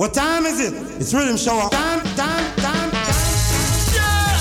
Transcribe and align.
What 0.00 0.16
time 0.16 0.48
is 0.48 0.56
it? 0.64 0.72
It's 0.96 1.12
rhythm 1.12 1.36
show. 1.36 1.60
Time, 1.68 2.00
time, 2.16 2.40
time, 2.56 2.88
time. 2.88 3.20
Yeah! 3.92 4.32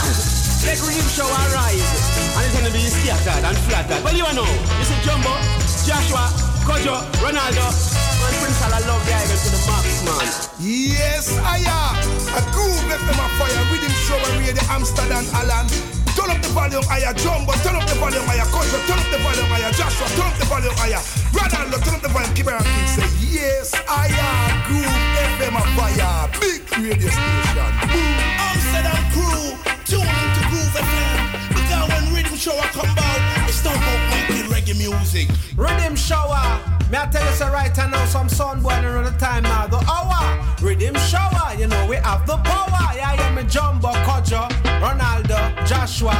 Let 0.63 0.79
rhythm 0.79 1.04
show 1.12 1.28
arise. 1.28 1.83
And 2.32 2.47
it's 2.47 2.55
gonna 2.55 2.71
be 2.71 2.88
scattered 2.88 3.44
and 3.44 3.60
flattered. 3.68 4.00
Well, 4.00 4.16
you 4.16 4.24
know, 4.32 4.48
this 4.80 4.88
is 4.88 5.00
Jumbo, 5.04 5.36
Joshua, 5.84 6.32
Kojo, 6.64 7.04
Ronaldo, 7.20 7.68
and 7.76 8.36
Prince 8.40 8.64
I 8.64 8.80
love 8.88 9.04
the 9.04 9.12
island 9.12 9.36
to 9.36 9.50
the 9.52 9.60
max, 9.68 9.84
man. 10.08 10.28
Yes, 10.64 11.36
I 11.43 11.60
am. 11.68 12.07
A 12.07 12.41
groove 12.55 12.80
left 12.88 13.04
them 13.04 13.20
a 13.20 13.28
fire. 13.36 13.60
Rhythm 13.68 13.91
show 14.07 14.16
and 14.16 14.39
radio 14.39 14.64
Amsterdam, 14.71 15.28
Alan. 15.44 15.68
Turn 16.16 16.32
up 16.32 16.39
the 16.39 16.55
volume 16.55 16.88
higher, 16.88 17.12
Jumbo. 17.20 17.52
Turn 17.68 17.76
up 17.76 17.84
the 17.84 18.00
volume 18.00 18.23
higher, 18.32 18.48
Kojo. 18.48 18.80
Turn 18.88 18.96
up 18.96 19.12
the 19.12 19.20
volume 19.20 19.52
higher, 19.52 19.76
Joshua. 19.76 20.07
Turn 20.16 20.32
up 20.32 20.39
the 20.39 20.48
volume 20.48 20.76
higher. 20.80 21.04
Ronaldo, 21.36 21.84
turn 21.84 22.00
up 22.00 22.02
the 22.02 22.07
volume. 22.16 22.32
Keep 22.32 22.48
it 22.48 22.55
on 22.55 22.64
Say, 22.88 23.12
yes, 23.28 23.76
I 23.91 24.07
am. 24.07 24.64
Groove 24.71 24.98
FM 25.40 25.56
a 25.56 25.64
fire. 25.76 26.28
Big 26.40 26.62
radio 26.78 27.08
station. 27.08 27.71
Boom. 27.88 28.16
Amsterdam 28.43 29.04
crew, 29.16 29.56
tune 29.88 30.04
into 30.04 30.42
Groove 30.52 30.75
FM. 30.75 31.20
Because 31.56 31.88
when 31.89 32.03
Riddim 32.14 32.38
Shower 32.38 32.67
come 32.75 32.92
out, 32.97 33.47
it's 33.47 33.64
not 33.64 33.75
about 33.75 34.02
making 34.11 34.52
reggae 34.52 34.78
music. 34.78 35.28
Riddim 35.56 35.95
Shower. 35.97 36.59
Me 36.92 36.97
I 36.97 37.06
tell 37.11 37.23
you 37.25 37.36
so 37.36 37.47
right 37.52 37.75
now 37.78 38.06
some 38.06 38.28
sun 38.28 38.61
boiling 38.61 38.86
on 38.86 39.06
the 39.06 39.11
time 39.11 39.44
now 39.44 39.67
the 39.67 39.78
hour. 39.88 40.22
Riddim 40.58 40.97
Shower, 41.09 41.56
you 41.58 41.67
know 41.67 41.88
we 41.88 41.95
have 41.97 42.25
the 42.28 42.38
power. 42.38 42.95
Yeah, 42.95 43.14
yeah, 43.14 43.36
me 43.36 43.44
Jumbo, 43.44 43.92
Kojo, 44.03 44.50
Ronaldo, 44.83 45.39
Joshua. 45.66 46.17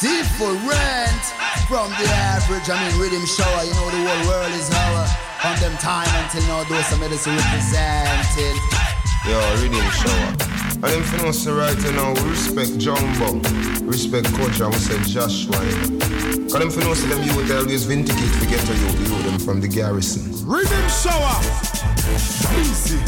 Different 0.00 1.22
from 1.66 1.90
the 1.98 2.06
average. 2.30 2.68
I 2.70 2.78
mean, 2.78 2.94
Riddim 3.00 3.26
Shower. 3.26 3.64
You 3.64 3.74
know 3.74 3.90
the 3.90 4.00
whole 4.06 4.28
world 4.28 4.52
is 4.52 4.70
our 4.70 5.31
from 5.42 5.58
them 5.58 5.76
time 5.78 6.08
until 6.22 6.42
now. 6.46 6.62
Those 6.64 6.86
some 6.86 7.00
medicine 7.00 7.34
representing. 7.34 8.56
Yo, 9.26 9.38
Riddim 9.58 9.88
Shower. 9.98 10.30
And 10.82 10.90
them 10.90 11.02
for 11.02 11.26
us 11.26 11.46
right 11.46 11.78
now, 11.94 12.14
we 12.14 12.30
respect 12.30 12.78
Jumbo, 12.78 13.38
respect 13.84 14.32
Coach, 14.34 14.60
and 14.60 14.72
we 14.72 14.78
say 14.78 14.98
Joshua. 15.02 15.58
Because 16.46 16.52
them 16.52 16.70
for 16.70 16.80
know 16.80 16.94
say 16.94 17.08
them 17.08 17.22
youth 17.22 17.50
always 17.50 17.84
vindicate 17.84 18.32
to 18.40 18.46
get 18.46 18.60
to 18.66 18.74
you, 18.74 18.88
you 19.02 19.22
them 19.22 19.38
from 19.38 19.60
the 19.60 19.68
garrison. 19.68 20.22
Riddim 20.46 20.86
Shower! 21.02 21.38
Easy. 22.60 22.98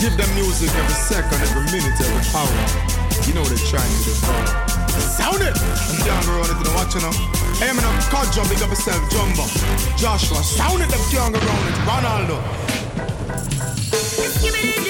Give 0.00 0.14
them 0.16 0.30
music 0.34 0.70
every 0.76 0.94
second, 0.94 1.40
every 1.40 1.64
minute, 1.72 2.00
every 2.00 2.24
hour. 2.36 3.07
You 3.26 3.34
know 3.34 3.42
what 3.42 3.50
they're 3.50 3.66
trying 3.66 3.90
to 3.90 4.00
do 4.04 4.12
Sound 5.00 5.42
it! 5.42 5.54
I'm 5.56 6.06
down 6.06 6.22
the 6.24 6.32
road 6.32 6.50
into 6.50 6.64
the 6.64 6.74
watch, 6.74 6.94
you 6.94 7.00
know. 7.00 7.12
Hey, 7.58 7.72
man, 7.72 7.84
I'm 7.84 7.98
caught 8.10 8.32
jump, 8.32 8.48
big 8.48 8.62
up 8.62 8.70
yourself, 8.70 9.02
Jumbo. 9.10 9.44
Joshua, 9.96 10.42
sound 10.42 10.82
it, 10.82 10.88
them 10.88 11.00
can't 11.10 11.32
go 11.32 11.40
it. 11.40 11.74
Ronaldo. 11.86 12.38
Give 14.42 14.54
it 14.54 14.87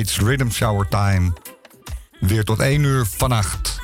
It's 0.00 0.18
Rhythm 0.18 0.48
Shower 0.50 0.88
Time. 0.88 1.32
Weer 2.20 2.44
tot 2.44 2.58
1 2.58 2.82
uur 2.82 3.06
vannacht. 3.06 3.78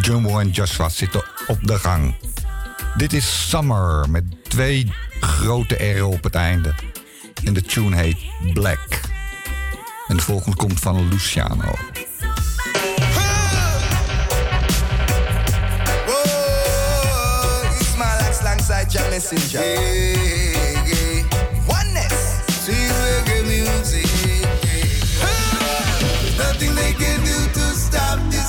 Jumbo 0.00 0.38
en 0.38 0.50
Joshua 0.50 0.88
zitten 0.88 1.24
op 1.46 1.66
de 1.66 1.78
gang. 1.78 2.14
Dit 2.96 3.12
is 3.12 3.48
Summer 3.48 4.10
met 4.10 4.24
twee 4.42 4.92
grote 5.20 5.74
R'en 5.74 6.06
op 6.06 6.22
het 6.22 6.34
einde. 6.34 6.74
En 7.44 7.52
de 7.52 7.62
tune 7.62 7.96
heet 7.96 8.18
Black. 8.52 9.00
En 10.08 10.16
de 10.16 10.22
volgende 10.22 10.56
komt 10.56 10.80
van 10.80 11.08
Luciano. 11.08 11.74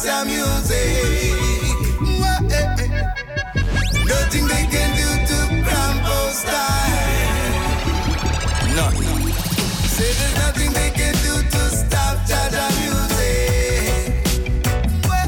That's 0.03 0.09
your 0.09 0.25
music. 0.25 0.77
Eh, 2.09 2.57
eh. 2.57 3.05
Nothing 4.07 4.45
they 4.47 4.65
can 4.65 4.89
do 4.97 5.07
to 5.29 5.37
Brambo 5.61 6.17
style. 6.31 7.61
Nothing. 8.75 9.31
Say 9.93 10.09
there's 10.17 10.35
nothing 10.37 10.71
they 10.73 10.89
can 10.89 11.13
do 11.21 11.43
to 11.53 11.69
stop 11.69 12.17
Jaja 12.25 12.65
music. 12.81 14.25
Eh, 15.05 15.27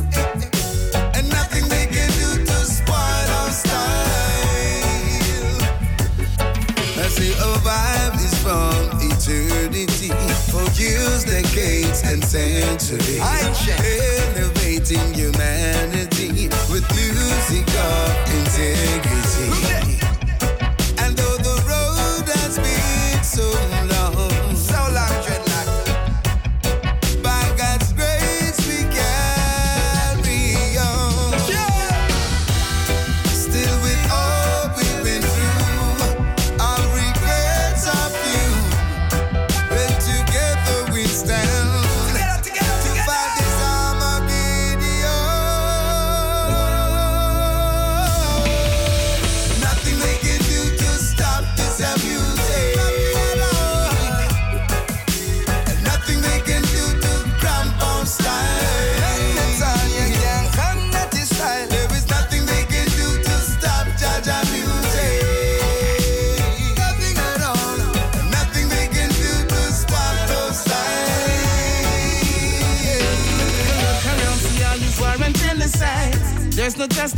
and 1.20 1.30
nothing 1.30 1.66
they 1.70 1.86
can 1.86 2.10
do 2.18 2.44
to 2.44 2.66
spoil 2.66 3.30
our 3.38 3.52
style. 3.52 3.78
I 6.98 7.08
say 7.10 7.32
our 7.46 7.58
vibe 7.62 8.16
is 8.26 8.34
from 8.42 8.90
eternity, 9.06 10.10
for 10.50 10.66
years, 10.82 11.26
decades, 11.26 12.02
and 12.04 12.24
centuries. 12.24 13.22
I 13.22 13.54
check 13.54 14.24
uniting 14.92 15.14
humanity 15.14 16.50
with 16.70 16.84
music 16.96 17.68
of 17.76 18.34
integrity. 18.34 19.23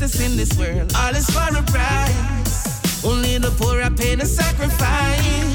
justice 0.06 0.32
in 0.32 0.38
this 0.38 0.58
world. 0.58 0.92
All 0.96 1.16
is 1.16 1.30
for 1.30 1.58
a 1.58 1.64
price. 1.64 3.04
Only 3.04 3.38
the 3.38 3.52
poor 3.52 3.82
are 3.82 3.92
paying 3.92 4.22
a 4.22 4.26
sacrifice. 4.26 5.55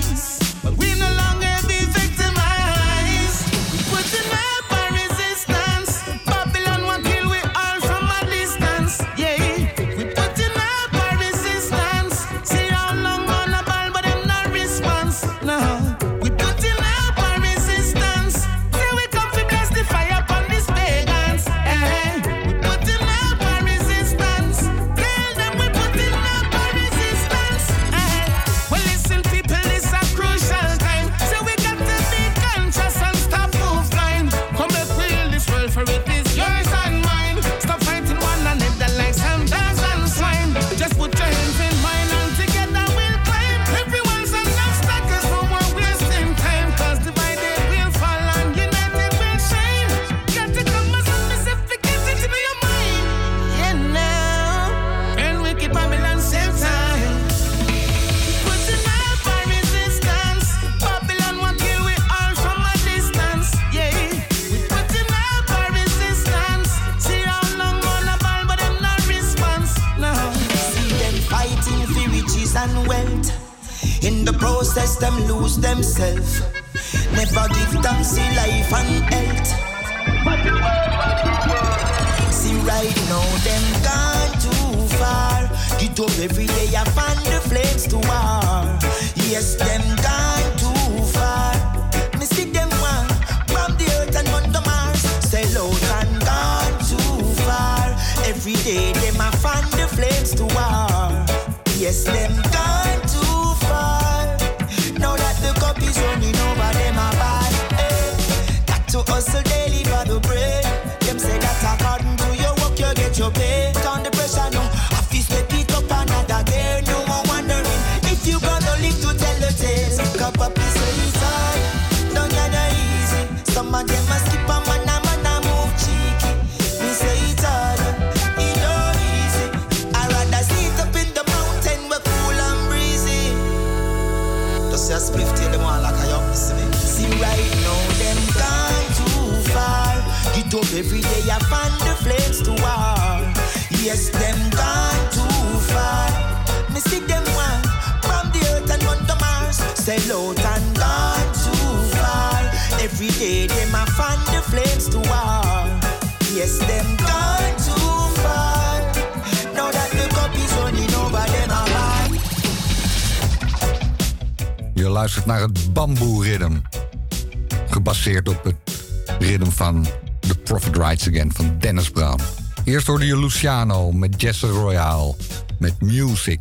Eerst 172.80 172.92
hoorde 172.92 173.06
je 173.06 173.18
Luciano 173.18 173.92
met 173.92 174.20
Jesse 174.20 174.46
Royale, 174.46 175.14
met 175.58 175.80
Music. 175.80 176.40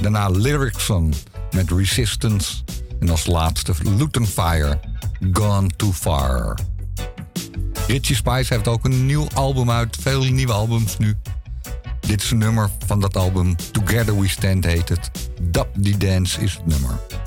Daarna 0.00 0.28
Lyricson 0.28 1.14
met 1.54 1.70
Resistance. 1.70 2.62
En 3.00 3.10
als 3.10 3.26
laatste 3.26 3.74
Luton 3.96 4.26
Fire, 4.26 4.80
Gone 5.32 5.68
Too 5.76 5.92
Far. 5.92 6.58
Richie 7.86 8.16
Spice 8.16 8.54
heeft 8.54 8.68
ook 8.68 8.84
een 8.84 9.06
nieuw 9.06 9.26
album 9.34 9.70
uit, 9.70 9.96
veel 10.00 10.22
nieuwe 10.22 10.52
albums 10.52 10.98
nu. 10.98 11.16
Dit 12.00 12.22
is 12.22 12.30
een 12.30 12.38
nummer 12.38 12.70
van 12.86 13.00
dat 13.00 13.16
album, 13.16 13.56
Together 13.72 14.20
We 14.20 14.28
Stand 14.28 14.64
heet 14.64 14.88
het. 14.88 15.10
Dub 15.42 15.66
the 15.82 15.96
Dance 15.96 16.40
is 16.40 16.54
het 16.54 16.66
nummer. 16.66 17.19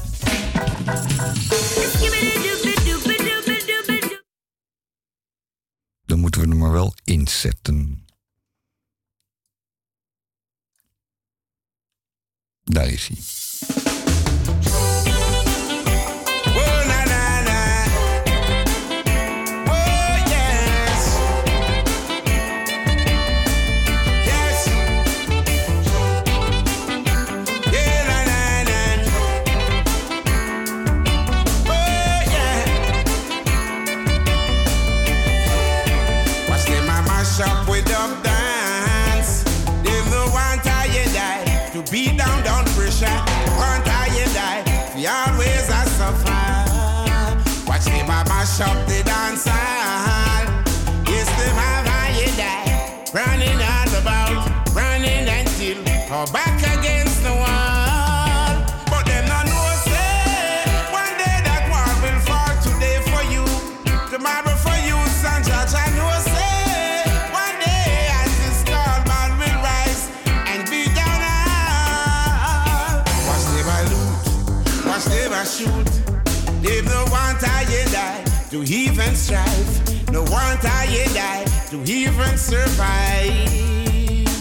To 78.53 78.61
even 78.71 79.15
strive. 79.15 80.11
No 80.11 80.21
want 80.21 80.63
I 80.63 80.85
die 81.11 81.43
to 81.71 81.81
even 81.91 82.37
survive. 82.37 83.33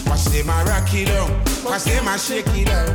Watch 0.05 0.25
them 0.25 0.49
a 0.49 0.63
rock 0.65 0.93
it 0.93 1.09
up, 1.09 1.31
watch 1.65 1.85
them 1.85 2.07
a 2.07 2.19
shake 2.19 2.45
it 2.49 2.69
up. 2.69 2.89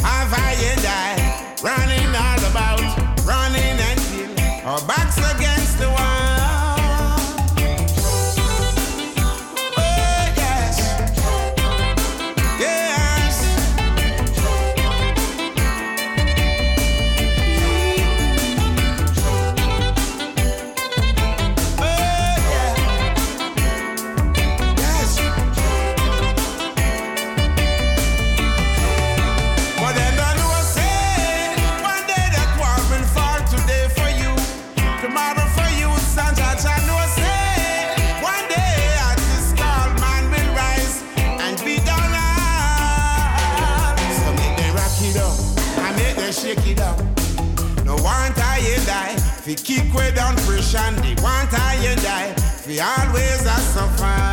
Have 0.00 0.32
I 0.32 0.56
die, 0.80 1.56
running 1.62 2.08
all 2.16 2.42
about, 2.50 2.80
running 3.26 3.78
until 3.90 4.66
our 4.66 4.80
backs 4.88 5.18
against 5.18 5.78
the 5.78 5.90
wall. 5.90 6.23
Fi 49.54 49.62
kick 49.62 49.94
way 49.94 50.10
down 50.10 50.34
pressure, 50.38 50.90
they 51.00 51.14
want 51.22 51.52
I 51.52 51.76
and 51.86 52.02
die. 52.02 52.34
Fi 52.64 52.80
always 52.80 53.42
a 53.42 53.60
suffer. 53.72 54.23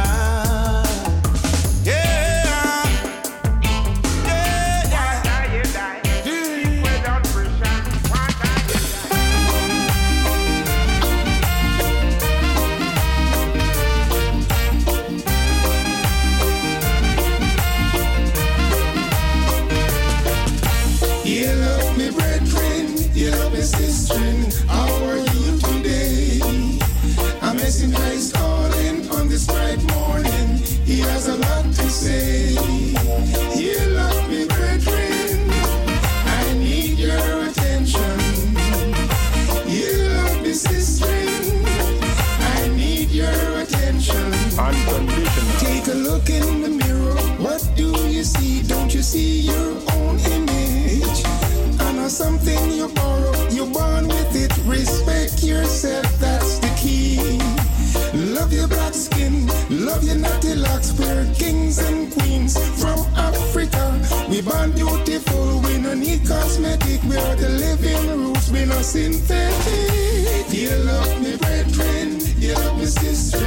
Roots, 68.93 68.95
we 68.95 69.07
no 69.07 69.11
synthetic. 69.11 70.53
You 70.53 70.75
love 70.83 71.21
me, 71.21 71.37
brethren, 71.37 72.19
you 72.37 72.53
love 72.53 72.77
me, 72.77 72.85
sister. 72.85 73.39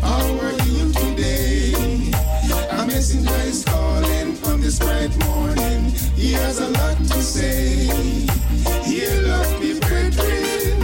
How 0.00 0.38
are 0.38 0.52
you 0.64 0.92
today? 0.92 2.10
A 2.70 2.86
messenger 2.86 3.34
is 3.46 3.64
calling 3.64 4.36
on 4.44 4.60
this 4.60 4.78
bright 4.78 5.16
morning. 5.26 5.90
He 6.16 6.32
has 6.32 6.58
a 6.60 6.68
lot 6.68 6.96
to 6.96 7.22
say. 7.22 7.86
Hear 8.84 9.22
love 9.22 9.60
me, 9.60 9.78
brethren. 9.80 10.82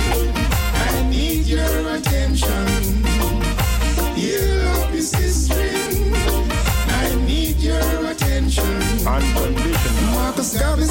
I 0.75 1.09
need 1.11 1.47
your 1.47 1.95
attention. 1.95 3.05
Hear 4.15 4.65
love 4.65 4.93
me, 4.93 5.01
sister. 5.01 5.55
I 6.89 7.15
need 7.27 7.57
your 7.57 8.11
attention. 8.11 9.07
Unconditional. 9.07 10.13
Marcus 10.15 10.59
Garvey 10.59 10.85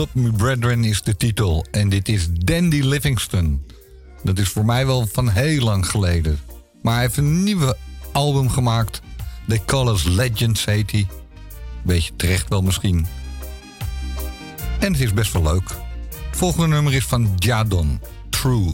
Up 0.00 0.14
Me 0.14 0.32
Brethren 0.32 0.84
is 0.84 1.02
de 1.02 1.16
titel. 1.16 1.66
En 1.70 1.88
dit 1.88 2.08
is 2.08 2.28
Dandy 2.30 2.80
Livingston. 2.80 3.66
Dat 4.22 4.38
is 4.38 4.48
voor 4.48 4.64
mij 4.64 4.86
wel 4.86 5.06
van 5.06 5.28
heel 5.28 5.64
lang 5.64 5.86
geleden. 5.86 6.40
Maar 6.82 6.92
hij 6.94 7.02
heeft 7.02 7.16
een 7.16 7.42
nieuwe 7.42 7.76
album 8.12 8.50
gemaakt. 8.50 9.00
The 9.48 9.60
Colors 9.66 10.04
Legends 10.04 10.64
heet 10.64 10.90
hij. 10.90 11.06
Beetje 11.84 12.16
terecht 12.16 12.48
wel 12.48 12.62
misschien. 12.62 13.06
En 14.78 14.92
het 14.92 15.00
is 15.00 15.12
best 15.12 15.32
wel 15.32 15.42
leuk. 15.42 15.68
Het 16.08 16.38
volgende 16.38 16.66
nummer 16.66 16.94
is 16.94 17.04
van 17.04 17.32
Jadon. 17.36 18.00
True. 18.30 18.72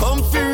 come 0.00 0.22
through 0.22 0.49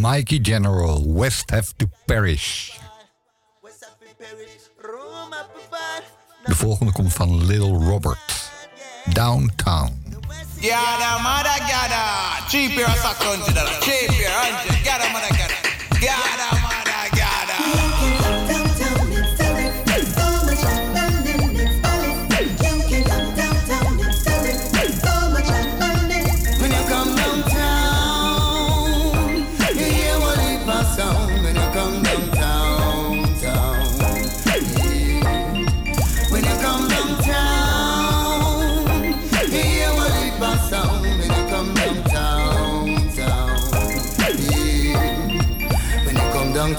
Mikey 0.00 0.38
General, 0.40 1.04
West 1.04 1.50
Have 1.50 1.74
to 1.76 1.86
Perish. 2.06 2.78
De 6.44 6.54
volgende 6.54 6.92
komt 6.92 7.12
van 7.12 7.46
Lil 7.46 7.82
Robert, 7.82 8.50
Downtown. 9.12 10.02
Yada, 10.60 11.18
got 11.68 11.90
a 11.90 12.48
cheaper 12.48 12.84
as 12.84 13.04
a 13.04 13.14
country, 13.14 13.54
cheap 13.80 14.79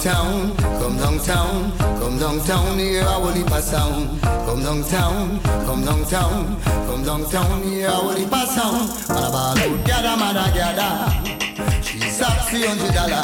downtown, 0.04 0.56
come 0.58 0.98
downtown, 0.98 1.78
come 1.78 2.18
downtown, 2.18 2.80
here 2.80 3.04
I 3.04 3.18
will 3.18 3.34
leap 3.34 3.52
a 3.52 3.62
sound. 3.62 4.22
Come 4.22 4.64
downtown, 4.64 5.40
come 5.42 5.86
downtown, 5.86 6.62
come 6.64 7.04
downtown, 7.04 7.64
here 7.64 7.88
I 7.88 8.00
will 8.02 8.14
leap 8.14 8.32
a 8.32 8.46
sound. 8.48 8.90
Man 9.10 9.24
a 9.24 9.30
ball 9.30 9.58
out, 9.58 9.86
gather, 9.86 10.18
man 10.18 10.38
a 10.38 10.50
gather. 10.58 11.84
She's 11.84 12.22
up 12.22 12.34
three 12.50 12.66
hundred 12.66 12.94
dollar. 12.94 13.22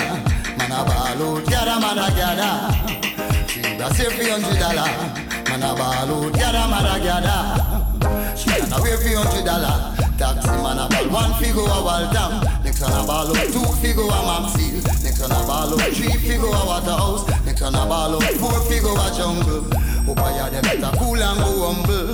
Man 0.58 0.72
a 0.72 0.86
ball 0.86 1.38
out, 1.38 1.46
gather, 1.50 1.80
man 1.82 1.98
a 1.98 2.08
gather. 2.14 3.48
She's 3.48 3.66
a 3.66 4.10
three 4.10 4.30
hundred 4.30 4.60
dollar. 4.60 4.90
Man 5.50 5.64
a 5.64 5.74
ball 5.74 6.14
out, 6.14 6.34
gather, 6.34 6.68
man 6.70 6.86
a 6.86 7.00
gather. 7.02 8.38
She 8.38 8.50
can 8.50 8.72
away 8.74 8.96
three 8.98 9.16
hundred 9.16 9.46
dollar. 9.46 9.98
Taxi 10.18 10.50
man 10.50 10.78
one 11.14 11.34
figure 11.38 11.62
a 11.62 11.78
Waltham 11.86 12.42
Next 12.64 12.82
one 12.82 12.92
a 12.92 13.06
ball 13.06 13.30
up 13.30 13.38
two 13.54 13.62
figure 13.78 14.02
a 14.02 14.20
Maxfield 14.26 14.87
One 15.20 15.32
a 15.32 15.40
ball 15.48 15.74
up 15.74 15.82
three 15.94 16.14
figure 16.14 16.46
a 16.46 16.66
Waterhouse 16.66 17.28
Next 17.46 17.62
one 17.62 17.76
a 17.76 17.86
ball 17.86 18.16
up 18.16 18.24
four 18.24 18.60
figure 18.70 18.90
a 18.90 19.08
Jungle. 19.16 19.66
Up 20.12 20.20
a 20.20 20.28
yard 20.38 20.54
them 20.54 20.62
better 20.64 20.98
cool 20.98 21.22
and 21.22 21.40
go 21.40 21.74
humble. 21.74 22.14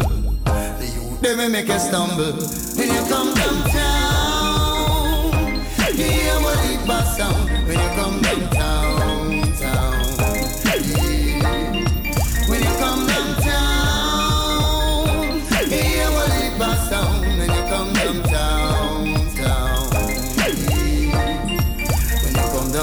The 0.79 0.85
youth 0.85 1.21
they 1.21 1.35
may 1.35 1.47
make 1.49 1.67
you 1.67 1.79
stumble. 1.79 2.33
When 2.77 2.87
you 2.87 3.03
come 3.09 3.33
downtown 3.33 4.33
hear 5.95 6.35
what 6.41 6.59
it 6.69 6.87
bass 6.87 7.17
sound 7.17 7.49
When 7.67 7.79
you 7.79 7.89
come 7.95 8.21
downtown 8.21 8.83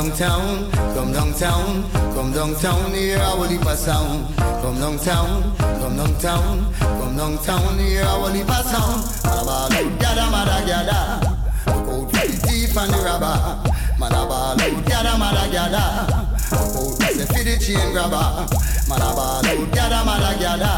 downtown 0.01 0.71
Come 0.95 1.13
downtown 1.13 1.91
Come 1.93 2.33
downtown 2.33 2.93
Here 2.93 3.19
I 3.19 3.35
will 3.35 3.49
leap 3.49 3.63
a 3.63 3.77
sound. 3.77 4.35
Come 4.37 4.81
downtown 4.81 5.57
Come 5.59 5.97
downtown 5.97 6.73
Come 6.79 7.17
downtown 7.17 7.79
Here 7.79 8.05
I 8.05 8.17
will 8.17 8.33
leap 8.33 8.49
a 8.49 8.63
sound. 8.65 9.05
Man 9.25 9.39
a 9.39 9.45
ball 9.45 9.73
out 9.73 10.01
Gather 10.01 10.31
mother 10.31 10.61
gather 10.67 11.05
Look 11.67 12.15
out 12.15 12.17
for 12.17 12.27
the 12.27 12.37
thief 12.49 12.77
and 12.77 12.93
the 12.93 12.99
robber. 13.05 13.37
Man 14.01 14.13
a 14.13 14.25
ball 14.25 14.61
out 14.61 14.87
Gather 14.87 15.19
mother 15.19 15.47
gather 15.53 15.87
Look 16.51 17.03
out 17.03 17.13
say 17.13 17.27
for 17.27 17.45
the 17.45 17.57
chain 17.61 17.93
grabber. 17.93 18.49
Man 18.89 19.05
a 19.05 19.09
ball 19.13 19.45
out 19.45 19.73
Gather 19.73 20.05
mother 20.05 20.35
gather 20.41 20.77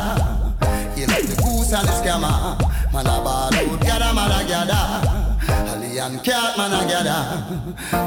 You 0.99 1.07
like 1.07 1.27
the 1.31 1.37
goose 1.39 1.73
and 1.73 1.87
the 1.87 1.95
scammer. 1.95 2.59
Man 2.93 3.07
a 3.07 3.23
ball 3.23 3.55
out 3.55 5.12
Gather 5.95 6.21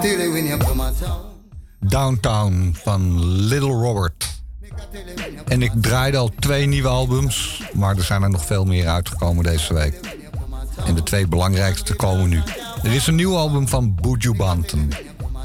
Till 0.02 0.32
win 0.32 0.52
a 0.52 0.58
town 0.58 1.36
Downtown 1.80 2.76
van 2.84 3.26
Little 3.26 3.70
Robert. 3.70 4.26
En 5.48 5.62
ik 5.62 5.72
draaide 5.76 6.18
al 6.18 6.32
twee 6.40 6.66
nieuwe 6.66 6.88
albums, 6.88 7.64
maar 7.74 7.98
er 7.98 8.04
zijn 8.04 8.24
er 8.24 8.30
nog 8.30 8.46
veel 8.46 8.66
meer 8.66 8.88
uitgekomen 8.88 9.44
deze 9.44 9.74
week. 9.74 10.00
En 10.86 10.96
de 10.96 11.04
twee 11.04 11.28
belangrijkste 11.28 11.96
komen 11.96 12.30
nu. 12.30 12.42
Er 12.84 12.94
is 12.94 13.08
een 13.08 13.16
nieuw 13.16 13.36
album 13.36 13.68
van 13.68 13.96
Buju 13.96 14.36
Banton, 14.36 14.94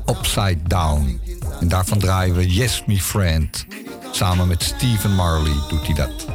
Upside 0.06 0.62
Down. 0.66 1.20
En 1.60 1.68
daarvan 1.68 1.98
draaien 1.98 2.34
we 2.34 2.52
Yes 2.52 2.82
Me 2.86 3.00
Friend. 3.00 3.66
Samen 4.10 4.48
met 4.48 4.62
Stephen 4.62 5.14
Marley 5.14 5.54
doet 5.68 5.86
hij 5.86 5.94
dat. 5.94 6.26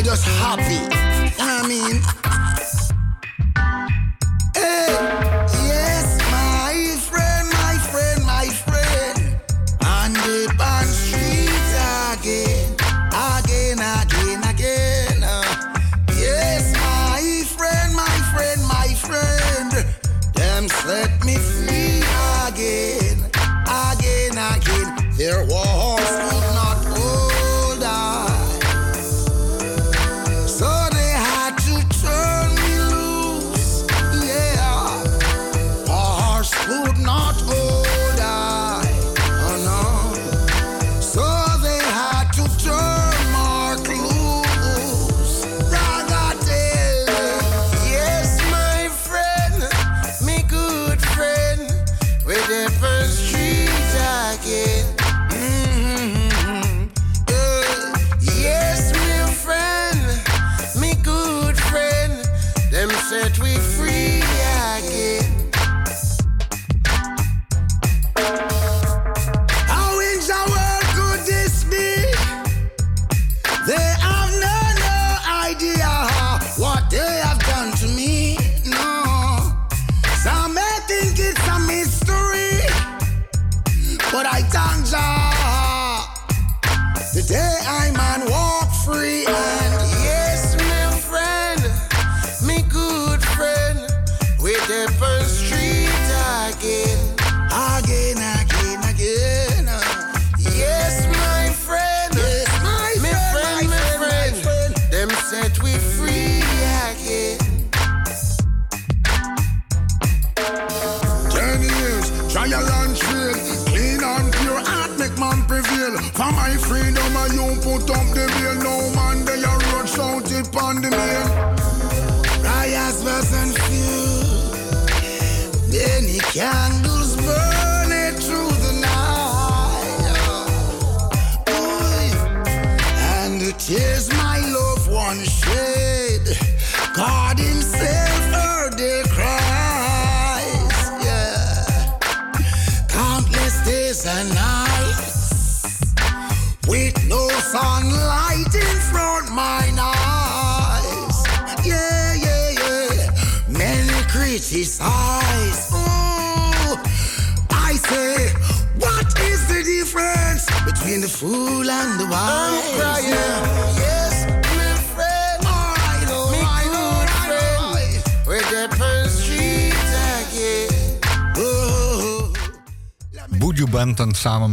I 0.00 0.02
just 0.02 0.24
happy. 0.24 0.72
You 0.72 1.46
know 1.46 1.56
what 1.56 1.64
I 1.64 1.68
mean? 1.68 2.19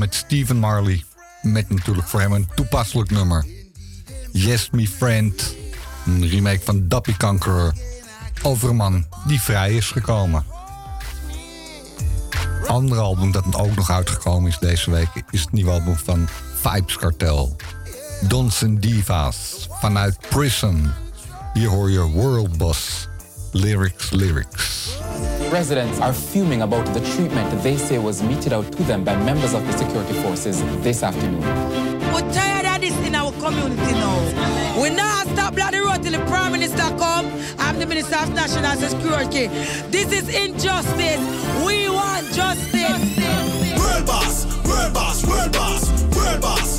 Met 0.08 0.16
Stephen 0.16 0.58
Marley. 0.58 1.04
Met 1.42 1.70
natuurlijk 1.70 2.08
voor 2.08 2.20
hem 2.20 2.32
een 2.32 2.50
toepasselijk 2.56 3.10
nummer. 3.10 3.46
Yes 4.32 4.70
Me 4.70 4.88
Friend. 4.88 5.56
Een 6.06 6.28
remake 6.28 6.60
van 6.64 6.88
Dappy 6.88 7.18
Kanker. 7.18 7.74
Over 8.44 8.70
een 8.70 8.76
man 8.76 9.06
die 9.26 9.42
vrij 9.42 9.74
is 9.74 9.92
gekomen. 9.92 10.46
Andere 12.68 13.02
album 13.02 13.32
dat 13.32 13.56
ook 13.56 13.76
nog 13.76 13.90
uitgekomen 13.90 14.50
is 14.50 14.58
deze 14.60 14.92
week... 14.92 15.10
is 15.30 15.42
het 15.42 15.52
nieuwe 15.52 15.72
album 15.72 15.96
van 15.96 16.28
Vibes 16.56 16.98
Cartel. 16.98 17.56
Dons 18.22 18.64
and 18.64 18.82
Divas 18.82 19.68
vanuit 19.72 20.18
Prison. 20.30 20.92
Hier 21.54 21.70
hoor 21.70 21.90
je 21.90 22.00
World 22.00 22.58
Boss. 22.58 23.08
Lyrics, 23.52 24.10
lyrics. 24.10 24.47
Residents 25.52 26.00
are 26.02 26.14
fuming 26.14 26.62
about 26.62 26.86
the 26.94 27.00
treatment 27.16 27.64
they 27.64 27.78
say 27.78 27.98
was 27.98 28.22
meted 28.22 28.52
out 28.52 28.70
to 28.70 28.84
them 28.84 29.06
by 29.06 29.16
members 29.24 29.54
of 29.54 29.66
the 29.66 29.78
security 29.78 30.14
forces 30.22 30.62
this 30.84 31.04
afternoon. 31.04 31.40
We're 32.14 32.34
tired 32.34 32.66
of 32.66 32.82
this 32.82 32.98
in 33.08 33.16
our 33.16 33.32
community 33.32 33.94
now. 33.94 34.82
We 34.82 34.90
now 34.90 35.24
stop 35.24 35.56
bloody 35.56 35.80
road 35.80 36.04
till 36.04 36.12
the 36.12 36.26
Prime 36.26 36.52
Minister 36.52 36.84
come. 37.00 37.32
I'm 37.60 37.80
the 37.80 37.86
Minister 37.86 38.18
of 38.18 38.34
National 38.34 38.76
Security. 38.76 39.48
This 39.88 40.12
is 40.12 40.28
injustice. 40.36 41.22
We 41.66 41.90
want 41.90 42.28
justice. 42.34 43.18
World 43.80 44.06
boss, 44.06 44.46
world 44.68 44.94
boss, 44.94 45.26
world 45.26 45.54
boss, 45.54 46.04
world 46.16 46.42
boss, 46.42 46.77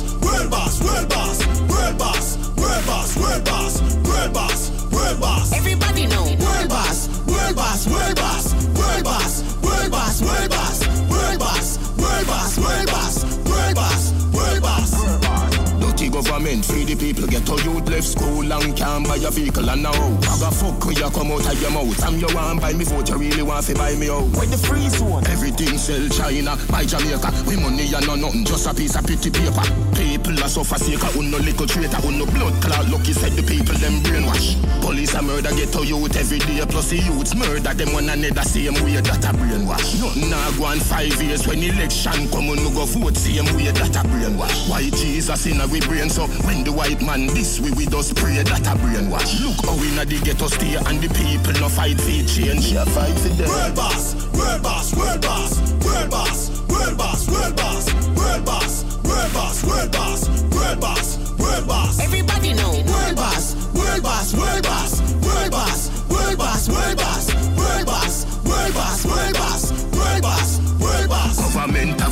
government, 16.49 16.65
free 16.65 16.85
the 16.85 16.95
people, 16.95 17.27
get 17.27 17.45
to 17.45 17.55
youth 17.63 17.87
left 17.89 18.07
school 18.07 18.41
and 18.41 18.77
can't 18.77 19.07
buy 19.07 19.17
a 19.17 19.31
vehicle 19.31 19.69
and 19.69 19.83
now. 19.83 19.93
A 19.93 20.51
fuck 20.51 20.85
when 20.85 20.95
you 20.95 21.09
come 21.09 21.31
out 21.31 21.45
of 21.45 21.61
your 21.61 21.71
mouth. 21.71 22.03
I'm 22.03 22.17
your 22.17 22.33
one 22.33 22.57
buy 22.59 22.73
me 22.73 22.85
vote, 22.85 23.09
you 23.09 23.17
really 23.17 23.43
want 23.43 23.65
to 23.65 23.75
buy 23.75 23.93
me 23.95 24.09
out. 24.09 24.25
Where 24.33 24.47
the 24.47 24.57
free 24.57 24.89
zone? 24.89 25.25
Everything 25.27 25.77
sell 25.77 26.07
China, 26.09 26.57
buy 26.69 26.85
Jamaica. 26.85 27.29
We 27.45 27.57
money 27.57 27.93
and 27.93 28.05
no 28.07 28.15
nothing, 28.15 28.45
just 28.45 28.67
a 28.67 28.73
piece 28.73 28.95
of 28.95 29.05
pretty 29.05 29.29
paper. 29.29 29.65
People 29.93 30.39
are 30.41 30.49
suffer 30.49 30.79
sick, 30.79 31.03
un 31.15 31.29
no 31.29 31.37
little 31.37 31.67
traitor, 31.67 32.01
un 32.05 32.17
no 32.17 32.25
blood 32.25 32.55
clot. 32.63 32.87
Lucky 32.89 33.13
said 33.13 33.33
the 33.33 33.43
people 33.43 33.75
them 33.77 34.01
brainwash. 34.01 34.57
Police 34.81 35.13
a 35.13 35.21
murder 35.21 35.53
get 35.53 35.71
to 35.73 35.85
youth 35.85 36.15
every 36.15 36.39
day, 36.39 36.63
plus 36.65 36.89
the 36.89 36.97
youths 36.97 37.35
murder 37.35 37.73
them 37.73 37.93
one 37.93 38.09
another 38.09 38.43
same 38.43 38.79
way 38.85 38.97
that 38.97 39.25
a 39.25 39.31
brainwash. 39.35 39.99
Nothing 40.01 40.29
nah 40.29 40.49
go 40.57 40.65
on 40.65 40.79
five 40.79 41.13
years 41.21 41.45
when 41.45 41.61
election 41.61 42.29
come, 42.31 42.55
no 42.55 42.69
go 42.71 42.85
vote 42.85 43.17
same 43.17 43.45
way 43.55 43.69
that 43.69 43.95
a 43.95 44.01
brainwash. 44.07 44.69
Why 44.69 44.89
Jesus 44.89 45.45
in 45.45 45.61
a 45.61 45.67
we 45.67 45.81
brain 45.81 46.09
so 46.09 46.25
when 46.45 46.63
the 46.63 46.71
white 46.71 47.01
man 47.01 47.27
this 47.27 47.59
we 47.59 47.71
we 47.71 47.85
just 47.85 48.15
pray 48.15 48.35
that 48.41 48.67
a 48.67 48.73
brainwash. 48.79 49.39
Look 49.41 49.65
how 49.65 49.75
in 49.83 49.99
a 49.99 50.05
the 50.05 50.19
ghetto 50.23 50.47
stay 50.47 50.75
and 50.75 50.99
the 51.01 51.09
people 51.13 51.53
no 51.61 51.69
fight 51.69 51.99
for 51.99 52.09
change. 52.27 52.71
Yeah, 52.71 52.85
fight 52.85 53.17
for 53.19 53.29
them. 53.29 53.47
World 53.47 53.75
boss, 53.75 54.15
world 54.33 54.61
boss, 54.63 54.95
world 54.95 55.21
boss, 55.21 55.59
world 55.83 56.09
boss, 56.09 56.49
world 56.69 56.97
boss, 56.97 57.27
world 57.29 57.55
boss, 57.55 57.85
world 58.15 58.45
boss, 58.45 58.83
world 59.03 59.31
boss, 59.33 59.63
world 59.63 59.91
boss, 59.91 60.29
world 60.53 60.79
boss, 60.79 61.07
world 61.39 61.67
boss. 61.67 61.99
Everybody 61.99 62.53
know. 62.53 62.71
World 62.71 63.15
boss, 63.15 63.55
world 63.73 64.03
boss, 64.03 64.33
world 64.33 64.63
boss, 64.63 65.01
world 65.25 65.51
boss, 65.51 65.89
world 66.09 66.37
boss, 66.37 66.69
world 66.69 66.97
boss, 66.97 67.25
world 67.57 67.85
boss, 67.85 68.15
world 68.45 68.73
boss, 68.73 69.05
world 69.05 69.33
boss, 69.33 69.58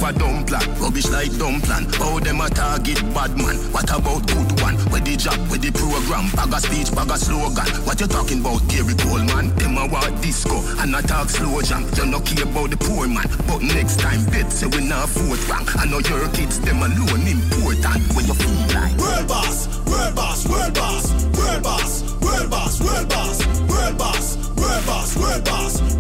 a 0.07 0.13
dumb 0.13 0.45
plan, 0.45 0.63
rubbish 0.79 1.09
like 1.09 1.31
dumb 1.37 1.59
plan. 1.61 1.83
How 1.99 2.19
them 2.19 2.39
a 2.39 2.49
target 2.49 3.01
bad 3.13 3.35
man? 3.35 3.57
What 3.75 3.89
about 3.91 4.25
good 4.27 4.61
one? 4.61 4.75
Where 4.91 5.01
the 5.01 5.17
job, 5.17 5.37
where 5.49 5.59
the 5.59 5.71
program? 5.71 6.31
Bag 6.31 6.53
a 6.53 6.59
speech, 6.63 6.95
bag 6.95 7.11
a 7.11 7.17
slogan. 7.17 7.67
What 7.83 7.99
you 7.99 8.07
talking 8.07 8.39
about, 8.39 8.63
Gary 8.69 8.95
Coleman? 8.95 9.51
Them 9.55 9.77
a 9.77 9.85
want 9.87 10.21
disco 10.21 10.63
and 10.79 10.95
a 10.95 11.01
talk 11.01 11.29
slow 11.29 11.61
jam. 11.61 11.83
You 11.95 12.05
no 12.05 12.19
care 12.21 12.43
about 12.43 12.69
the 12.71 12.77
poor 12.77 13.07
man, 13.07 13.27
but 13.47 13.61
next 13.61 13.99
time 13.99 14.23
bet 14.31 14.51
say 14.51 14.67
we 14.67 14.87
not 14.87 15.09
vote 15.09 15.43
wrong. 15.49 15.67
I 15.75 15.85
know 15.85 15.99
your 15.99 16.29
kids 16.31 16.59
them 16.61 16.79
alone 16.79 17.27
important. 17.27 18.01
Where 18.15 18.25
you 18.25 18.35
feel 18.35 18.63
like? 18.71 18.95
World 18.97 19.27
boss, 19.27 19.67
world 19.83 20.15
boss, 20.15 20.47
world 20.47 20.73
boss, 20.73 21.05
world 21.35 21.63
boss, 21.63 21.91
world 22.23 22.49
boss, 22.49 22.79
world 22.79 23.09
boss, 23.09 23.37
world 23.67 23.97
boss, 23.97 24.37
world 24.55 24.85
boss, 24.87 25.17
world 25.17 25.43
boss, 25.43 25.96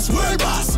boss, 0.00 0.10
world 0.10 0.38
boss, 0.38 0.69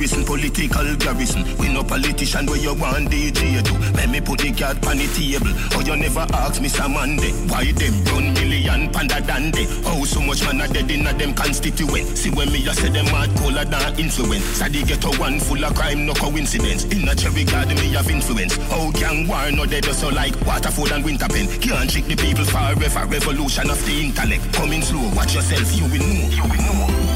Political 0.00 0.96
garrison. 0.96 1.44
We 1.58 1.68
no 1.68 1.84
politician 1.84 2.46
where 2.46 2.56
you 2.56 2.72
want 2.72 3.10
DJ 3.10 3.62
do. 3.62 3.76
Let 3.92 4.08
me 4.08 4.20
put 4.22 4.40
the 4.40 4.50
card 4.50 4.80
on 4.86 4.96
the 4.96 5.06
table. 5.12 5.52
Oh, 5.76 5.84
you 5.84 5.94
never 5.94 6.24
ask 6.32 6.56
Mr. 6.62 6.88
Monday. 6.88 7.32
Why 7.52 7.70
them 7.72 7.92
run 8.08 8.32
million 8.32 8.88
panda 8.90 9.20
dande? 9.20 9.68
Oh, 9.84 10.04
so 10.06 10.22
much 10.22 10.42
man 10.42 10.62
a 10.62 10.68
dead 10.72 10.90
in 10.90 11.06
a 11.06 11.12
them 11.12 11.34
constituent. 11.34 12.16
See 12.16 12.30
when 12.30 12.50
me 12.50 12.66
a 12.66 12.72
say 12.72 12.88
them 12.88 13.04
mad 13.12 13.28
cooler 13.40 13.66
than 13.66 14.00
influence. 14.00 14.58
They 14.60 14.82
get 14.84 15.04
a 15.04 15.10
one 15.20 15.38
full 15.38 15.62
of 15.62 15.74
crime, 15.74 16.06
no 16.06 16.14
coincidence. 16.14 16.84
In 16.84 17.06
a 17.06 17.14
cherry 17.14 17.44
garden 17.44 17.76
me 17.76 17.92
have 17.92 18.08
influence. 18.08 18.56
Oh, 18.72 18.90
gang 18.92 19.28
war 19.28 19.52
no 19.52 19.66
dead 19.66 19.84
so 19.84 20.08
like 20.08 20.34
Waterford 20.46 20.92
and 20.92 21.04
Winterpen. 21.04 21.60
Can't 21.60 21.90
trick 21.90 22.06
the 22.06 22.16
people 22.16 22.46
forever. 22.46 23.04
Revolution 23.04 23.68
of 23.68 23.84
the 23.84 24.00
intellect. 24.00 24.50
Coming 24.54 24.80
slow, 24.80 25.12
watch 25.14 25.34
yourself, 25.34 25.68
you 25.76 25.84
will 25.84 26.00
know. 26.00 26.28
You 26.32 26.42
will 26.48 26.62
know. 26.64 27.09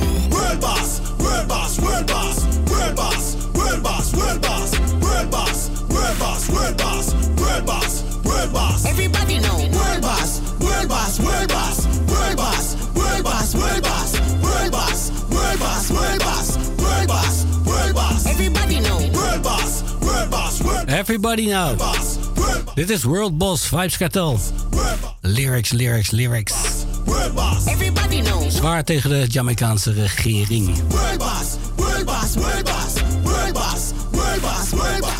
World 1.44 1.60
boss, 1.60 1.78
world 1.78 2.06
boss, 2.06 2.46
world 2.70 2.96
boss, 2.96 3.36
world 3.52 3.82
boss, 3.82 4.14
world 4.14 4.40
boss, 4.40 4.72
world 5.02 5.30
boss, 5.30 5.68
world 5.90 6.18
boss, 6.18 6.48
world 6.48 6.76
boss, 6.78 7.14
world 7.38 7.66
boss, 7.66 8.24
world 8.24 8.52
boss. 8.54 8.86
Everybody 8.86 9.40
know. 9.40 9.56
World 9.58 10.00
boss, 10.00 10.40
world 10.58 10.88
boss, 10.88 11.20
world 11.20 11.48
boss, 11.48 11.84
world 12.08 12.36
boss, 12.38 12.76
world 12.96 13.24
boss, 13.24 13.54
world 13.54 13.82
boss, 13.84 14.14
world 14.40 14.72
boss, 14.72 15.10
world 15.28 15.58
boss, 15.60 15.90
world 15.90 16.18
boss, 16.20 16.56
world 16.80 17.08
boss, 17.08 17.44
world 17.66 17.94
boss. 17.94 18.26
Everybody 18.26 18.80
know. 18.80 18.98
World 19.12 19.42
boss, 19.42 19.82
world 20.00 20.30
boss, 20.30 20.62
world 20.62 20.88
Everybody 20.88 21.48
now. 21.48 21.74
boss, 21.76 22.16
world 22.38 22.72
Dit 22.74 22.88
is 22.90 23.04
World 23.04 23.36
Boss 23.38 23.68
Vybz 23.68 23.96
Kartel. 23.98 24.38
Lyrics, 25.20 25.72
lyrics, 25.72 26.10
lyrics. 26.10 26.86
world 27.06 27.34
boss, 27.34 27.66
Everybody 27.66 28.13
know. 28.64 28.70
Zwaar 28.70 28.84
tegen 28.84 29.10
de 29.10 29.26
Jamaicaanse 29.26 29.92
regering. 29.92 30.82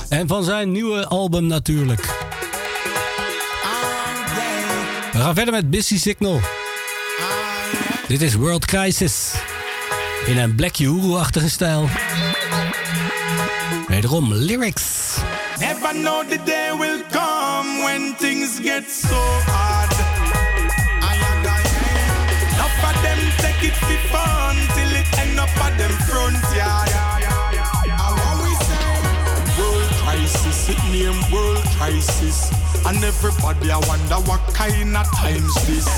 En 0.09 0.29
van 0.29 0.45
zijn 0.45 0.73
nieuwe 0.73 1.07
album 1.07 1.47
natuurlijk. 1.47 2.03
We 5.13 5.19
gaan 5.19 5.35
verder 5.35 5.55
met 5.55 5.71
Busy 5.71 5.99
Signal. 5.99 6.41
Dit 8.09 8.23
is 8.23 8.35
World 8.35 8.65
Crisis. 8.65 9.33
In 10.27 10.39
een 10.39 10.55
Black 10.55 10.79
Uhuru-achtige 10.79 11.49
stijl. 11.51 11.89
Wederom 13.87 14.35
lyrics. 14.35 15.17
Never 15.59 15.91
know 15.93 16.29
the 16.29 16.39
day 16.45 16.77
will 16.79 17.03
come 17.11 17.83
when 17.83 18.15
things 18.19 18.59
get 18.63 18.85
so 18.91 19.17
hard. 19.47 19.94
Take 23.43 23.63
it 23.65 23.77
for 23.77 23.99
fun 24.13 24.57
till 24.75 24.93
it 25.01 25.09
end 25.19 25.39
up 25.41 25.51
at 25.59 25.79
them 25.79 25.93
front 26.07 26.43
yard. 26.55 26.91
What 28.21 28.43
we 28.45 28.55
say? 28.67 29.59
World 29.59 29.91
crisis, 30.03 30.69
it 30.69 30.81
name 30.93 31.21
world 31.33 31.65
crisis. 31.77 32.74
And 32.87 33.03
everybody 33.03 33.71
I 33.71 33.79
wonder 33.89 34.21
what 34.29 34.45
kind 34.53 34.97
of 34.97 35.07
times 35.17 35.55
this. 35.67 35.89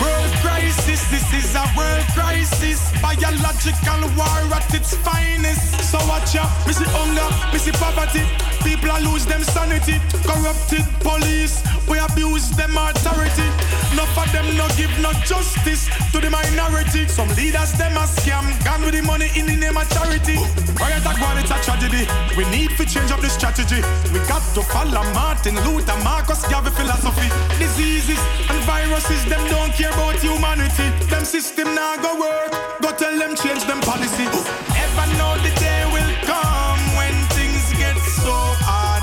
World 0.00 0.32
crisis, 0.40 1.04
this 1.12 1.28
is 1.32 1.54
a 1.54 1.64
world 1.76 2.06
crisis. 2.16 2.80
Biological 3.02 4.00
war 4.16 4.40
at 4.56 4.72
its 4.72 4.96
finest. 4.96 5.92
So 5.92 5.98
watch 6.08 6.34
out, 6.36 6.48
missy 6.66 6.84
hunger, 6.88 7.28
missy 7.52 7.72
poverty. 7.72 8.24
People 8.64 8.90
are 8.90 9.00
lose 9.00 9.26
them 9.26 9.44
sanity. 9.44 10.00
Corrupted 10.24 10.88
police, 11.04 11.60
we 11.88 11.98
abuse 11.98 12.48
them 12.56 12.76
authority. 12.76 13.48
Enough 13.92 14.16
of 14.16 14.32
them 14.32 14.56
no 14.56 14.66
give 14.80 14.92
no 15.04 15.12
justice 15.28 15.90
to 16.12 16.18
the 16.18 16.30
minority. 16.30 17.06
Some 17.08 17.28
leaders 17.36 17.72
them 17.76 17.92
a 17.96 18.08
scam, 18.08 18.48
gone 18.64 18.80
with 18.82 18.94
the 18.94 19.02
money 19.02 19.28
in 19.36 19.44
the 19.44 19.56
name 19.56 19.76
of 19.76 19.84
charity. 19.90 20.40
Riot 20.80 21.04
it's 21.38 21.50
a 21.50 21.58
tragedy. 21.60 22.08
We 22.36 22.48
need 22.48 22.70
to 22.78 22.84
change 22.86 23.10
up 23.10 23.20
the 23.20 23.28
strategy. 23.28 23.84
We 24.12 24.18
got 24.26 24.42
to 24.54 24.62
follow 24.62 25.04
Martin 25.12 25.56
Luther, 25.66 25.96
Marcus 26.22 26.46
Garvey 26.46 26.70
philosophy. 26.70 27.28
Diseases 27.58 28.20
and 28.48 28.62
viruses, 28.62 29.24
them 29.24 29.42
don't 29.50 29.72
care 29.72 29.90
about 29.90 30.14
humanity. 30.22 30.88
Them 31.10 31.24
system 31.24 31.74
now 31.74 31.96
go 31.96 32.14
work. 32.14 32.52
Go 32.80 32.92
tell 32.92 33.18
them 33.18 33.34
change 33.34 33.64
them 33.66 33.80
policy. 33.80 34.30
Ever 34.30 35.06
know 35.18 35.34
the 35.42 35.50
day 35.58 35.82
will 35.90 36.14
come 36.22 36.78
when 36.94 37.14
things 37.34 37.74
get 37.74 37.98
so 38.22 38.36
hard. 38.62 39.02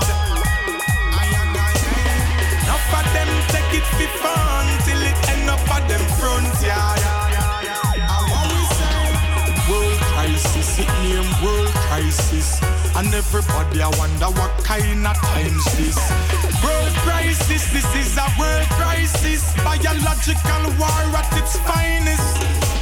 Enough 2.63 2.87
of 2.99 3.05
them 3.11 3.29
take 3.51 3.71
it 3.79 3.87
for 3.99 4.11
fun 4.23 4.65
till 4.87 5.01
it 5.03 5.19
end 5.35 5.49
up 5.49 5.59
at 5.75 5.83
them 5.91 6.03
front 6.15 6.47
yard. 6.63 7.03
World 9.67 9.99
crisis, 10.15 10.79
it 10.79 10.87
name 11.03 11.27
world 11.43 11.73
crisis 11.83 12.68
everybody 13.07 13.81
I 13.81 13.87
wonder 13.95 14.27
what 14.35 14.51
kind 14.63 15.07
of 15.07 15.15
times 15.15 15.63
this. 15.79 15.95
World 16.59 16.93
crisis, 17.07 17.63
this 17.71 17.87
is 17.95 18.17
a 18.19 18.27
world 18.35 18.67
crisis. 18.75 19.55
Biological 19.63 20.63
war 20.75 21.07
at 21.15 21.31
its 21.39 21.55
finest. 21.63 22.35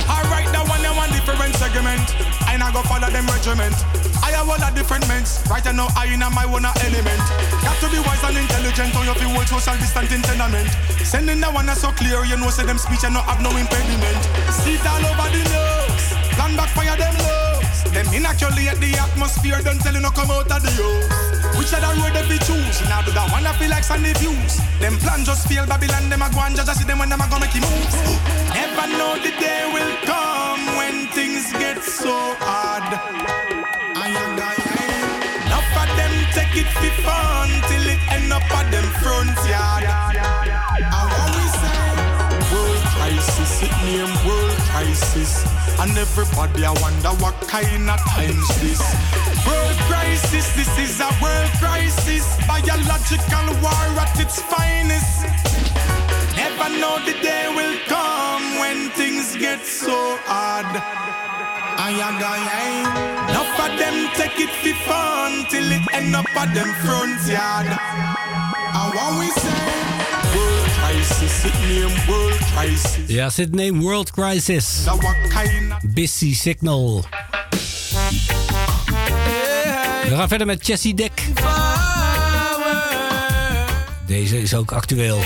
Alright, 0.10 0.50
that 0.56 0.66
one, 0.66 0.82
one 0.98 1.12
different 1.14 1.54
segment. 1.62 2.02
I 2.50 2.58
not 2.58 2.74
go 2.74 2.82
follow 2.90 3.10
them 3.14 3.28
regiment. 3.30 3.78
I 4.26 4.34
have 4.34 4.50
all 4.50 4.58
the 4.58 4.72
different 4.74 5.08
ments. 5.08 5.46
Right 5.50 5.64
now, 5.70 5.88
I 5.94 6.10
in 6.10 6.20
my 6.20 6.46
own 6.50 6.66
element. 6.66 7.24
Got 7.62 7.78
to 7.86 7.88
be 7.94 8.02
wise 8.02 8.24
and 8.26 8.38
intelligent, 8.42 8.98
or 8.98 9.06
you 9.06 9.14
feel 9.22 9.30
hold 9.30 9.46
social 9.46 9.78
distant 9.78 10.10
tenement. 10.10 10.70
Sending 11.06 11.40
the 11.40 11.48
one 11.54 11.68
that's 11.68 11.82
so 11.82 11.92
clear, 11.94 12.26
you 12.26 12.38
know, 12.38 12.50
say 12.50 12.66
them 12.66 12.80
speech 12.80 13.06
and 13.06 13.14
not 13.14 13.26
have 13.30 13.42
no 13.44 13.54
impediment. 13.54 14.22
See 14.50 14.82
it 14.82 14.86
all 14.88 15.04
over 15.06 15.30
the 15.30 15.42
nose. 15.46 16.06
Land 16.42 16.58
backfire 16.58 16.98
them 16.98 17.14
lows. 17.22 17.47
Them 17.94 18.08
inoculate 18.14 18.78
the 18.80 18.98
atmosphere, 19.00 19.60
don't 19.64 19.80
tell 19.80 19.94
you 19.94 20.02
no 20.02 20.12
come 20.12 20.30
out 20.32 20.52
of 20.52 20.62
the 20.62 20.72
house. 20.72 21.58
Which 21.58 21.74
other 21.74 21.94
road 22.00 22.14
they 22.14 22.28
be 22.30 22.38
choose? 22.46 22.82
Now 22.86 23.02
do 23.02 23.12
that 23.12 23.32
one 23.32 23.46
I 23.48 23.54
feel 23.58 23.70
like 23.70 23.84
Sunday 23.84 24.14
views. 24.14 24.62
Them 24.80 24.98
plan 25.02 25.26
just 25.26 25.48
feel 25.48 25.66
Babylon, 25.66 26.10
them 26.10 26.22
a 26.22 26.30
go 26.30 26.42
and 26.46 26.56
just 26.56 26.70
see 26.78 26.86
them 26.86 27.00
when 27.00 27.10
them 27.10 27.22
a 27.22 27.28
go 27.28 27.40
make 27.40 27.56
him 27.56 27.66
moves. 27.66 27.98
Never 28.54 28.88
know 28.94 29.18
the 29.18 29.34
day 29.42 29.66
will 29.74 29.94
come 30.06 30.62
when 30.78 31.08
things 31.18 31.50
get 31.58 31.82
so 31.82 32.38
hard. 32.46 32.86
I 33.98 34.14
am 34.14 34.38
dying. 34.38 34.78
Enough 35.50 35.74
of 35.82 35.90
them 35.98 36.14
take 36.38 36.54
it 36.62 36.70
for 36.78 36.94
fun 37.02 37.50
till 37.66 37.86
it 37.90 38.02
end 38.14 38.30
up 38.30 38.46
at 38.54 38.70
them 38.70 38.86
front 39.02 39.34
yard. 39.50 39.90
What 39.90 41.30
we 41.34 41.46
say? 41.50 41.82
World 42.54 42.84
crisis, 42.94 43.66
it 43.66 43.74
name 43.82 44.14
world 44.28 44.58
crisis. 44.70 45.57
And 45.80 45.98
everybody 45.98 46.66
I 46.66 46.74
wonder 46.82 47.14
what 47.24 47.36
kind 47.48 47.90
of 47.90 48.00
times 48.10 48.48
this. 48.62 48.82
World 49.46 49.78
crisis, 49.90 50.48
this 50.56 50.74
is 50.80 51.00
a 51.00 51.10
world 51.22 51.52
crisis. 51.62 52.26
Biological 52.48 53.48
war 53.62 53.88
at 54.02 54.20
its 54.20 54.42
finest. 54.42 55.24
Never 56.36 56.70
know 56.82 56.98
the 57.06 57.14
day 57.22 57.46
will 57.56 57.78
come 57.88 58.60
when 58.60 58.90
things 58.92 59.36
get 59.38 59.66
so 59.66 60.18
hard. 60.26 60.66
Enough 61.88 63.60
of 63.60 63.80
them 63.80 64.10
take 64.16 64.40
it 64.40 64.50
for 64.50 64.76
fun 64.90 65.46
till 65.50 65.72
it 65.72 65.82
end 65.94 66.16
up 66.16 66.26
at 66.36 66.54
them 66.54 66.74
front 66.84 67.22
yard. 67.28 67.68
And 67.68 68.94
what 68.94 69.20
we 69.20 69.30
say? 69.40 69.87
Ja, 73.08 73.30
zit 73.30 73.52
name 73.56 73.80
World 73.80 74.12
Crisis. 74.12 74.84
Busy 75.84 76.36
Signal. 76.36 77.06
We 80.04 80.16
gaan 80.16 80.28
verder 80.28 80.48
met 80.48 80.68
Jessie 80.68 80.94
Dick. 80.94 81.12
Deze 84.08 84.42
is 84.42 84.56
ook 84.56 84.72
actueel. 84.72 85.20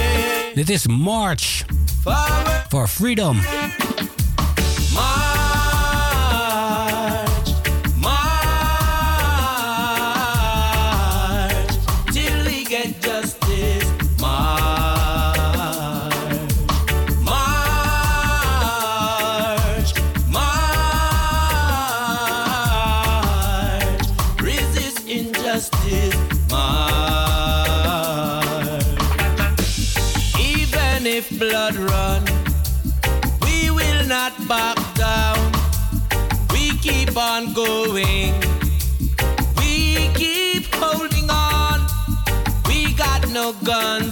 Dit 0.53 0.69
is 0.69 0.87
March 0.87 1.63
for 2.69 2.87
Freedom. 2.87 3.39
Keep 37.11 37.17
on 37.17 37.51
going. 37.53 38.33
We 39.57 40.09
keep 40.15 40.73
holding 40.75 41.29
on. 41.29 41.85
We 42.67 42.93
got 42.93 43.27
no 43.29 43.51
guns 43.65 44.10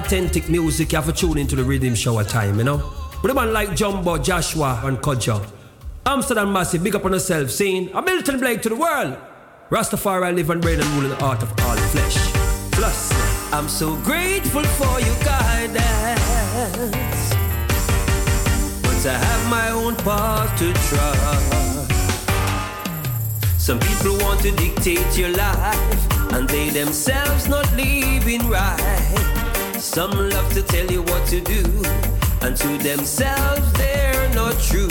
authentic 0.00 0.48
music, 0.48 0.92
you 0.92 0.96
have 0.96 1.06
to 1.06 1.12
tune 1.12 1.36
into 1.36 1.54
the 1.54 1.62
Riddim 1.62 1.94
Shower 1.94 2.24
time, 2.24 2.56
you 2.56 2.64
know? 2.64 2.78
With 3.22 3.32
a 3.32 3.34
man 3.34 3.52
like 3.52 3.76
Jumbo, 3.76 4.16
Joshua, 4.16 4.80
and 4.84 4.96
Kodja. 4.98 5.46
Amsterdam 6.06 6.50
Massive, 6.52 6.82
big 6.82 6.96
up 6.96 7.04
on 7.04 7.12
yourself, 7.12 7.50
saying, 7.50 7.90
a 7.92 8.00
Milton 8.00 8.40
Blake 8.40 8.62
to 8.62 8.70
the 8.70 8.76
world. 8.76 9.18
Rastafari 9.68 10.34
live 10.34 10.48
and 10.48 10.64
reign 10.64 10.80
and 10.80 10.88
rule 10.94 11.04
in 11.04 11.10
the 11.10 11.16
heart 11.16 11.42
of 11.42 11.50
all 11.60 11.76
flesh. 11.92 12.16
Plus, 12.72 13.12
I'm 13.52 13.68
so 13.68 13.94
grateful 13.96 14.64
for 14.64 15.00
your 15.00 15.16
guidance. 15.22 15.84
But 18.82 19.06
I 19.06 19.18
have 19.18 19.50
my 19.50 19.70
own 19.70 19.96
path 19.96 20.58
to 20.60 20.72
trust. 20.88 21.90
Some 23.58 23.78
people 23.80 24.16
want 24.24 24.40
to 24.40 24.50
dictate 24.52 25.18
your 25.18 25.30
life, 25.36 26.32
and 26.32 26.48
they 26.48 26.70
themselves 26.70 27.48
not 27.48 27.70
living 27.76 28.48
right. 28.48 29.29
Some 29.92 30.12
love 30.12 30.54
to 30.54 30.62
tell 30.62 30.86
you 30.86 31.02
what 31.02 31.26
to 31.26 31.40
do, 31.40 31.64
and 32.42 32.56
to 32.56 32.78
themselves 32.78 33.72
they're 33.72 34.32
not 34.36 34.56
true. 34.60 34.86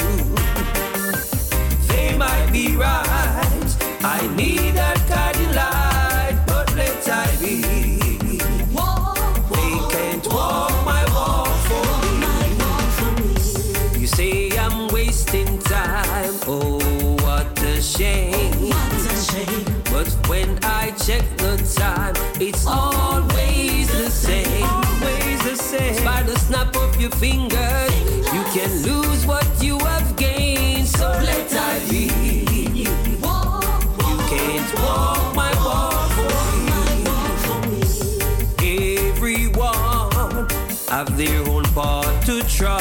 They 1.88 2.18
might 2.18 2.50
be 2.52 2.76
right. 2.76 3.70
I 4.04 4.30
need 4.36 4.74
that 4.76 5.02
guiding 5.08 5.56
light, 5.56 6.44
but 6.46 6.76
let 6.76 7.08
I 7.08 7.34
be. 7.40 7.62
They 9.56 9.76
can't 9.96 10.28
walk 10.28 10.74
my 10.84 11.06
walk 11.16 11.48
for 11.70 11.92
me. 13.96 14.02
You 14.02 14.06
say 14.06 14.52
I'm 14.58 14.90
wasting 14.90 15.60
time. 15.60 16.36
Oh, 16.46 16.82
what 17.24 17.58
a 17.64 17.82
shame. 17.82 18.74
But 19.94 20.10
when 20.28 20.60
I 20.62 20.92
check 21.06 21.24
the 21.38 21.56
time, 21.74 22.16
it's 22.42 22.68
always 22.68 23.09
your 27.10 27.20
fingers, 27.20 27.96
you 28.34 28.44
can 28.54 28.70
lose 28.84 29.26
what 29.26 29.48
you 29.62 29.78
have 29.80 30.16
gained. 30.16 30.88
So 30.88 31.08
let 31.08 31.54
I 31.54 31.80
be. 31.90 32.10
You 32.74 34.18
can't 34.28 34.74
walk 34.82 35.36
my 35.36 35.52
walk 35.66 36.12
for 37.46 37.60
me. 37.68 37.82
Everyone 39.10 40.48
have 40.90 41.18
their 41.18 41.48
own 41.50 41.64
part 41.76 42.26
to 42.26 42.44
try, 42.44 42.80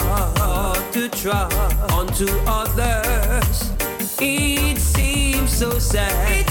to 0.93 1.09
try 1.09 1.49
onto 1.93 2.29
others. 2.47 3.73
It 4.21 4.79
seems 4.79 5.51
so 5.51 5.79
sad. 5.79 6.48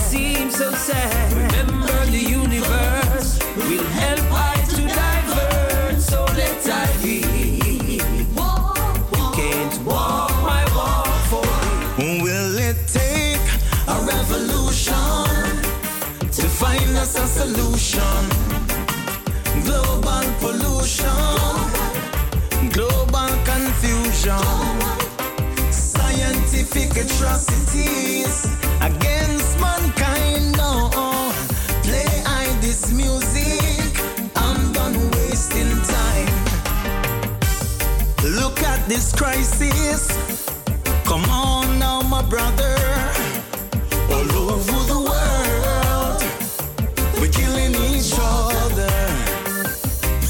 Us 17.08 17.20
a 17.20 17.28
solution? 17.28 18.24
Global 19.64 20.26
pollution, 20.40 21.12
global 22.72 23.32
confusion, 23.46 24.44
scientific 25.72 26.92
atrocities 26.92 28.48
against 28.82 29.60
mankind. 29.60 30.58
No, 30.58 30.90
play 31.84 32.12
I 32.26 32.46
this 32.62 32.92
music. 32.92 33.92
I'm 34.36 34.74
done 34.74 34.98
wasting 35.12 35.72
time. 35.96 36.34
Look 38.24 38.62
at 38.64 38.86
this 38.90 39.14
crisis. 39.14 40.02
Come 41.06 41.26
on 41.30 41.80
now, 41.80 42.02
my 42.02 42.22
brother. 42.24 42.76
All 44.10 44.32
over 44.52 44.87
each 48.08 48.20
other. 48.20 48.90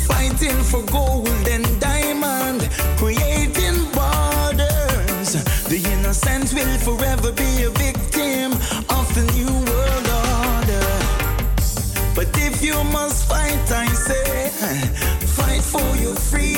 Fighting 0.07 0.61
for 0.63 0.81
gold 0.91 1.47
and 1.47 1.65
diamond, 1.79 2.61
creating 2.97 3.77
borders. 3.93 5.29
The 5.71 5.81
innocent 5.93 6.53
will 6.53 6.77
forever 6.79 7.31
be 7.31 7.63
a 7.63 7.69
victim 7.69 8.53
of 8.97 9.05
the 9.15 9.25
new 9.37 9.53
world 9.69 10.07
order. 10.25 10.89
But 12.15 12.29
if 12.37 12.63
you 12.63 12.83
must 12.85 13.27
fight, 13.27 13.71
I 13.71 13.87
say, 13.87 14.49
fight 15.37 15.61
for 15.61 15.95
your 15.97 16.15
freedom. 16.15 16.56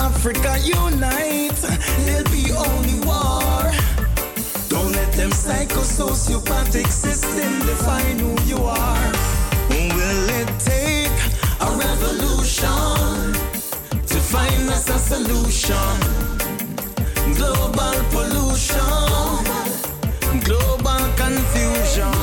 Africa 0.00 0.58
unite, 0.64 1.60
there'll 2.04 2.24
be 2.30 2.50
only 2.52 2.98
war. 3.04 3.70
Don't 4.68 4.92
let 4.92 5.12
them 5.12 5.30
psycho-sociopathic 5.30 6.86
system 6.86 7.58
define 7.66 8.18
who 8.18 8.34
you 8.44 8.56
are. 8.64 9.12
Will 9.68 10.28
it 10.40 10.48
take 10.58 11.18
a 11.60 11.70
revolution 11.76 13.34
to 14.06 14.16
find 14.32 14.70
us 14.70 14.88
a 14.88 14.98
solution? 14.98 15.92
Global 17.36 17.96
pollution, 18.14 19.44
global 20.48 21.02
confusion. 21.20 22.16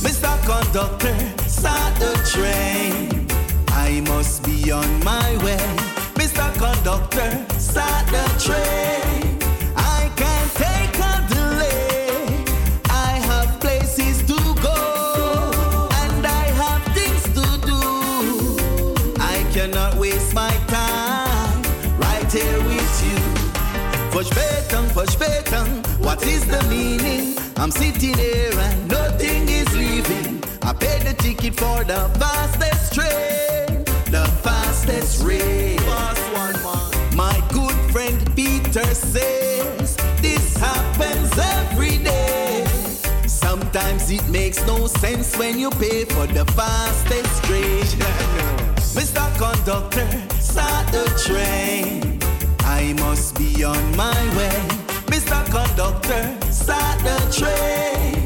Mr. 0.00 0.32
Conductor, 0.48 1.16
start 1.46 1.94
the 2.00 2.14
train. 2.32 3.28
I 3.68 4.00
must 4.00 4.44
be 4.44 4.72
on 4.72 5.04
my 5.04 5.36
way. 5.44 5.85
Conductor, 6.58 7.44
start 7.58 8.06
the 8.06 8.24
train. 8.40 9.38
I 9.76 10.10
can't 10.16 10.52
take 10.54 10.96
a 10.98 11.14
delay. 11.28 12.44
I 12.88 13.20
have 13.28 13.60
places 13.60 14.22
to 14.30 14.38
go, 14.62 15.88
and 16.02 16.26
I 16.26 16.44
have 16.62 16.82
things 16.96 17.24
to 17.36 17.46
do. 17.66 17.80
I 19.20 19.44
cannot 19.52 19.96
waste 19.96 20.34
my 20.34 20.54
time 20.66 21.62
right 21.98 22.32
here 22.32 22.60
with 22.64 23.02
you. 23.04 23.18
Push 24.10 24.30
button. 25.16 25.82
What 26.02 26.22
is 26.26 26.46
the 26.46 26.62
meaning? 26.70 27.36
I'm 27.58 27.70
sitting 27.70 28.16
here 28.16 28.58
and 28.58 28.88
nothing 28.88 29.46
is 29.48 29.70
leaving. 29.76 30.42
I 30.62 30.72
paid 30.72 31.02
the 31.02 31.12
ticket 31.12 31.54
for 31.54 31.84
the 31.84 32.08
fastest 32.18 32.94
train, 32.94 33.84
the 34.10 34.24
fastest 34.42 34.65
rail. 35.22 35.78
Fast 35.78 36.32
one, 36.32 36.62
man. 36.62 37.16
My 37.16 37.42
good 37.52 37.74
friend 37.92 38.18
Peter 38.34 38.84
says 38.94 39.96
this 40.20 40.56
happens 40.56 41.32
every 41.38 41.98
day. 41.98 42.64
Sometimes 43.26 44.10
it 44.10 44.26
makes 44.28 44.64
no 44.66 44.86
sense 44.86 45.36
when 45.36 45.58
you 45.58 45.70
pay 45.70 46.04
for 46.04 46.26
the 46.26 46.44
fastest 46.52 47.44
train. 47.44 47.84
Mr. 48.94 49.24
Conductor, 49.38 50.08
start 50.40 50.86
the 50.92 51.04
train. 51.26 52.18
I 52.60 52.92
must 52.94 53.36
be 53.38 53.64
on 53.64 53.96
my 53.96 54.18
way. 54.36 54.60
Mr. 55.06 55.44
Conductor, 55.46 56.52
start 56.52 56.98
the 57.00 57.18
train. 57.38 58.25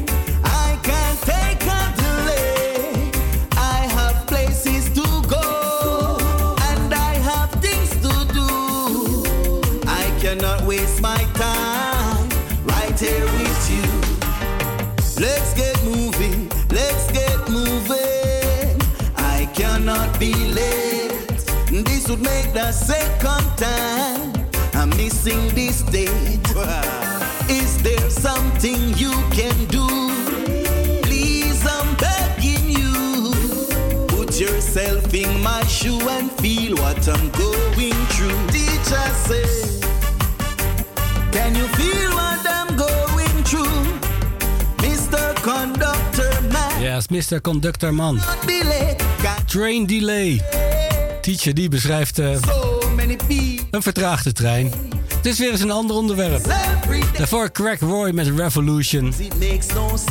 Cannot 10.41 10.63
waste 10.63 11.03
my 11.03 11.23
time 11.35 12.27
right 12.65 12.99
here 12.99 13.25
with 13.25 13.69
you. 13.69 13.85
Let's 15.23 15.53
get 15.53 15.77
moving, 15.83 16.49
let's 16.71 17.11
get 17.11 17.47
moving. 17.47 18.81
I 19.17 19.47
cannot 19.53 20.19
be 20.19 20.33
late. 20.33 21.11
This 21.85 22.09
would 22.09 22.21
make 22.21 22.53
the 22.53 22.71
second 22.71 23.55
time 23.55 24.33
I'm 24.73 24.89
missing 24.97 25.49
this 25.49 25.83
date. 25.83 26.41
Is 27.47 27.77
there 27.83 28.09
something 28.09 28.97
you 28.97 29.11
can 29.29 29.53
do? 29.65 29.85
Please, 31.03 31.63
I'm 31.67 31.95
begging 31.97 32.67
you. 32.67 33.31
Put 34.07 34.39
yourself 34.39 35.13
in 35.13 35.39
my 35.43 35.63
shoe 35.65 36.01
and 36.09 36.31
feel 36.31 36.77
what 36.77 37.07
I'm 37.07 37.29
going 37.29 38.01
through. 38.15 38.47
Teacher 38.47 39.07
say, 39.27 39.70
Can 41.31 41.55
you 41.55 41.67
feel 41.67 42.09
what 42.11 42.45
I'm 42.45 42.75
going 42.75 43.43
through? 43.43 43.85
Mr. 44.77 45.33
Conductor 45.41 46.41
Man. 46.51 46.97
Is 46.97 47.07
Mr. 47.07 47.41
Conductor 47.41 47.93
Man. 47.93 48.19
Train 49.45 49.85
delay. 49.85 50.41
Teacher 51.21 51.53
die 51.53 51.69
beschrijft 51.69 52.19
eh, 52.19 52.37
een 53.71 53.81
vertraagde 53.81 54.31
trein. 54.31 54.71
Het 55.15 55.25
is 55.25 55.39
weer 55.39 55.51
eens 55.51 55.61
een 55.61 55.71
ander 55.71 55.95
onderwerp. 55.95 56.43
Daarvoor 57.17 57.51
Crack 57.51 57.79
Roy 57.79 58.09
met 58.11 58.27
Revolution. 58.27 59.13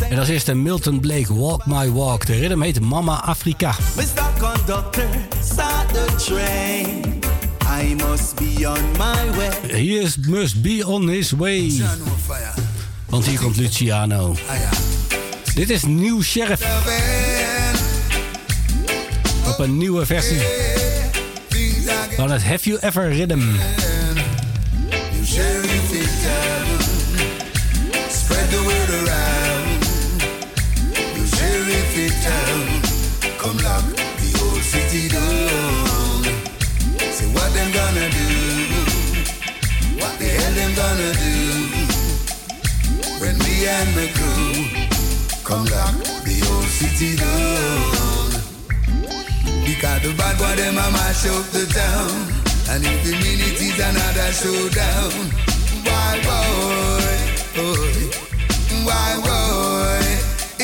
En 0.09 0.19
als 0.19 0.29
eerste 0.29 0.55
Milton 0.55 1.01
Blake 1.01 1.35
Walk 1.35 1.67
My 1.67 1.91
Walk. 1.91 2.27
De 2.27 2.35
ritme 2.35 2.65
heet 2.65 2.81
Mama 2.81 3.23
Afrika. 3.23 3.75
Mr. 3.97 4.05
Conductor, 4.39 5.09
start 5.43 5.89
the 5.93 6.25
train. 6.25 7.30
I 7.81 7.95
must 7.95 8.37
be 8.37 8.67
on 8.67 8.79
my 8.99 9.39
way. 9.39 9.51
He 9.73 9.97
is, 9.97 10.19
must 10.29 10.63
be 10.63 10.85
on 10.85 11.09
his 11.09 11.33
way. 11.33 11.73
Want 13.09 13.27
hier 13.27 13.39
komt 13.39 13.57
Luciano. 13.57 14.37
Dit 15.55 15.71
is 15.71 15.83
Nieuw 15.85 16.23
Sheriff. 16.23 16.63
Op 19.47 19.59
een 19.59 19.77
nieuwe 19.79 20.07
versie. 20.07 20.41
Van 22.17 22.31
het 22.31 22.43
Have 22.43 22.69
You 22.69 22.79
Ever 22.81 23.13
Rhythm. 23.13 23.43
Spread 28.11 28.51
gonna 40.81 41.13
do? 41.25 41.37
When 43.21 43.37
me 43.45 43.55
and 43.77 43.91
my 43.97 44.09
crew 44.17 44.53
come 45.49 45.65
lock 45.75 45.95
the 46.27 46.37
old 46.51 46.71
city 46.79 47.11
down. 47.25 48.29
Because 49.67 50.01
the 50.05 50.11
bad 50.19 50.35
boy 50.41 50.55
them 50.61 50.79
a 50.85 50.87
mash 50.97 51.27
up 51.33 51.47
the 51.57 51.65
town. 51.81 52.13
And 52.71 52.81
if 52.91 52.99
the 53.05 53.13
minute 53.25 53.61
is 53.69 53.79
another 53.91 54.31
showdown, 54.41 55.15
why 55.87 56.13
boy, 56.29 57.11
why 58.87 59.11
boy, 59.27 60.07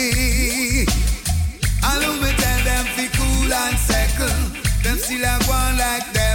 eh. 0.05 0.87
All 1.89 2.05
me 2.23 2.31
tell 2.43 2.61
them 2.69 2.87
fi 2.95 3.07
cool 3.17 3.53
and 3.62 3.79
settle. 3.89 4.41
Them 4.83 4.97
still 4.99 5.25
a 5.25 5.35
go 5.47 5.53
on 5.53 5.79
like 5.79 6.07
devil. 6.12 6.26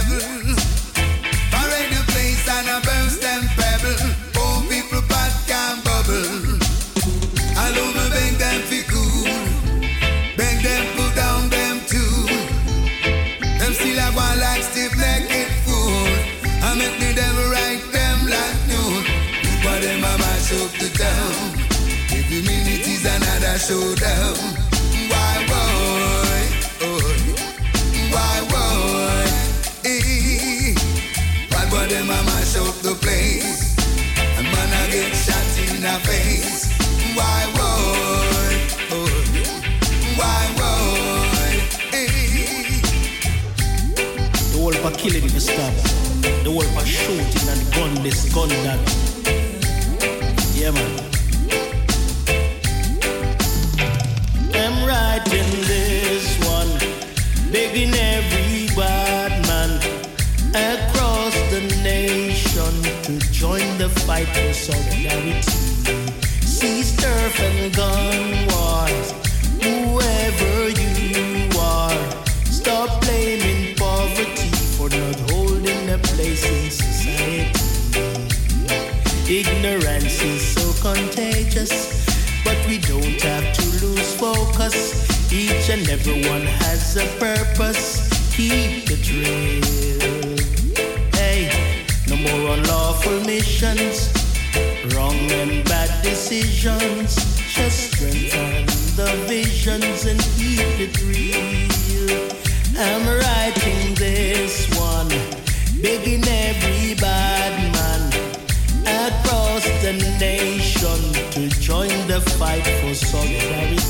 Showdown. 23.62 24.34
Why 25.12 25.34
boy? 25.46 26.42
Oh, 26.82 26.98
why 28.10 28.36
boy? 28.50 29.26
Eh. 29.84 30.74
The. 37.14 37.44
Why? 37.54 38.50
Oh, 38.90 39.12
why 40.18 40.44
boy? 40.58 41.52
Eh. 41.92 42.80
The 44.50 44.58
whole 44.58 44.72
for 44.82 44.90
killing 44.98 45.22
you 45.22 45.40
stop. 45.40 45.74
The 46.42 46.50
whole 46.50 46.70
for 46.74 46.84
shooting 46.84 47.48
and 47.48 47.62
gun 47.74 47.94
this. 48.02 48.32
Yeah, 50.58 50.72
man. 50.72 51.11
I'm 55.24 55.50
this 55.66 56.38
one, 56.46 56.68
begging 57.52 57.94
every 57.94 58.66
bad 58.76 59.30
man 59.46 59.70
across 60.50 61.34
the 61.50 61.60
nation 61.82 62.72
to 63.04 63.18
join 63.30 63.78
the 63.78 63.88
fight 63.88 64.28
for 64.28 64.52
solidarity. 64.52 65.42
Cease 66.44 66.96
turf 66.96 67.40
and 67.40 67.74
gun 67.74 68.46
wars, 68.48 69.12
whoever 69.62 70.68
you 70.68 71.48
are. 71.58 72.22
Stop 72.44 73.00
blaming 73.02 73.74
poverty 73.76 74.50
for 74.76 74.88
not 74.90 75.30
holding 75.30 75.88
a 75.90 75.98
place 75.98 76.44
in 76.44 76.70
society. 76.70 77.58
Ignorance 79.28 80.22
is 80.22 80.42
so 80.54 80.72
contagious, 80.82 82.04
but 82.44 82.56
we 82.66 82.78
don't 82.78 83.20
have 83.22 83.52
to 83.54 83.86
lose 83.86 84.14
focus. 84.16 85.11
Each 85.32 85.70
and 85.70 85.88
every 85.88 86.28
one 86.28 86.42
has 86.42 86.94
a 86.98 87.06
purpose. 87.18 88.06
Keep 88.36 88.84
the 88.84 88.98
trail. 89.00 89.62
Hey, 91.14 91.48
no 92.06 92.16
more 92.16 92.54
unlawful 92.54 93.18
missions, 93.24 94.12
wrong 94.94 95.16
and 95.40 95.64
bad 95.64 95.90
decisions. 96.02 97.16
Just 97.48 97.92
strengthen 97.92 98.66
the 98.94 99.10
visions 99.26 100.04
and 100.04 100.20
keep 100.36 100.60
it 100.78 101.00
real. 101.00 102.28
I'm 102.76 103.06
writing 103.06 103.94
this 103.94 104.68
one, 104.78 105.08
begging 105.80 106.24
every 106.28 106.94
bad 107.00 107.72
man 107.72 108.02
across 109.08 109.64
the 109.80 109.94
nation 110.20 111.00
to 111.32 111.48
join 111.58 111.88
the 112.06 112.20
fight 112.38 112.66
for 112.82 112.94
solidarity. 112.94 113.81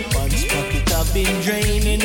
Your 0.00 0.10
pants 0.10 0.44
pocket 0.44 0.88
have 0.90 1.12
been 1.12 1.40
draining. 1.42 2.00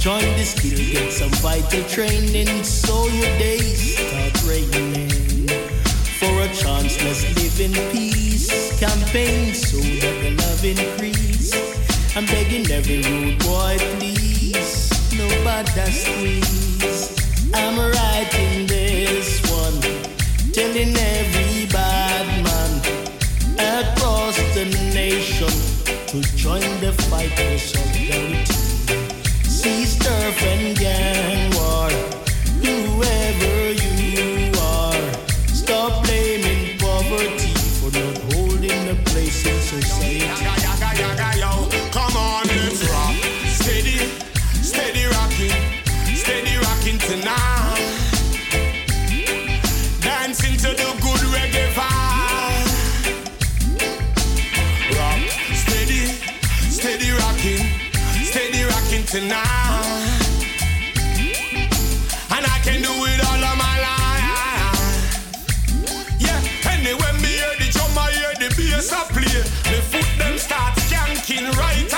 Join 0.00 0.24
the 0.36 0.44
skill, 0.44 0.78
get 0.78 1.12
some 1.12 1.30
vital 1.42 1.82
training 1.88 2.64
so 2.64 3.06
your 3.08 3.38
days 3.38 3.96
start 3.96 4.34
raining. 4.44 5.48
For 6.18 6.32
a 6.40 6.48
chance, 6.54 7.02
let's 7.04 7.24
live 7.36 7.60
in 7.60 7.72
peace. 7.92 8.78
Campaign 8.80 9.54
so 9.54 9.78
that 9.78 10.16
the 10.22 10.30
love 10.42 10.64
increase. 10.64 11.52
I'm 12.16 12.26
begging 12.26 12.70
every 12.70 13.02
rude 13.02 13.38
boy, 13.40 13.76
please. 13.96 14.90
No 15.16 15.28
bother 15.44 15.90
squeeze. 15.90 17.52
I'm 17.52 17.78
writing 17.78 18.66
this 18.66 19.40
one, 19.50 19.80
telling 20.52 20.96
every 20.96 21.66
bad 21.66 22.26
man 22.44 22.72
across 23.58 24.36
the 24.54 24.64
nation 24.94 25.73
to 26.22 26.36
join 26.36 26.60
the 26.80 26.92
fight 27.10 27.30
for 27.30 27.58
solidarity. 27.58 28.44
Turf 29.98 30.42
and 30.42 30.78
gang 30.78 31.50
war, 31.56 31.90
whoever 32.62 33.72
you 33.72 34.52
are. 34.60 35.12
Stop 35.48 36.04
blaming 36.04 36.78
poverty 36.78 37.54
for 37.80 37.90
not 37.98 38.18
holding 38.32 38.88
a 38.90 38.94
place 39.06 39.44
in 39.46 39.60
society. 39.60 40.13
Tonight. 59.14 59.38
And 62.34 62.44
I 62.54 62.58
can 62.66 62.82
do 62.82 62.90
it 62.90 63.20
all 63.28 63.44
of 63.50 63.56
my 63.64 63.76
life. 63.86 65.06
Yeah, 66.18 66.40
anyway, 66.72 67.12
me 67.22 67.38
hear 67.38 67.54
the 67.60 67.70
drum, 67.70 67.96
I 67.96 68.10
hear 68.10 68.34
the 68.42 68.48
bass 68.56 68.92
I 68.92 69.04
play. 69.14 69.42
The 69.70 69.80
foot 69.90 70.10
them 70.18 70.36
start 70.36 70.74
skanking 70.78 71.46
right 71.56 71.93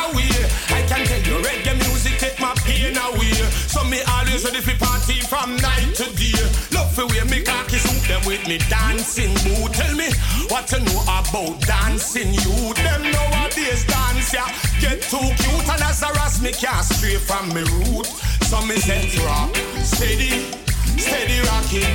always 4.36 4.52
ready 4.52 4.60
for 4.60 4.84
party 4.84 5.20
from 5.20 5.56
night 5.56 5.94
to 5.94 6.04
day. 6.16 6.36
Love 6.72 6.92
for 6.92 7.06
way 7.06 7.24
me 7.30 7.42
cocky 7.42 7.78
suit 7.78 8.08
them 8.08 8.20
with 8.26 8.46
me 8.46 8.58
dancing 8.68 9.32
mood. 9.48 9.72
Tell 9.72 9.94
me 9.96 10.08
what 10.48 10.70
you 10.72 10.80
know 10.80 11.00
about 11.08 11.60
dancing. 11.62 12.34
You 12.34 12.74
them 12.74 13.02
nowadays 13.02 13.84
dance 13.86 14.34
yeah. 14.34 14.48
Get 14.80 15.00
too 15.02 15.18
cute 15.18 15.68
and 15.68 15.82
as 15.82 16.02
a 16.02 16.12
ras 16.18 16.42
me 16.42 16.52
can't 16.52 16.84
stray 16.84 17.16
from 17.16 17.48
me 17.54 17.62
root. 17.62 18.06
So 18.48 18.60
me 18.66 18.76
set 18.76 19.08
rock, 19.24 19.54
steady, 19.82 20.52
steady 20.98 21.40
rocking, 21.48 21.92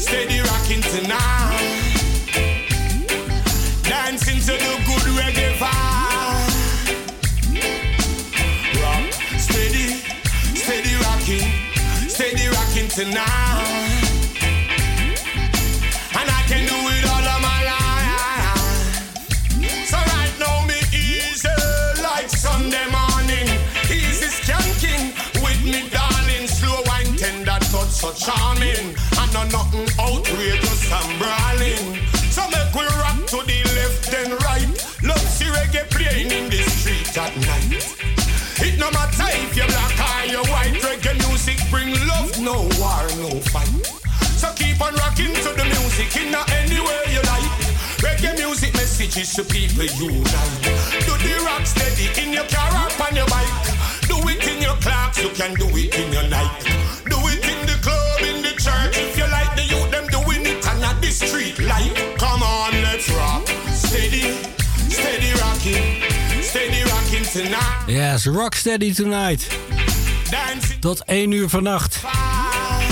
steady 0.00 0.40
rocking 0.40 0.82
tonight. 0.82 1.92
Dancing 3.84 4.40
to 4.40 4.54
the 4.58 4.74
good 4.86 5.06
reggae 5.14 5.54
vibe. 5.60 6.50
Rock, 8.82 9.12
steady, 9.38 10.02
steady 10.54 10.94
rocking, 11.06 11.65
steady 12.16 12.48
rocking 12.48 12.88
tonight. 12.88 14.00
And 16.16 16.28
I 16.38 16.42
can 16.48 16.64
do 16.64 16.78
it 16.96 17.04
all 17.12 17.26
of 17.34 17.40
my 17.44 17.60
life. 17.72 19.04
So 19.84 19.98
right 20.00 20.34
now 20.40 20.64
me 20.64 20.80
easy 20.96 21.52
like 22.00 22.30
Sunday 22.30 22.88
morning. 22.88 23.48
Easy 23.92 24.32
skanking 24.32 25.12
with 25.44 25.60
me 25.62 25.90
darling. 25.92 26.48
Slow 26.48 26.80
wine 26.88 27.12
tender 27.20 27.60
touch 27.68 27.92
so 27.92 28.10
charming. 28.16 28.96
And 29.20 29.30
no 29.36 29.42
nothing 29.52 29.88
outrageous 30.00 30.88
and 30.98 31.12
brawling. 31.20 32.00
So 32.32 32.48
make 32.48 32.72
we 32.72 32.86
rock 32.96 33.20
to 33.32 33.44
the 33.44 33.60
left 33.76 34.10
then 34.10 34.30
right. 34.48 34.68
Love 35.04 35.28
see 35.36 35.52
reggae 35.52 35.84
playing 35.90 36.30
in 36.32 36.48
the 36.48 36.62
street 36.64 37.18
at 37.18 37.36
night. 37.36 37.95
No 38.78 38.90
matter 38.90 39.24
if 39.40 39.56
you're 39.56 39.66
black 39.66 39.96
or 39.98 40.26
you're 40.26 40.44
white, 40.52 40.76
reggae 40.84 41.16
music 41.26 41.58
bring 41.70 41.92
love, 42.06 42.38
no 42.40 42.68
war, 42.78 43.04
no 43.24 43.40
fight. 43.52 43.68
So 44.36 44.52
keep 44.54 44.80
on 44.80 44.94
rocking 44.94 45.32
to 45.32 45.50
the 45.56 45.64
music 45.64 46.14
in 46.16 46.34
any 46.34 46.80
way 46.80 47.02
you 47.08 47.22
like. 47.24 47.50
Reggae 48.04 48.36
music 48.36 48.74
messages 48.74 49.32
to 49.34 49.44
people 49.44 49.84
unite. 49.84 50.62
Do 51.06 51.16
the 51.24 51.42
rock 51.46 51.64
steady 51.66 52.08
in 52.20 52.32
your 52.34 52.44
car 52.44 52.70
up 52.74 53.00
on 53.00 53.16
your 53.16 53.26
bike. 53.26 53.48
Do 54.08 54.16
it 54.28 54.46
in 54.46 54.62
your 54.62 54.76
clocks, 54.76 55.22
you 55.22 55.30
can 55.30 55.54
do 55.54 55.66
it 55.72 55.94
in 55.94 56.12
your 56.12 56.28
night. 56.28 56.65
Yes, 67.86 68.24
Rocksteady 68.24 68.94
Tonight. 68.94 69.46
Tot 70.80 71.04
1 71.04 71.30
uur 71.30 71.48
vannacht. 71.48 72.00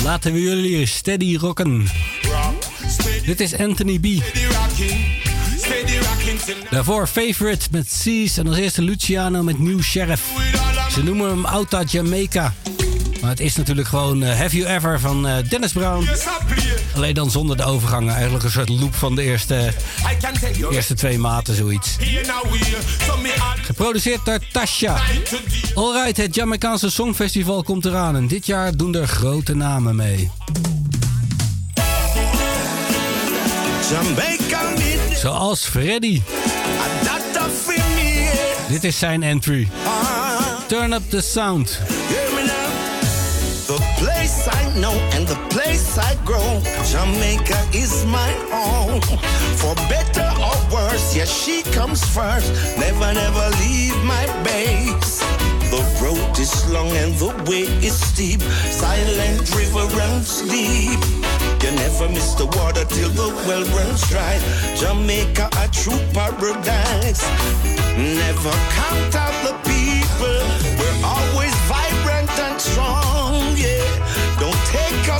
Laten 0.03 0.32
we 0.32 0.42
jullie 0.42 0.86
steady 0.86 1.36
rocken. 1.36 1.86
Dit 3.26 3.40
is 3.40 3.59
Anthony 3.59 3.99
B. 3.99 4.22
Daarvoor 6.70 7.07
Favorite 7.07 7.68
met 7.70 7.90
Seas 7.90 8.36
en 8.36 8.47
als 8.47 8.57
eerste 8.57 8.82
Luciano 8.82 9.42
met 9.42 9.59
New 9.59 9.82
Sheriff. 9.82 10.22
Ze 10.92 11.03
noemen 11.03 11.28
hem 11.28 11.45
Outa 11.45 11.82
Jamaica. 11.82 12.55
Maar 13.25 13.33
het 13.33 13.43
is 13.43 13.57
natuurlijk 13.57 13.89
gewoon 13.89 14.22
eh, 14.22 14.39
Have 14.39 14.57
You 14.57 14.75
Ever 14.75 15.01
van 15.01 15.27
eh, 15.27 15.37
Dennis 15.49 15.72
Brown. 15.72 16.09
Alleen 16.95 17.14
dan 17.14 17.31
zonder 17.31 17.57
de 17.57 17.64
overgangen. 17.64 18.14
Eigenlijk 18.14 18.45
een 18.45 18.51
soort 18.51 18.68
loop 18.68 18.95
van 18.95 19.14
de 19.14 19.22
eerste, 19.22 19.72
eerste 20.70 20.95
twee 20.95 21.18
maten, 21.18 21.55
zoiets. 21.55 21.97
Geproduceerd 23.62 24.25
door 24.25 24.39
Tasha. 24.53 25.01
Alright, 25.75 26.16
het 26.16 26.35
Jamaicaanse 26.35 26.91
Songfestival 26.91 27.62
komt 27.62 27.85
eraan. 27.85 28.16
En 28.16 28.27
dit 28.27 28.47
jaar 28.47 28.77
doen 28.77 28.95
er 28.95 29.07
grote 29.07 29.55
namen 29.55 29.97
mee. 29.97 30.31
Zoals 35.14 35.64
Freddy. 35.64 36.22
Dit 38.68 38.85
is 38.85 38.99
zijn 38.99 39.22
entry. 39.22 39.68
Turn 40.66 40.93
up 40.93 41.03
the 41.11 41.20
sound. 41.20 41.81
Know 44.77 44.93
and 45.14 45.25
the 45.27 45.37
place 45.51 45.97
I 45.99 46.16
grow, 46.25 46.61
Jamaica 46.91 47.59
is 47.72 48.05
my 48.07 48.31
home. 48.51 49.01
For 49.55 49.75
better 49.89 50.29
or 50.43 50.57
worse, 50.75 51.14
yes, 51.14 51.31
she 51.31 51.62
comes 51.62 52.05
first. 52.05 52.53
Never, 52.77 53.14
never 53.14 53.51
leave 53.62 53.97
my 54.03 54.27
base. 54.43 55.20
The 55.70 55.81
road 56.03 56.39
is 56.39 56.68
long 56.70 56.91
and 56.91 57.14
the 57.14 57.31
way 57.49 57.70
is 57.87 57.95
steep. 57.95 58.41
Silent 58.43 59.49
river 59.55 59.87
runs 59.97 60.43
deep. 60.43 60.99
You 61.62 61.70
never 61.77 62.09
miss 62.09 62.35
the 62.35 62.47
water 62.47 62.85
till 62.85 63.11
the 63.11 63.29
well 63.47 63.64
runs 63.79 64.09
dry. 64.09 64.41
Jamaica, 64.75 65.51
a 65.57 65.68
true 65.68 66.03
paradise. 66.12 67.22
Never 67.97 68.51
count 68.75 69.14
out 69.14 69.35
the 69.47 69.53
people. 69.62 69.74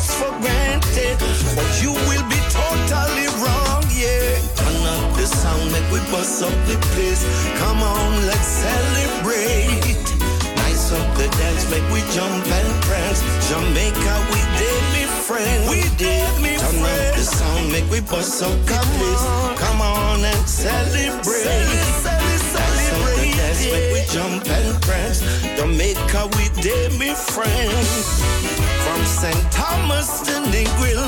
Us 0.05 0.15
for 0.21 0.33
granted, 0.41 1.17
or 1.57 1.69
you 1.81 1.93
will 2.09 2.27
be 2.29 2.41
totally 2.53 3.29
wrong, 3.41 3.85
yeah. 3.89 4.37
Turn 4.57 4.81
up 4.85 5.17
the 5.17 5.27
sound, 5.27 5.73
make 5.73 5.89
we 5.91 6.01
bust 6.13 6.43
up 6.43 6.57
the 6.69 6.77
place. 6.93 7.25
Come 7.59 7.81
on, 7.83 8.27
let's 8.27 8.49
celebrate. 8.65 9.97
Nice 10.61 10.93
up 10.93 11.09
the 11.17 11.29
dance, 11.41 11.65
make 11.71 11.87
we 11.93 12.01
jump 12.13 12.45
and 12.47 12.71
prance. 12.85 13.21
Jamaica, 13.49 14.15
we 14.33 14.41
did 14.61 14.83
me 14.95 15.05
friend. 15.27 15.71
We 15.71 15.83
did 15.97 16.29
me 16.43 16.57
Turn 16.59 16.83
up 16.85 17.17
the 17.17 17.25
sound, 17.25 17.73
make 17.73 17.89
we 17.91 18.01
bust 18.01 18.43
up 18.43 18.57
the 18.69 18.81
place. 18.97 19.25
Come 19.59 19.81
on 19.81 20.25
and 20.25 20.45
celebrate. 20.49 21.49
Up 22.95 23.11
the 23.17 23.27
dance, 23.37 23.63
make 23.73 23.89
we 23.95 24.03
jump 24.13 24.45
and 24.47 24.83
prance. 24.83 25.21
Jamaica, 25.57 26.29
we 26.37 26.63
did 26.63 26.99
me 26.99 27.15
friend. 27.15 28.74
From 28.85 29.03
St. 29.07 29.43
Thomas 29.51 30.21
to 30.27 30.33
Negril, 30.53 31.05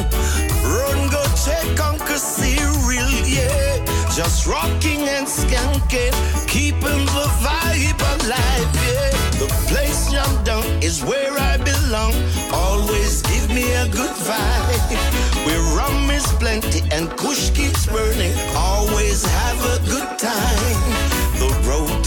run 0.64 1.10
go 1.10 1.22
check 1.44 1.78
Uncle 1.80 2.16
Cyril, 2.16 3.12
yeah. 3.26 3.84
Just 4.16 4.46
rocking 4.46 5.02
and 5.08 5.26
skanking, 5.26 6.14
keeping 6.48 7.04
the 7.16 7.26
vibe 7.44 8.00
alive, 8.14 8.70
yeah. 8.88 9.10
The 9.40 9.48
place 9.68 10.12
I'm 10.14 10.44
down 10.44 10.64
is 10.82 11.04
where 11.04 11.32
I 11.38 11.58
belong. 11.58 12.14
Always 12.52 13.20
give 13.22 13.48
me 13.50 13.70
a 13.72 13.86
good 13.88 14.16
vibe. 14.24 15.46
Where 15.46 15.60
rum 15.76 16.10
is 16.10 16.26
plenty 16.40 16.80
and 16.92 17.10
kush 17.18 17.50
keeps 17.50 17.86
burning. 17.86 18.32
Always 18.56 19.24
have 19.24 19.60
a 19.74 19.78
good 19.86 20.18
time. 20.18 20.85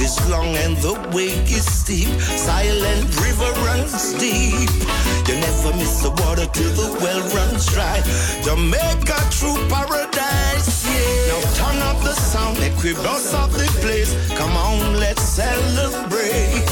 Is 0.09 0.27
long 0.27 0.55
and 0.65 0.75
the 0.77 0.95
way 1.13 1.29
is 1.45 1.65
steep. 1.69 2.09
Silent 2.21 3.05
river 3.21 3.51
runs 3.61 4.13
deep. 4.17 4.71
You 5.29 5.35
never 5.37 5.71
miss 5.77 6.01
the 6.01 6.09
water 6.25 6.47
till 6.49 6.73
the 6.73 6.97
well 6.97 7.21
runs 7.37 7.67
dry. 7.67 8.01
Jamaica, 8.41 9.17
true 9.29 9.59
paradise, 9.69 10.81
yeah. 10.89 11.29
Now 11.29 11.41
turn 11.61 11.77
up 11.89 12.01
the 12.01 12.13
sound, 12.13 12.57
bust 12.57 13.35
up 13.35 13.51
the 13.51 13.69
place. 13.83 14.09
Come 14.35 14.57
on, 14.57 14.99
let's 14.99 15.21
celebrate. 15.21 16.65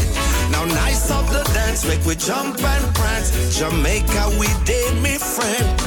Now 0.49 0.65
nice 0.65 1.11
up 1.11 1.27
the 1.27 1.43
dance, 1.53 1.85
make 1.85 2.03
we 2.07 2.15
jump 2.15 2.57
and 2.63 2.95
prance. 2.95 3.29
Jamaica, 3.55 4.33
we 4.39 4.47
did 4.65 4.95
me 5.03 5.19
friend. 5.19 5.79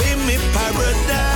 Feel 0.00 0.18
me 0.24 0.36
paradise. 0.56 1.29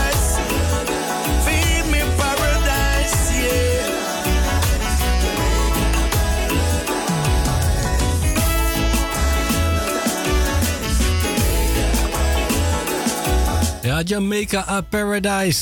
Ja, 13.94 14.02
Jamaica 14.02 14.64
a 14.68 14.80
Paradise. 14.80 15.60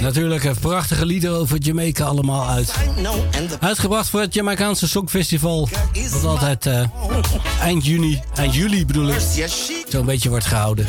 Natuurlijk 0.00 0.44
een 0.44 0.58
prachtige 0.58 1.06
lieder 1.06 1.32
over 1.32 1.58
Jamaica 1.58 2.04
allemaal 2.04 2.48
uit. 2.48 2.74
Uitgebracht 3.60 4.08
voor 4.08 4.20
het 4.20 4.34
Jamaicaanse 4.34 4.88
Songfestival. 4.88 5.68
Dat 6.10 6.24
altijd 6.24 6.66
eh, 6.66 6.82
eind 7.60 7.86
juni, 7.86 8.20
eind 8.34 8.54
juli 8.54 8.86
bedoel 8.86 9.08
ik, 9.08 9.20
zo'n 9.88 10.06
beetje 10.06 10.28
wordt 10.28 10.46
gehouden. 10.46 10.86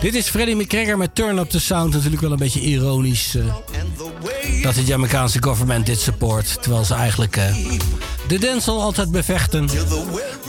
Dit 0.00 0.14
is 0.14 0.28
Freddie 0.28 0.56
McGregor 0.56 0.98
met 0.98 1.14
Turn 1.14 1.38
Up 1.38 1.50
The 1.50 1.60
Sound. 1.60 1.92
Natuurlijk 1.92 2.22
wel 2.22 2.32
een 2.32 2.38
beetje 2.38 2.60
ironisch 2.60 3.34
eh, 3.34 3.44
dat 4.62 4.74
de 4.74 4.84
Jamaicaanse 4.84 5.42
government 5.42 5.86
dit 5.86 6.00
support. 6.00 6.62
Terwijl 6.62 6.84
ze 6.84 6.94
eigenlijk 6.94 7.36
eh, 7.36 7.54
de 8.28 8.38
dancehall 8.38 8.80
altijd 8.80 9.10
bevechten. 9.10 9.68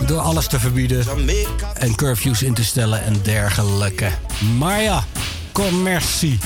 Door 0.05 0.20
alles 0.20 0.47
te 0.47 0.59
verbieden 0.59 1.05
en 1.74 1.95
curfews 1.95 2.43
in 2.43 2.53
te 2.53 2.64
stellen 2.64 3.03
en 3.03 3.22
dergelijke. 3.24 4.09
Maar 4.57 4.82
ja, 4.82 5.03
commercie. 5.51 6.39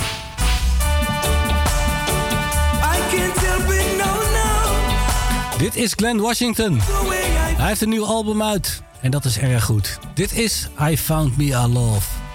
Dit 5.57 5.75
is 5.75 5.93
Glenn 5.95 6.19
Washington. 6.19 6.81
Hij 7.57 7.67
heeft 7.67 7.81
een 7.81 7.89
nieuw 7.89 8.05
album 8.05 8.43
uit. 8.43 8.81
En 9.01 9.11
dat 9.11 9.25
is 9.25 9.37
erg 9.37 9.63
goed. 9.63 9.99
Dit 10.13 10.37
is 10.37 10.67
I 10.89 10.97
Found 10.97 11.37
Me 11.37 11.55
A 11.55 11.67
Love. 11.67 12.26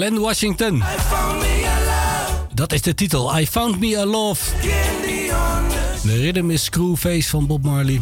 Glenn 0.00 0.18
Washington. 0.18 0.82
Dat 2.54 2.72
is 2.72 2.82
de 2.82 2.94
titel. 2.94 3.38
I 3.38 3.46
Found 3.46 3.80
Me 3.80 3.98
a 3.98 4.04
Love. 4.04 4.50
De 6.02 6.16
rhythm 6.16 6.50
is 6.50 6.64
Screwface 6.64 7.28
van 7.28 7.46
Bob 7.46 7.62
Marley. 7.62 8.00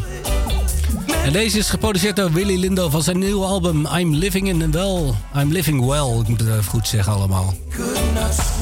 En 1.25 1.33
deze 1.33 1.59
is 1.59 1.69
geproduceerd 1.69 2.17
door 2.17 2.33
Willy 2.33 2.59
Lindo 2.59 2.89
van 2.89 3.03
zijn 3.03 3.19
nieuwe 3.19 3.45
album 3.45 3.87
I'm 3.87 4.15
Living 4.15 4.49
in 4.49 4.71
Well. 4.71 5.15
I'm 5.37 5.53
Living 5.53 5.87
Well, 5.87 6.21
ik 6.21 6.29
moet 6.29 6.41
het 6.41 6.49
even 6.49 6.65
goed 6.65 6.89
zeggen 6.89 7.13
allemaal. 7.13 7.55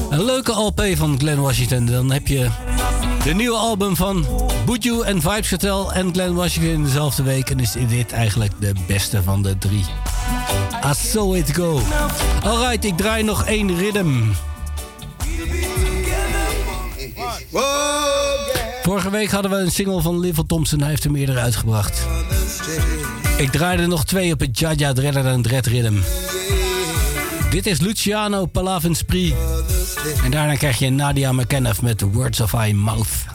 Een 0.09 0.25
leuke 0.25 0.51
LP 0.51 0.83
van 0.95 1.19
Glenn 1.19 1.41
Washington. 1.41 1.85
Dan 1.85 2.11
heb 2.11 2.27
je 2.27 2.49
de 3.23 3.33
nieuwe 3.33 3.57
album 3.57 3.95
van 3.95 4.25
Buju 4.65 5.01
en 5.01 5.21
Vibes 5.21 5.49
Hotel 5.49 5.93
en 5.93 6.13
Glenn 6.13 6.33
Washington 6.33 6.71
in 6.71 6.83
dezelfde 6.83 7.23
week. 7.23 7.49
En 7.49 7.59
is 7.59 7.71
dit 7.87 8.11
eigenlijk 8.11 8.51
de 8.59 8.73
beste 8.87 9.23
van 9.23 9.41
de 9.41 9.57
drie. 9.57 9.85
I 10.85 10.93
saw 10.93 11.35
it 11.35 11.55
go. 11.55 11.81
Alright, 12.43 12.85
ik 12.85 12.97
draai 12.97 13.23
nog 13.23 13.45
één 13.45 13.77
rhythm. 13.77 14.23
Vorige 18.83 19.09
week 19.09 19.31
hadden 19.31 19.51
we 19.51 19.57
een 19.57 19.71
single 19.71 20.01
van 20.01 20.19
Liv 20.19 20.37
Thompson. 20.47 20.79
Hij 20.79 20.89
heeft 20.89 21.03
er 21.03 21.11
meerdere 21.11 21.39
uitgebracht. 21.39 22.05
Ik 23.37 23.51
draaide 23.51 23.87
nog 23.87 24.05
twee 24.05 24.33
op 24.33 24.39
het 24.39 24.59
Jaja 24.59 24.93
Dredder 24.93 25.25
en 25.25 25.41
Dread 25.41 25.65
Rhythm. 25.65 25.97
Dit 27.49 27.65
is 27.65 27.79
Luciano 27.79 28.45
Palavenspri. 28.45 29.35
En 30.23 30.31
daarna 30.31 30.55
krijg 30.55 30.79
je 30.79 30.89
Nadia 30.89 31.31
McKenna 31.31 31.73
met 31.81 32.01
Words 32.01 32.39
of 32.39 32.53
My 32.53 32.71
Mouth. 32.71 33.26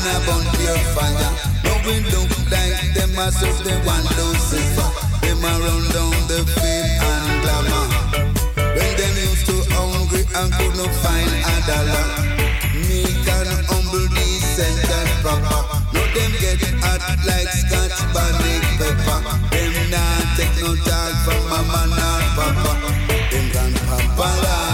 And 0.00 0.22
burn 0.26 0.44
pure 0.56 0.78
fire. 0.94 1.30
No 1.64 1.72
we 1.86 2.00
look 2.12 2.30
like 2.50 2.78
them 2.94 3.12
as 3.18 3.42
if 3.42 3.56
they 3.64 3.76
want 3.86 4.06
Lucifer. 4.16 4.88
Them 5.22 5.42
run 5.42 5.84
down 5.94 6.16
the 6.30 6.40
fame 6.58 7.02
and 7.02 7.42
glamour. 7.42 7.86
When 8.76 8.90
them 8.98 9.14
used 9.16 9.46
to 9.50 9.56
hungry 9.74 10.24
and 10.38 10.50
could 10.54 10.74
not 10.76 10.92
find 11.02 11.30
a 11.30 11.54
dollar. 11.66 12.04
Meek 12.86 13.26
and 13.26 13.50
humble, 13.66 14.06
decent 14.14 14.90
and 14.98 15.10
proper. 15.22 15.60
No 15.94 16.02
them 16.14 16.32
get 16.42 16.62
hot 16.82 17.02
like 17.26 17.48
scotch 17.48 17.98
bonnet 18.14 18.64
pepper. 18.78 19.18
Them 19.50 19.74
not 19.90 20.24
take 20.36 20.54
no 20.62 20.74
talk 20.86 21.12
from 21.24 21.42
mama 21.50 21.82
nor 21.90 22.20
papa. 22.36 22.72
Them 23.30 23.46
grandpapa 23.52 24.67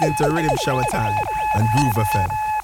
listening 0.00 0.16
to 0.16 0.24
Riddim 0.34 0.56
Shower 0.64 0.82
Time 0.90 1.16
on 1.56 1.66
Groove 1.74 1.94
FM. 1.94 2.57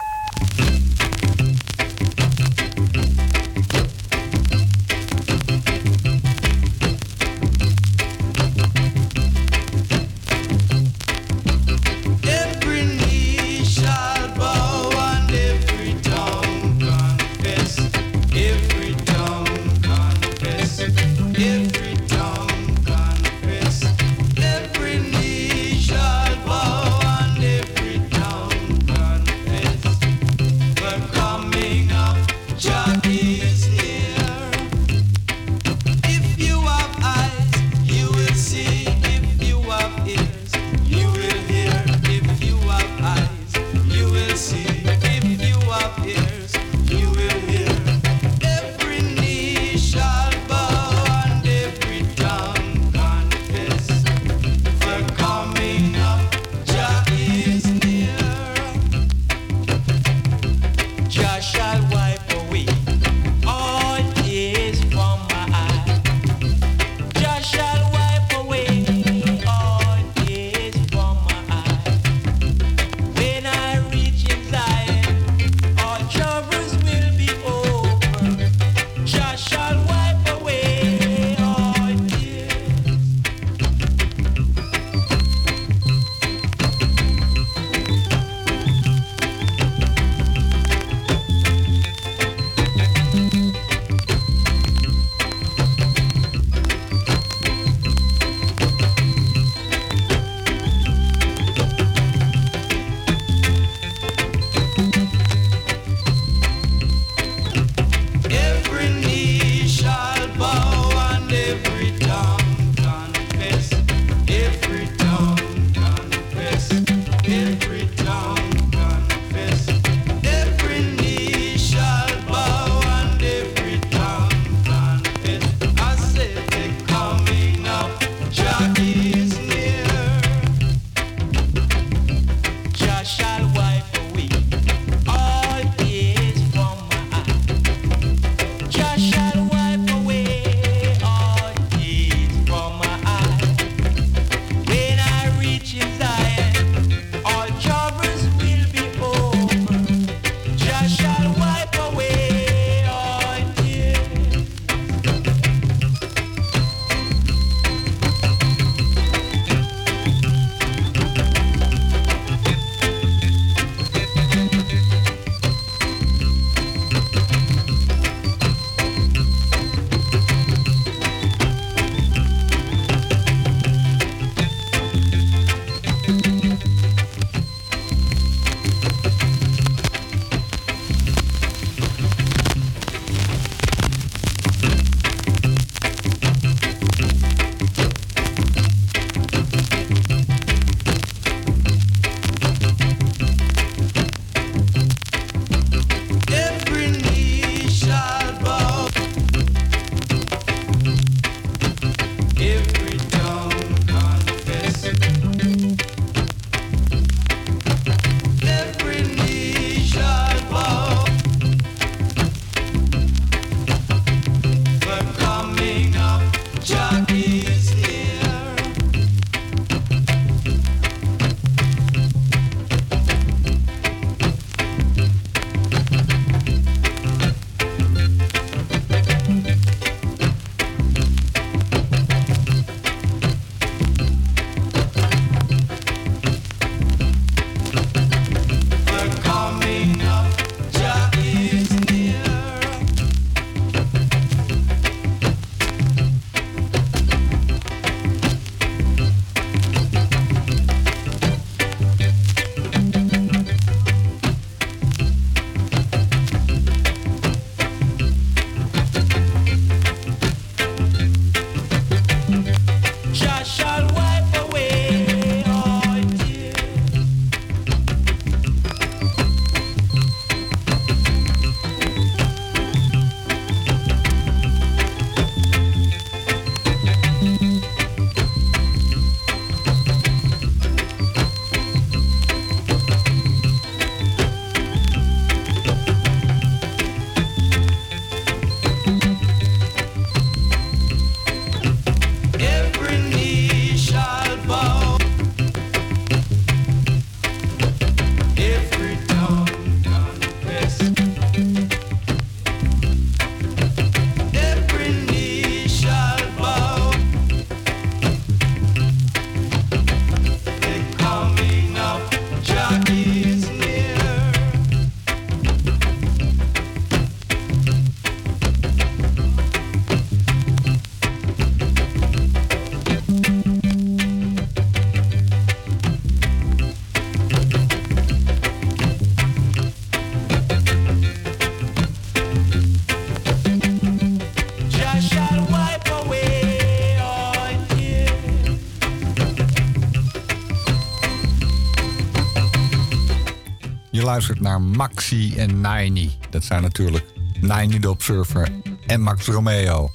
geluisterd 344.14 344.40
naar 344.40 344.60
Maxi 344.60 345.34
en 345.36 345.60
Nini. 345.60 346.16
Dat 346.30 346.44
zijn 346.44 346.62
natuurlijk 346.62 347.04
Nini 347.40 347.78
de 347.78 347.90
Observer 347.90 348.48
en 348.86 349.00
Max 349.00 349.26
Romeo. 349.26 349.90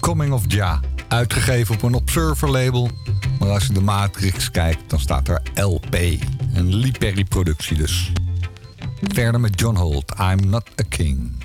Coming 0.00 0.32
of 0.32 0.42
Ja, 0.46 0.80
uitgegeven 1.08 1.74
op 1.74 1.82
een 1.82 1.94
Observer 1.94 2.50
label. 2.50 2.90
Maar 3.38 3.48
als 3.48 3.66
je 3.66 3.72
de 3.72 3.80
Matrix 3.80 4.50
kijkt, 4.50 4.90
dan 4.90 5.00
staat 5.00 5.28
er 5.28 5.42
LP. 5.54 5.94
Een 6.54 6.74
Lieperi 6.74 7.24
productie. 7.24 7.76
dus. 7.76 8.12
Verder 9.02 9.40
met 9.40 9.60
John 9.60 9.76
Holt, 9.76 10.12
I'm 10.20 10.48
Not 10.48 10.68
a 10.80 10.84
King. 10.88 11.43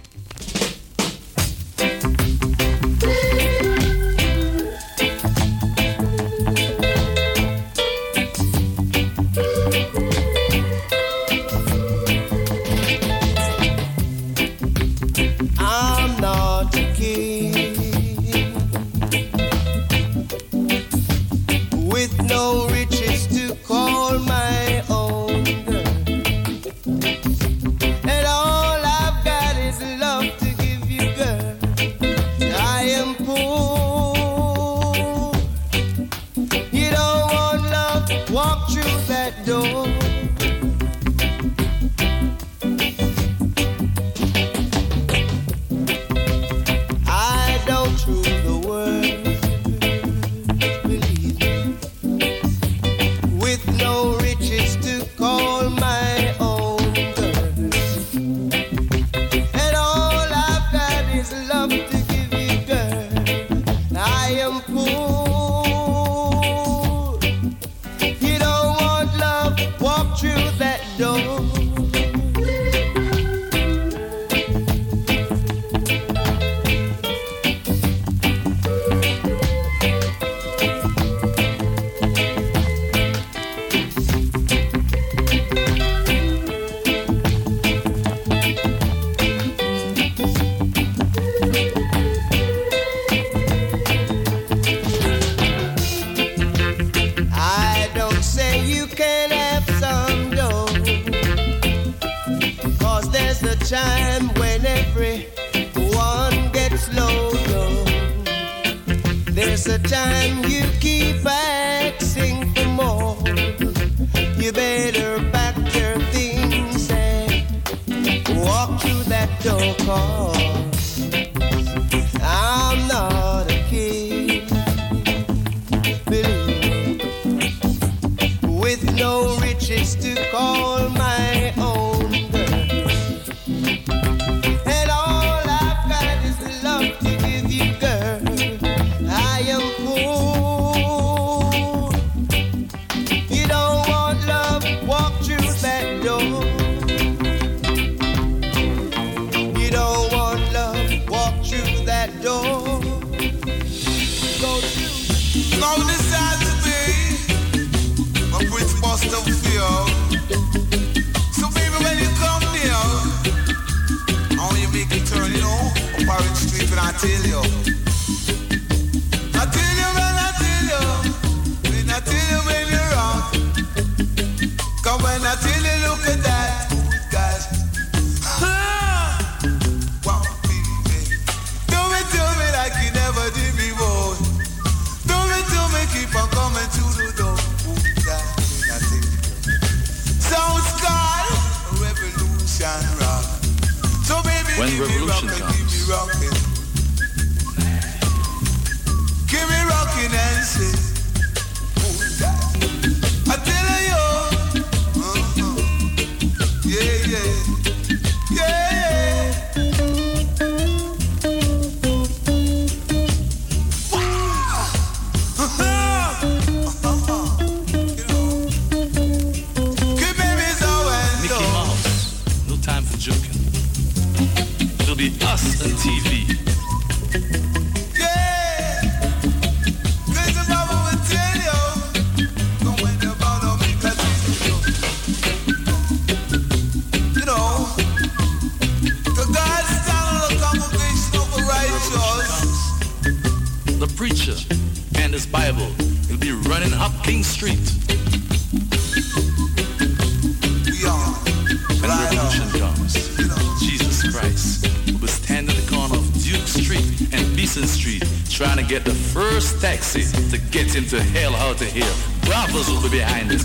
into 260.80 261.01
hell 261.01 261.36
out 261.36 261.61
of 261.61 261.71
here. 261.73 261.93
Bravo 262.21 262.63
zult 262.63 262.86
u 262.86 262.89
behind 262.89 263.32
it. 263.32 263.43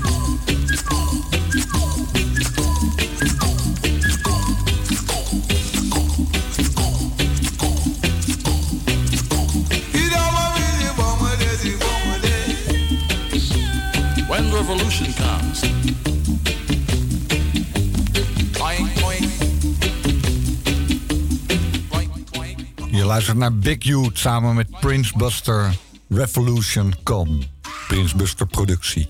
Revolution 14.53 15.15
comes, 15.15 15.61
Je 22.91 23.05
luistert 23.05 23.37
naar 23.37 23.55
Big 23.55 23.77
Youth 23.79 24.19
samen 24.19 24.55
met 24.55 24.71
Prince 24.81 25.13
Buster. 25.17 25.75
Revolution 26.15 26.93
Com. 27.03 27.43
Prince 27.89 28.15
Buster 28.15 28.47
productie. 28.47 29.09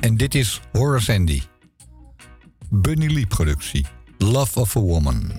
En 0.00 0.16
dit 0.16 0.34
is 0.34 0.60
Horace 0.72 1.12
Andy. 1.12 1.42
Bunny 2.70 3.06
Lee 3.06 3.26
productie. 3.26 3.86
Love 4.18 4.60
of 4.60 4.76
a 4.76 4.80
Woman. 4.80 5.32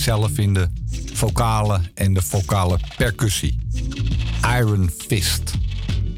zelf 0.00 0.38
in 0.38 0.54
de 0.54 0.68
vocale 1.12 1.80
en 1.94 2.14
de 2.14 2.22
vocale 2.22 2.78
percussie. 2.96 3.58
Iron 4.58 4.90
Fist. 5.06 5.52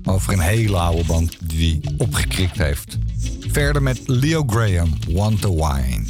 Over 0.04 0.32
een 0.32 0.40
hele 0.40 0.76
oude 0.76 1.04
band 1.04 1.36
die 1.40 1.80
opgekrikt 1.96 2.58
heeft. 2.58 2.98
Verder 3.40 3.82
met 3.82 4.00
Leo 4.06 4.44
Graham, 4.46 4.92
Want 5.08 5.40
the 5.40 5.50
Wine. 5.50 6.01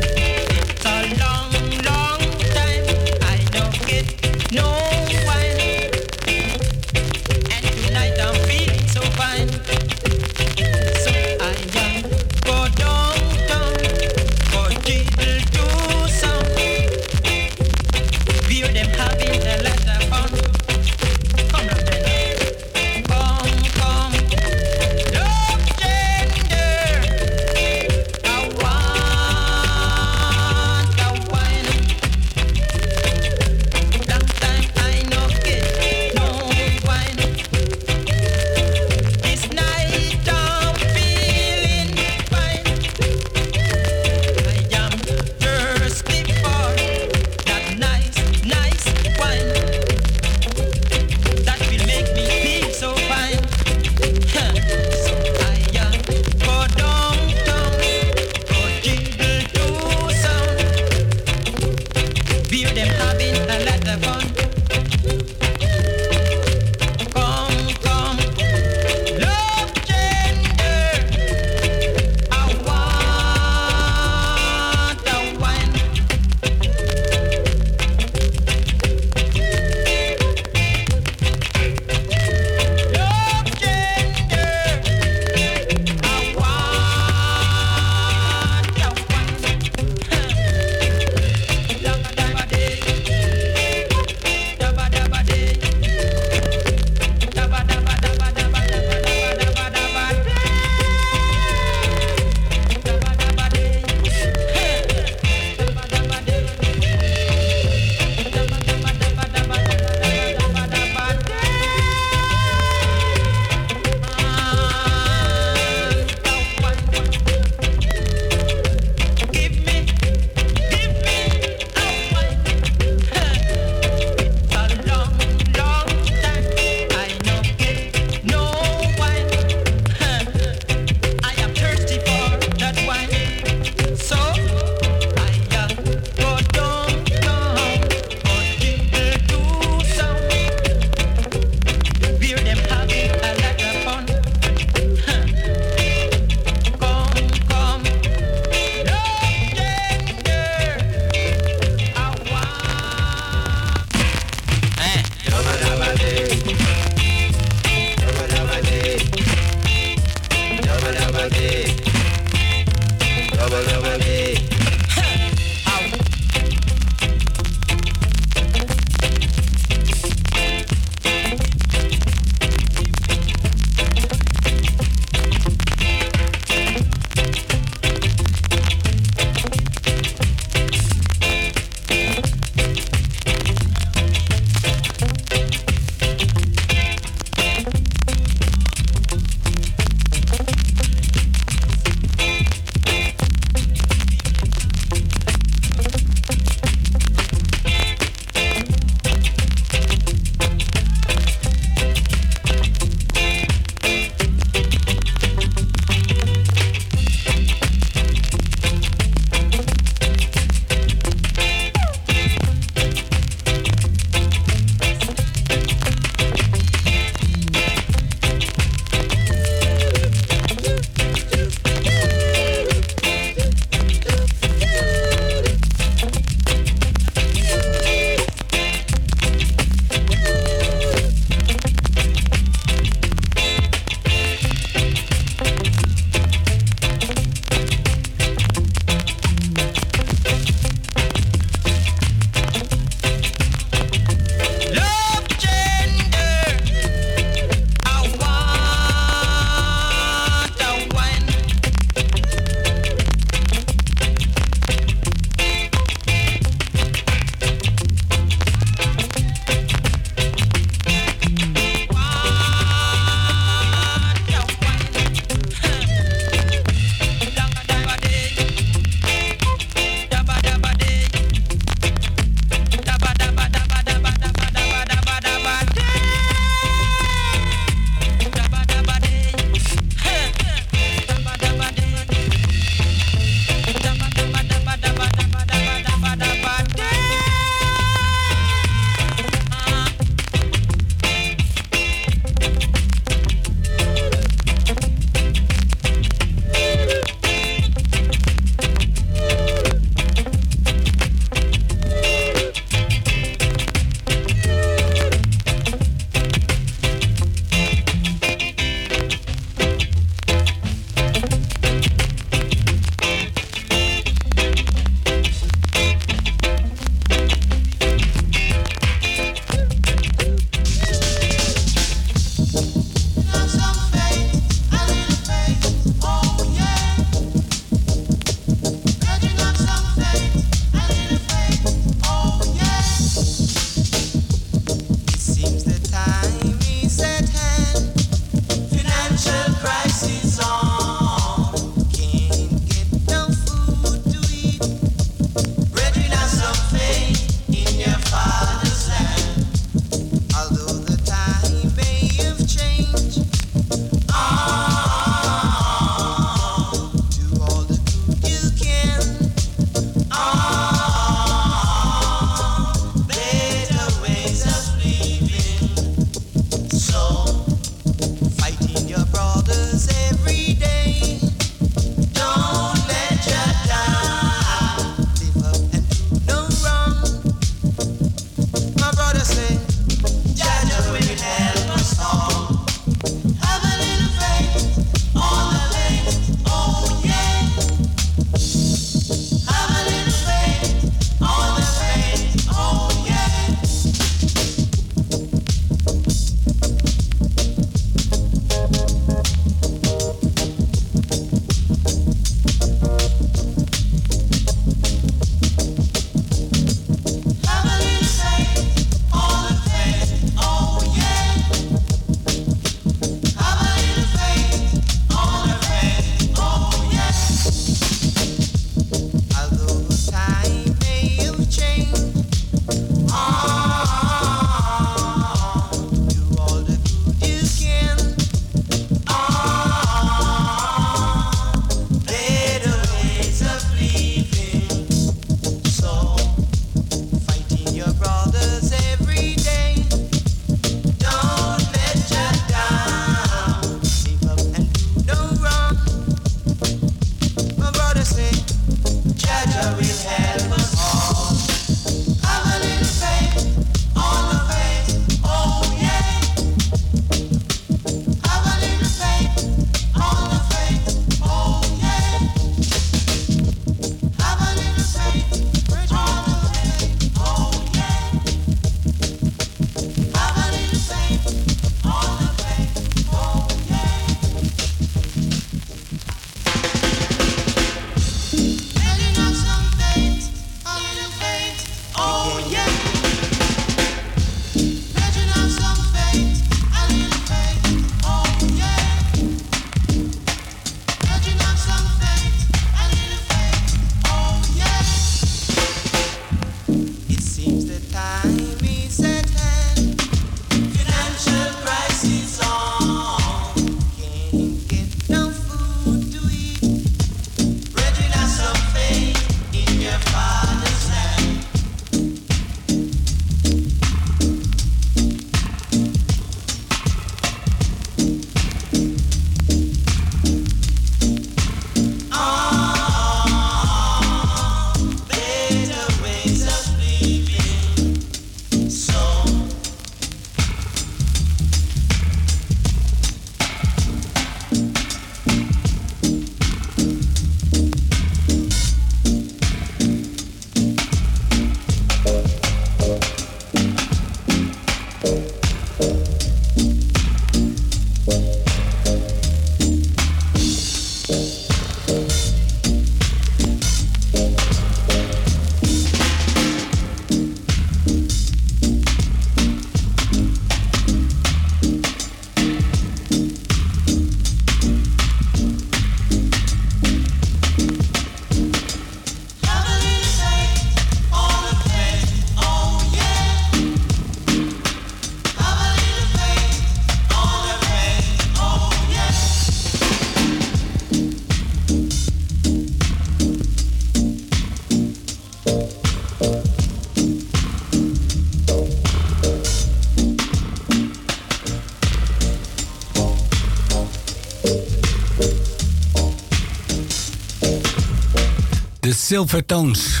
Silvertones. 599.10 600.00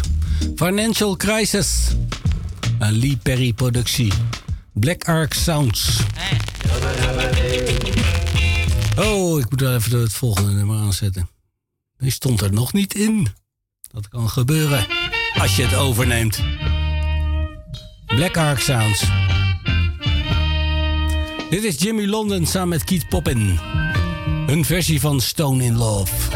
Financial 0.56 1.16
Crisis. 1.16 1.88
Een 2.78 2.98
Lee 2.98 3.16
Perry 3.16 3.52
productie. 3.52 4.12
Black 4.72 5.04
Ark 5.04 5.34
Sounds. 5.34 6.00
Oh, 8.96 9.38
ik 9.38 9.50
moet 9.50 9.60
wel 9.60 9.74
even 9.74 10.00
het 10.00 10.12
volgende 10.12 10.52
nummer 10.52 10.76
aanzetten. 10.76 11.28
Die 11.98 12.10
stond 12.10 12.40
er 12.40 12.52
nog 12.52 12.72
niet 12.72 12.94
in. 12.94 13.28
Dat 13.92 14.08
kan 14.08 14.28
gebeuren 14.28 14.86
als 15.34 15.56
je 15.56 15.62
het 15.62 15.74
overneemt. 15.74 16.40
Black 18.06 18.36
Ark 18.36 18.60
Sounds. 18.60 19.04
Dit 21.50 21.64
is 21.64 21.78
Jimmy 21.78 22.06
London 22.06 22.46
samen 22.46 22.68
met 22.68 22.84
Keith 22.84 23.08
Poppin. 23.08 23.58
Een 24.46 24.64
versie 24.64 25.00
van 25.00 25.20
Stone 25.20 25.64
in 25.64 25.76
Love. 25.76 26.29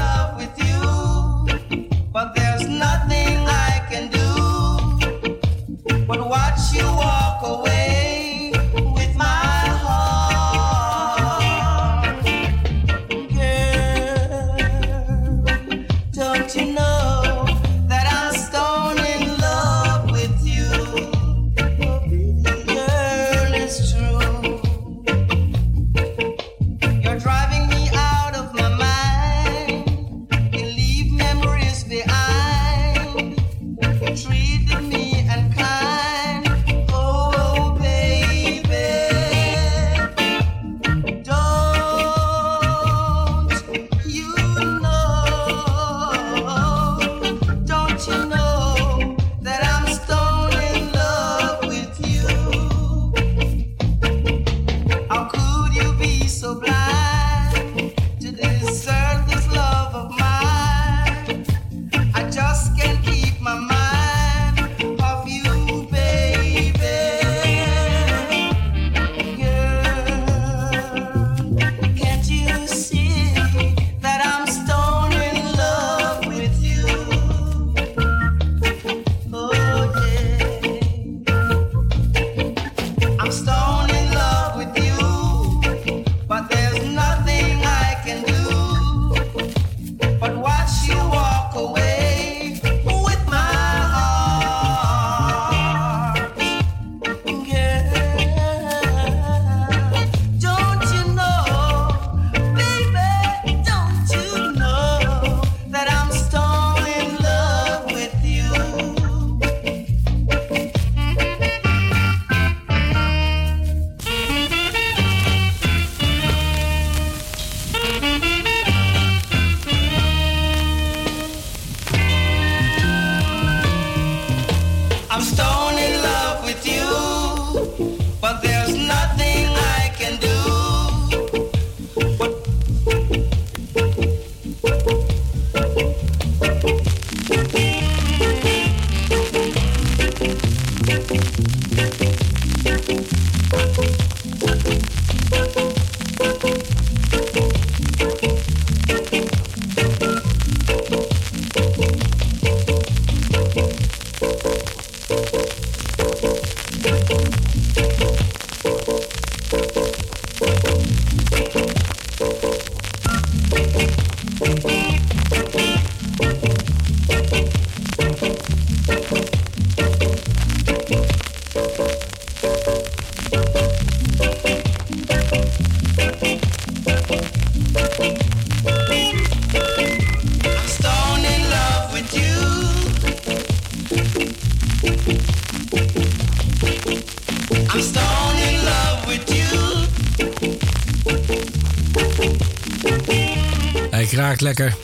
lekker. 194.41 194.77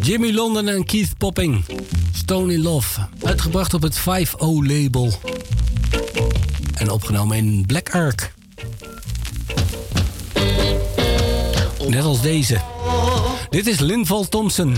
Jimmy 0.00 0.32
London 0.32 0.68
en 0.68 0.84
Keith 0.84 1.18
Popping. 1.18 1.64
Stone 2.14 2.52
in 2.52 2.62
Love. 2.62 3.00
Uitgebracht 3.22 3.74
op 3.74 3.82
het 3.82 3.98
5O-label. 3.98 5.12
En 6.74 6.90
opgenomen 6.90 7.36
in 7.36 7.64
Black 7.66 7.90
Ark. 7.90 8.32
Net 11.88 12.04
als 12.04 12.20
deze. 12.22 12.60
Dit 13.50 13.66
is 13.66 13.78
Linval 13.78 14.28
Thompson. 14.28 14.76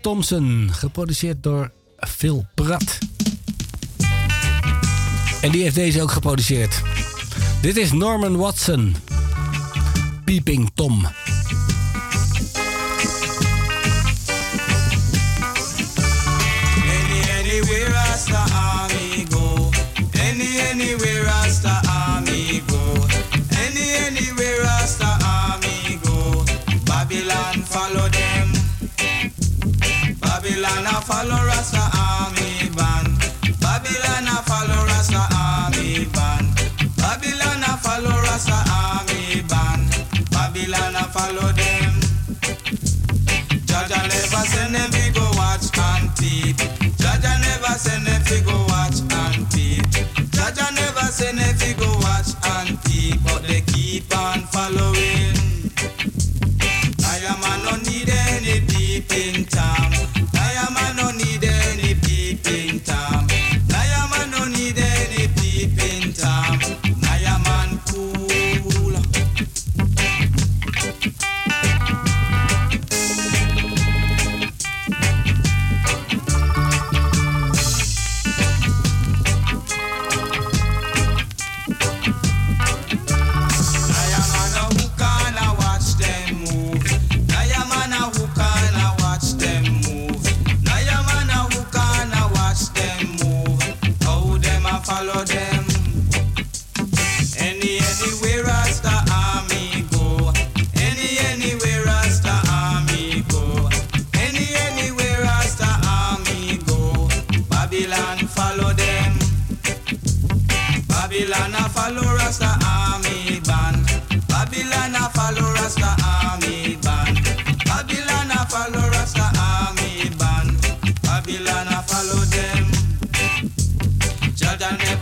Thompson, 0.00 0.68
geproduceerd 0.72 1.42
door 1.42 1.72
Phil 1.96 2.46
Pratt. 2.54 2.98
En 5.40 5.50
die 5.50 5.62
heeft 5.62 5.74
deze 5.74 6.02
ook 6.02 6.10
geproduceerd. 6.10 6.82
Dit 7.62 7.76
is 7.76 7.92
Norman 7.92 8.36
Watson, 8.36 8.96
Peeping 10.24 10.70
Tom. 10.74 11.06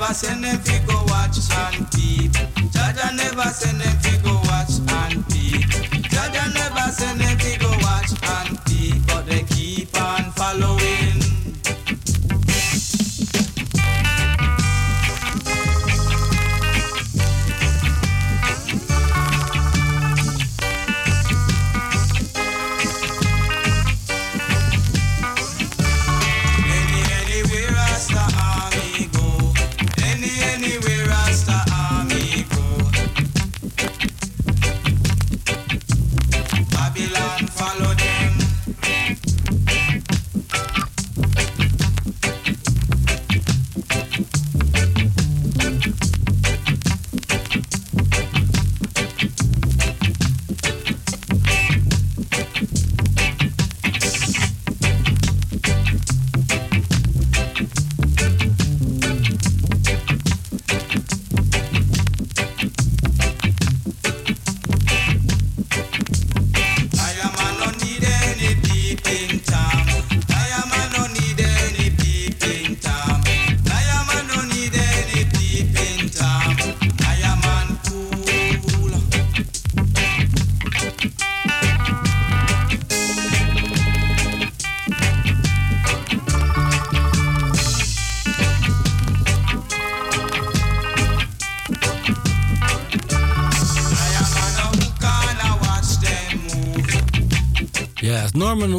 never 0.09 0.15
send 0.15 0.43
them 0.45 0.59
fi 0.61 0.79
go 0.87 0.95
watch 1.09 1.35
some 1.35 1.85
people. 1.91 2.47
Jaja 2.73 3.15
never 3.15 3.51
send 3.51 3.79
them 3.81 3.98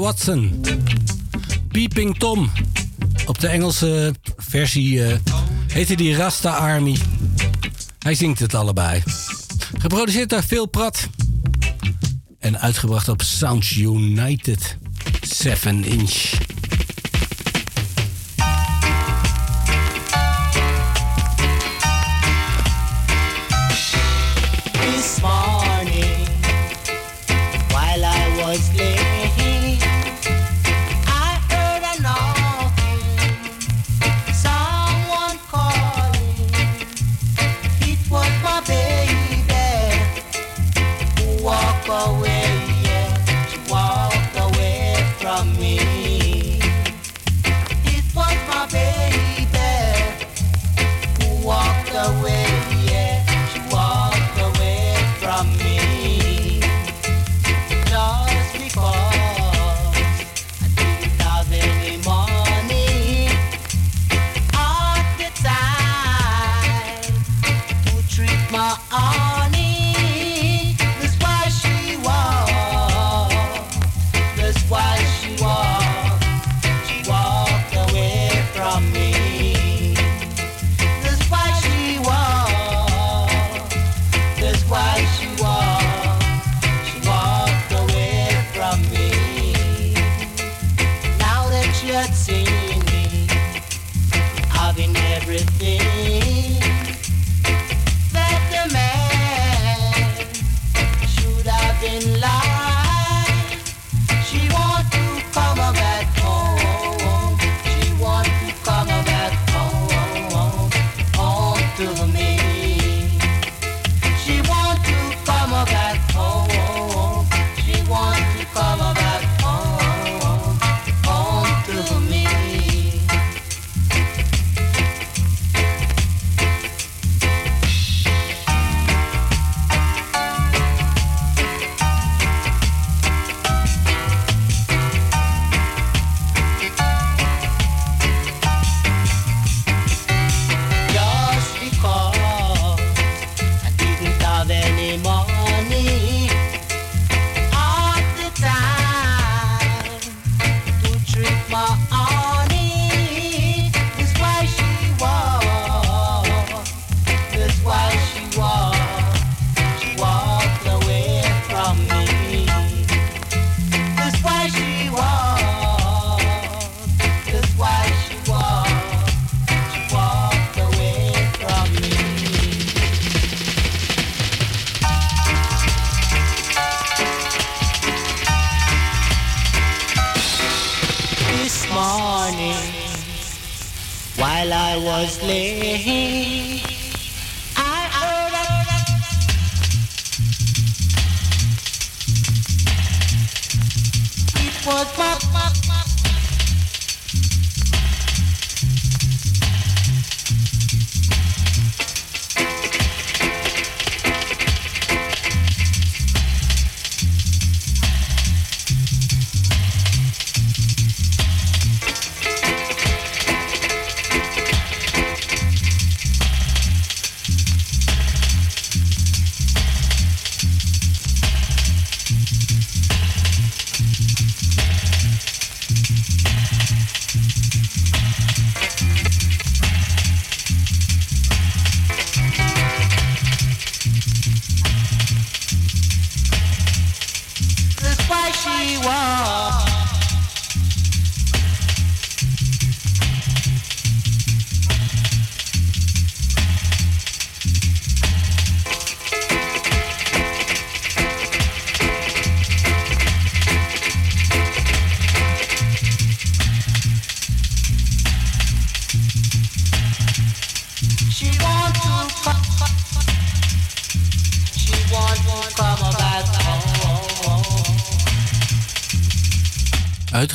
Watson. 0.10 0.62
Peeping 1.72 2.18
Tom. 2.18 2.52
Op 3.26 3.40
de 3.40 3.48
Engelse 3.48 4.14
versie 4.38 4.94
uh, 4.94 5.16
heette 5.68 5.96
die 5.96 6.16
Rasta 6.16 6.52
Army. 6.58 6.98
Hij 8.00 8.16
zingt 8.16 8.40
het 8.40 8.54
allebei. 8.54 9.04
Geproduceerd 9.78 10.30
door 10.30 10.42
Phil 10.42 10.66
Prat. 10.66 11.08
En 12.40 12.60
uitgebracht 12.60 13.10
op 13.10 13.22
Sounds 13.22 13.76
United 13.76 14.78
7 15.22 15.84
Inch. 15.84 16.39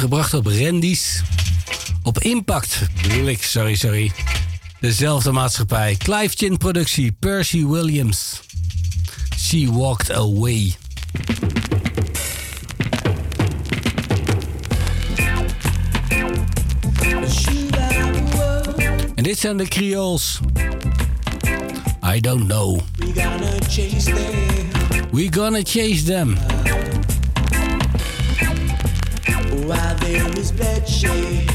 gebracht 0.04 0.34
op 0.34 0.46
Randy's, 0.46 1.22
Op 2.02 2.18
Impact, 2.18 2.80
bedoel 3.02 3.36
sorry, 3.40 3.74
sorry. 3.74 4.12
Dezelfde 4.80 5.32
maatschappij. 5.32 5.96
Clive 5.96 6.36
Chin 6.36 6.56
productie, 6.56 7.12
Percy 7.12 7.64
Williams. 7.64 8.40
She 9.38 9.72
Walked 9.72 10.12
Away. 10.12 10.74
En 19.14 19.22
dit 19.22 19.38
zijn 19.38 19.56
de 19.56 19.68
Creoles. 19.68 20.40
I 22.14 22.20
don't 22.20 22.46
know. 22.46 22.80
We 22.96 23.12
gonna 23.14 23.58
chase 23.68 24.04
them. 24.04 25.10
We're 25.10 25.32
gonna 25.32 25.60
chase 25.62 26.02
them. 26.02 26.36
name 30.14 30.38
is 30.38 30.52
Betty. 30.52 31.53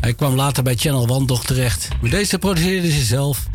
Hij 0.00 0.14
kwam 0.14 0.34
later 0.34 0.62
bij 0.62 0.74
Channel 0.74 1.08
One 1.08 1.24
toch 1.24 1.44
terecht. 1.44 1.88
Maar 2.00 2.10
deze 2.10 2.38
produceerde 2.38 2.90
ze 2.90 3.02
zelf. 3.02 3.48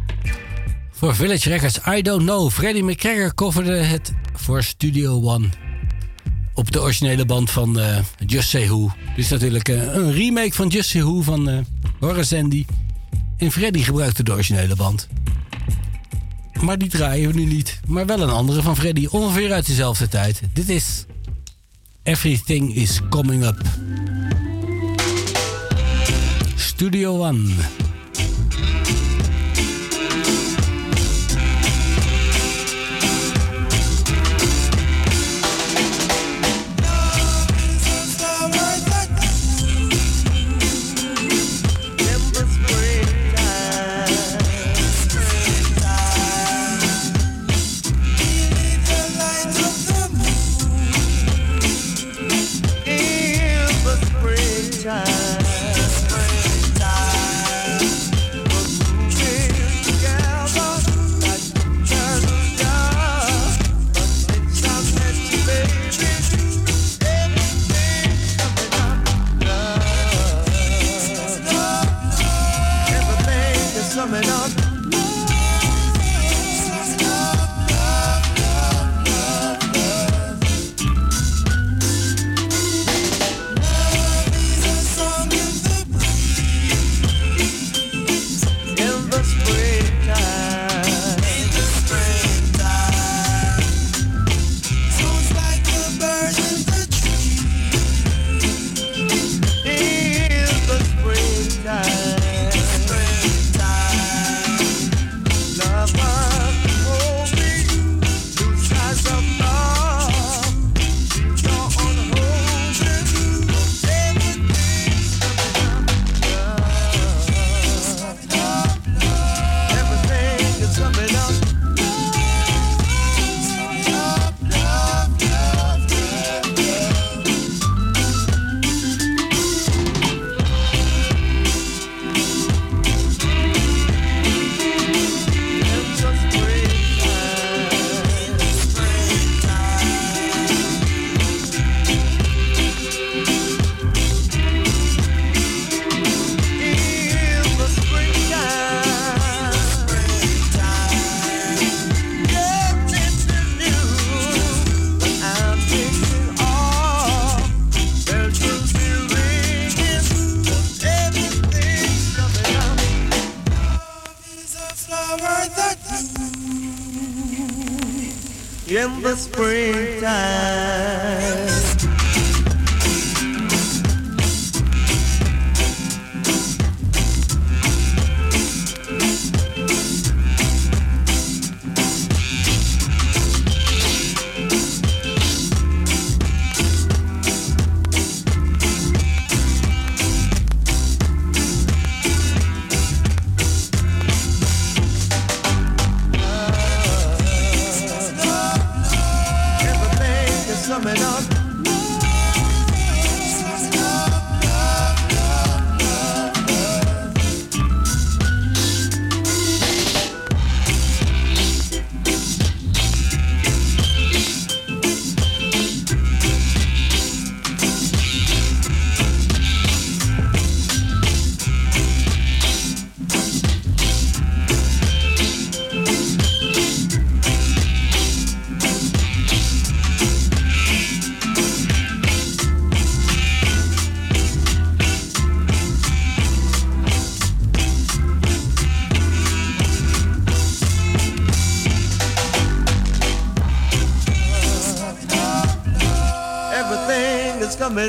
Voor 0.92 1.16
Village 1.16 1.50
Records, 1.50 1.80
I 1.98 2.02
Don't 2.02 2.22
Know. 2.22 2.52
Freddie 2.52 2.84
McGregor 2.84 3.34
coverde 3.34 3.76
het 3.76 4.14
voor 4.34 4.64
Studio 4.64 5.22
One. 5.22 5.50
Op 6.54 6.72
de 6.72 6.82
originele 6.82 7.26
band 7.26 7.52
van 7.52 7.80
uh, 7.80 7.98
Just 8.26 8.50
Say 8.50 8.68
Who. 8.68 8.92
Dus 9.16 9.30
natuurlijk 9.30 9.70
uh, 9.70 9.94
een 9.94 10.12
remake 10.12 10.54
van 10.54 10.68
Just 10.68 10.90
Say 10.90 11.02
Who 11.02 11.22
van 11.22 11.50
uh, 11.50 11.58
Horace 12.00 12.38
Andy. 12.38 12.66
En 13.38 13.52
Freddie 13.52 13.84
gebruikte 13.84 14.24
de 14.24 14.32
originele 14.32 14.76
band. 14.76 15.08
Maar 16.62 16.78
die 16.78 16.90
draaien 16.90 17.32
we 17.32 17.40
nu 17.40 17.46
niet. 17.46 17.80
Maar 17.88 18.06
wel 18.06 18.22
een 18.22 18.30
andere 18.30 18.62
van 18.62 18.76
Freddie, 18.76 19.12
ongeveer 19.12 19.54
uit 19.54 19.66
dezelfde 19.66 20.08
tijd. 20.08 20.42
Dit 20.54 20.70
is 20.70 20.95
Everything 22.06 22.70
is 22.72 23.02
Coming 23.10 23.44
Up. 23.44 23.58
Studio 26.56 27.16
One. 27.16 27.85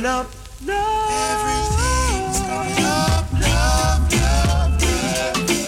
Coming 0.00 0.18
up. 0.18 0.26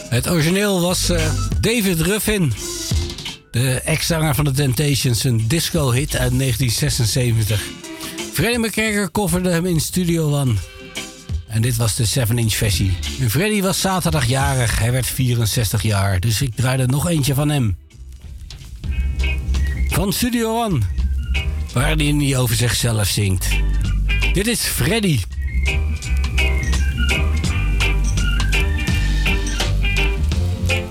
Het 0.09 0.31
origineel 0.31 0.81
was 0.81 1.11
uh, 1.11 1.21
David 1.61 2.01
Ruffin. 2.01 2.53
De 3.51 3.81
ex-zanger 3.81 4.35
van 4.35 4.45
de 4.45 4.51
Temptations, 4.51 5.25
een 5.25 5.45
disco-hit 5.49 6.17
uit 6.17 6.39
1976. 6.39 7.63
Freddie 8.33 8.59
McGregor 8.59 9.11
coverde 9.11 9.51
hem 9.51 9.67
in 9.67 9.81
Studio 9.81 10.33
One. 10.41 10.55
En 11.47 11.63
dit 11.63 11.77
was 11.77 11.95
de 11.95 12.09
7-inch 12.09 12.53
versie. 12.53 12.97
En 13.21 13.31
Freddie 13.31 13.63
was 13.63 13.81
zaterdag 13.81 14.27
jarig. 14.27 14.79
Hij 14.79 14.93
werd 14.93 15.07
64 15.07 15.83
jaar. 15.83 16.21
Dus 16.21 16.43
ik 16.43 16.55
draaide 16.55 16.87
nog 16.87 17.09
eentje 17.09 17.35
van 17.35 17.49
hem. 17.49 17.77
Van 19.89 20.13
Studio 20.13 20.65
One. 20.65 20.79
Waarin 21.73 22.21
hij 22.21 22.37
over 22.37 22.57
zichzelf 22.57 23.07
zingt. 23.07 23.49
Dit 24.39 24.47
is 24.47 24.69
Freddie. 24.69 25.21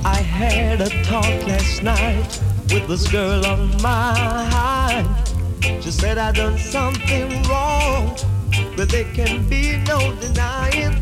I 0.04 0.22
had 0.22 0.82
a 0.82 0.90
talk 1.04 1.48
last 1.48 1.82
night 1.82 2.42
with 2.74 2.88
this 2.88 3.08
girl 3.08 3.46
on 3.46 3.70
my 3.82 4.50
mind. 4.52 5.08
She 5.82 5.92
said 5.92 6.18
I 6.18 6.34
done 6.34 6.58
something 6.58 7.42
wrong, 7.44 8.18
but 8.76 8.90
there 8.90 9.08
can 9.14 9.48
be 9.48 9.78
no 9.88 10.14
denying. 10.20 11.00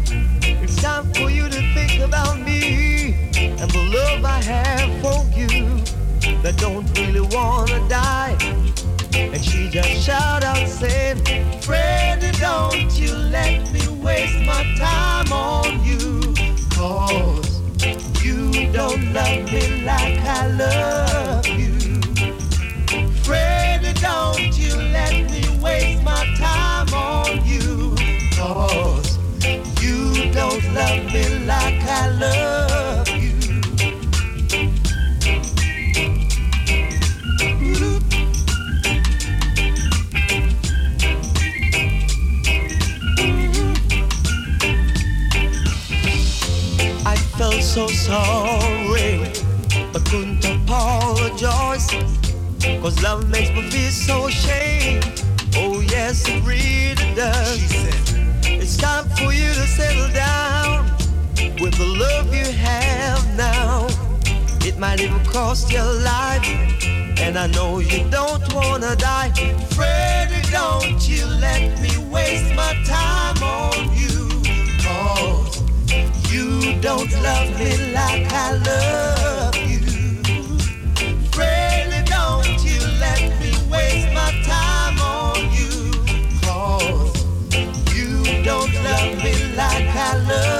It's 0.61 0.79
time 0.79 1.11
for 1.15 1.31
you 1.31 1.49
to 1.49 1.73
think 1.73 1.99
about 2.03 2.39
me 2.39 3.31
and 3.33 3.71
the 3.71 3.83
love 3.97 4.23
I 4.23 4.39
have 4.43 4.91
for 5.01 5.25
you 5.35 5.81
that 6.43 6.57
don't 6.57 6.85
really 6.99 7.21
wanna 7.21 7.79
die. 7.89 8.34
Just 9.75 10.05
shout 10.05 10.41
out 10.45 10.69
saying, 10.69 11.21
Freddie, 11.59 12.31
don't 12.39 12.97
you 12.97 13.13
let 13.13 13.69
me 13.73 13.85
waste 14.01 14.39
my 14.45 14.63
time 14.77 15.33
on 15.33 15.83
you. 15.83 16.33
Cause 16.69 17.59
you 18.23 18.71
don't 18.71 19.11
love 19.11 19.51
me 19.51 19.83
like 19.83 20.17
I 20.19 20.47
love 20.47 21.14
love 53.05 53.29
makes 53.29 53.51
me 53.51 53.61
feel 53.69 53.91
so 53.91 54.25
ashamed. 54.25 55.05
Oh, 55.57 55.79
yes, 55.79 56.27
it 56.27 56.41
really 56.43 56.95
does. 57.13 57.61
It's 58.61 58.77
time 58.77 59.07
for 59.17 59.31
you 59.31 59.49
to 59.59 59.65
settle 59.77 60.11
down 60.11 60.85
with 61.61 61.75
the 61.81 61.89
love 62.03 62.33
you 62.33 62.49
have 62.69 63.21
now. 63.37 63.85
It 64.67 64.79
might 64.79 65.01
even 65.01 65.23
cost 65.25 65.71
your 65.71 65.91
life, 66.13 66.47
and 67.25 67.37
I 67.37 67.45
know 67.55 67.77
you 67.77 67.99
don't 68.09 68.45
wanna 68.55 68.95
die. 68.95 69.29
Freddie, 69.75 70.45
don't 70.59 71.01
you 71.07 71.27
let 71.47 71.79
me 71.83 71.93
waste 72.15 72.51
my 72.55 72.73
time 72.85 73.39
on 73.43 73.81
you. 74.01 74.17
Cause 74.85 75.61
you 76.33 76.81
don't 76.81 77.11
love 77.21 77.49
me 77.59 77.71
like 77.93 78.25
I 78.45 78.47
love 78.69 79.24
love 90.27 90.54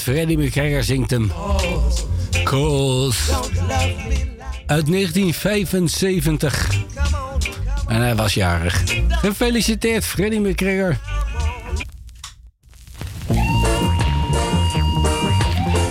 En 0.00 0.06
Freddy 0.06 0.36
McGregor 0.36 0.82
zingt 0.82 1.10
hem. 1.10 1.32
Cause. 2.44 3.32
Uit 4.66 4.86
1975. 4.86 6.70
En 7.86 8.00
hij 8.00 8.16
was 8.16 8.34
jarig. 8.34 8.82
Gefeliciteerd, 9.08 10.04
Freddy 10.04 10.36
McGregor. 10.36 10.98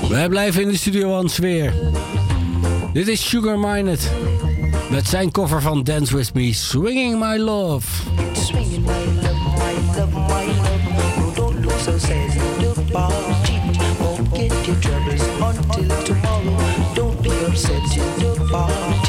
Wij 0.10 0.30
blijven 0.30 0.62
in 0.62 0.68
de 0.68 0.78
studio 0.78 1.18
aan 1.18 1.30
sfeer. 1.30 1.74
Dit 2.94 3.08
is 3.08 3.30
Sugar 3.30 3.60
Mined. 3.60 4.12
Met 4.90 5.08
zijn 5.08 5.32
cover 5.32 5.62
van 5.62 5.84
Dance 5.84 6.16
With 6.16 6.34
Me, 6.34 6.54
Swinging 6.54 7.20
My 7.20 7.38
Love. 7.38 7.88
Swinging 8.34 8.86
my 8.86 8.92
love, 9.22 9.34
my 9.58 9.74
love, 9.98 10.18
my 10.18 10.46
love. 10.46 11.34
Don't 11.36 11.82
so 11.82 11.98
sad 11.98 13.29
until 15.42 16.04
tomorrow. 16.04 16.94
Don't 16.96 17.22
be 17.24 17.30
upset 17.46 17.98
in 17.98 18.20
the 18.20 18.48
party. 18.52 19.09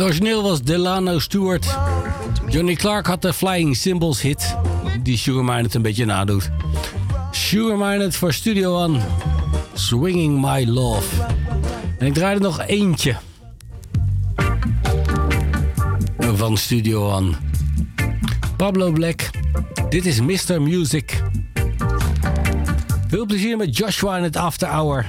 Het 0.00 0.08
origineel 0.08 0.42
was 0.42 0.62
Delano 0.62 1.18
Stewart. 1.18 1.78
Johnny 2.48 2.74
Clark 2.74 3.06
had 3.06 3.22
de 3.22 3.32
Flying 3.32 3.76
Symbols 3.76 4.20
hit, 4.20 4.56
die 5.02 5.16
Sugar 5.18 5.56
het 5.56 5.74
een 5.74 5.82
beetje 5.82 6.04
nadoet. 6.04 6.50
Sugar 7.30 7.98
het 7.98 8.16
voor 8.16 8.32
Studio 8.32 8.82
One, 8.82 9.00
Swinging 9.74 10.40
My 10.40 10.64
Love. 10.64 11.22
En 11.98 12.06
ik 12.06 12.14
draai 12.14 12.34
er 12.34 12.40
nog 12.40 12.60
eentje 12.66 13.16
van 16.18 16.56
Studio 16.56 17.10
One. 17.12 17.32
Pablo 18.56 18.92
Black, 18.92 19.30
dit 19.88 20.06
is 20.06 20.20
Mr. 20.20 20.62
Music. 20.62 21.22
Veel 23.08 23.26
plezier 23.26 23.56
met 23.56 23.76
Joshua 23.76 24.16
in 24.16 24.22
het 24.22 24.36
After 24.36 24.68
Hour. 24.68 25.06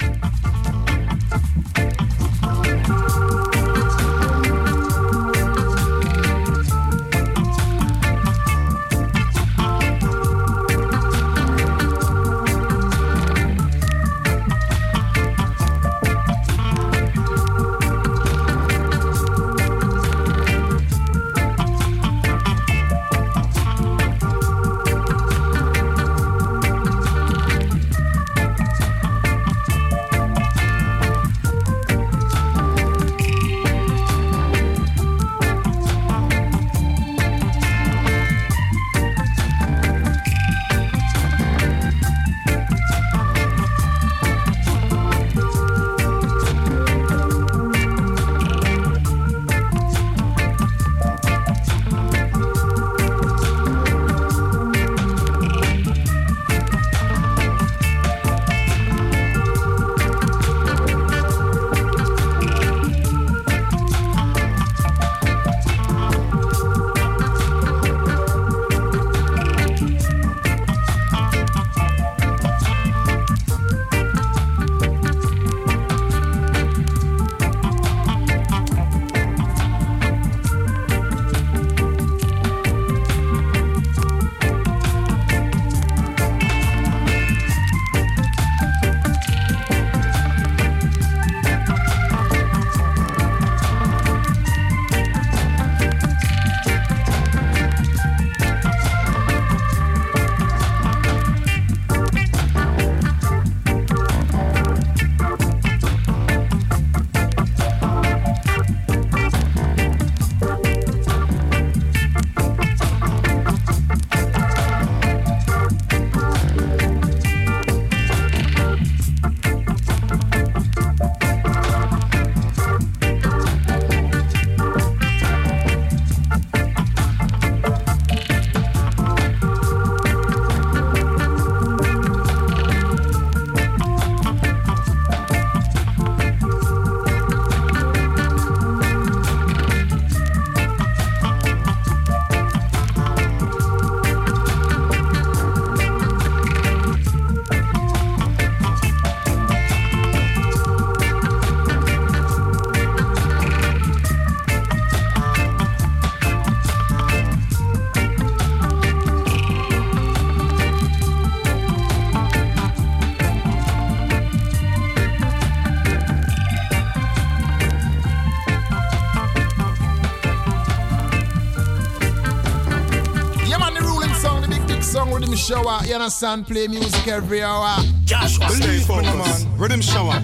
shower. 175.52 175.86
You 175.86 175.96
understand? 175.96 176.48
Play 176.48 176.68
music 176.68 177.08
every 177.08 177.44
hour. 177.44 177.84
Joshua, 178.06 178.50
stay 178.50 178.80
focused. 178.80 179.48
Riddim 179.58 179.82
Shower. 179.82 180.22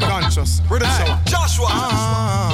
Conscious. 0.00 0.60
Riddim 0.68 0.90
Shower. 0.98 1.20
Joshua. 1.26 1.66
Ah. 1.70 2.47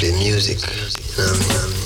simply 0.00 0.18
music. 0.18 0.58
You 1.18 1.24
know? 1.24 1.79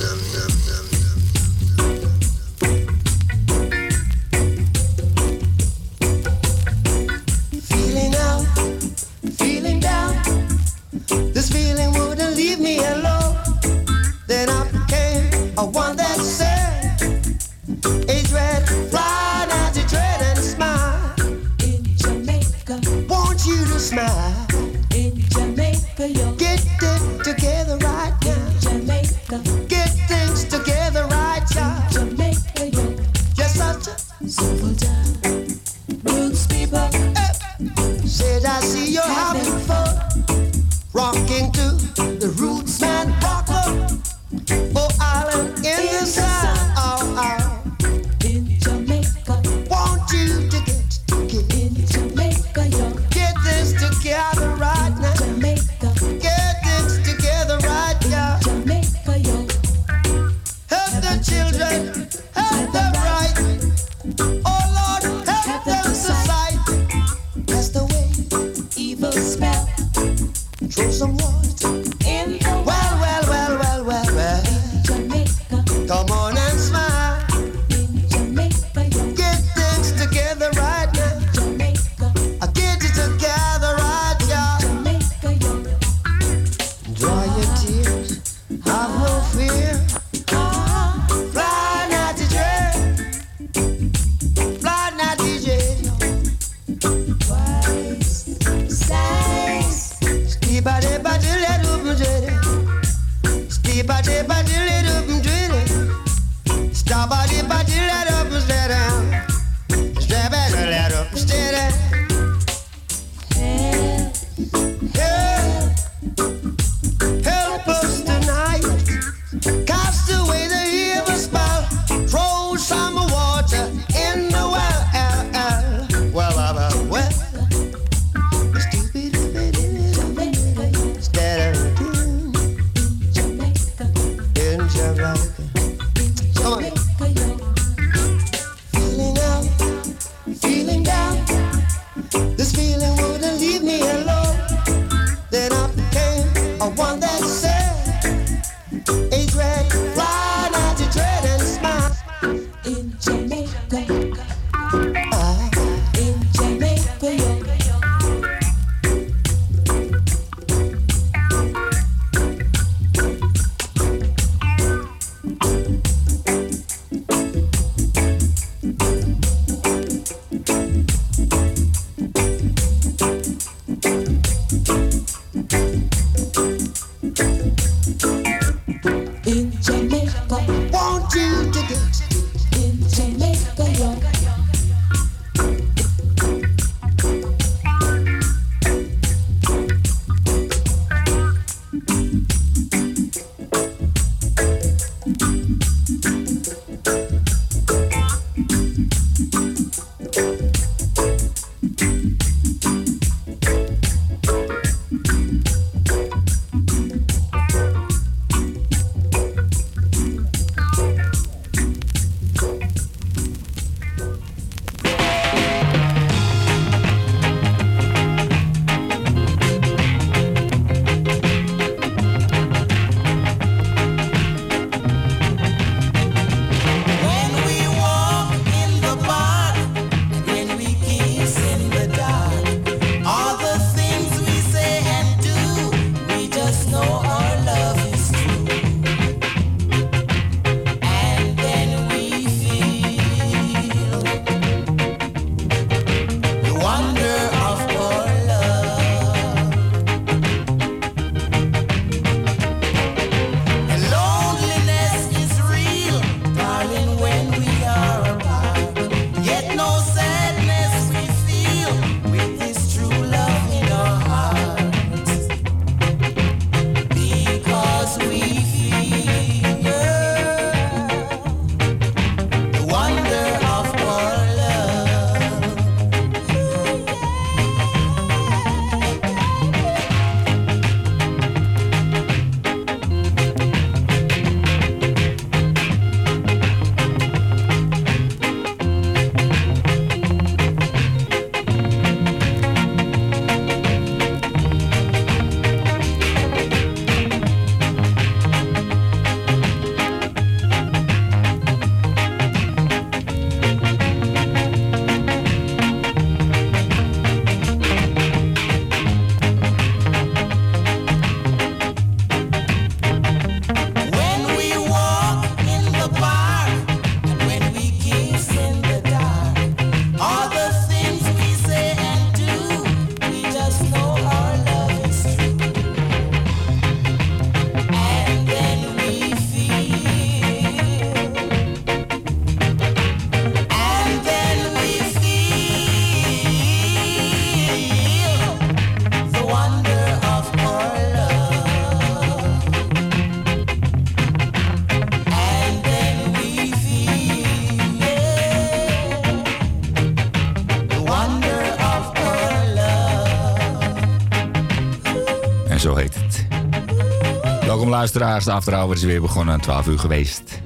Luisteraars, 357.85 358.25
de 358.25 358.33
After 358.33 358.73
is 358.73 358.83
weer 358.83 359.01
begonnen, 359.01 359.41
12 359.41 359.67
uur 359.67 359.79
geweest. 359.79 360.41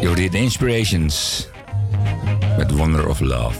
De 0.00 0.28
Inspirations 0.32 1.46
met 2.56 2.70
Wonder 2.70 3.08
of 3.08 3.20
Love. 3.20 3.58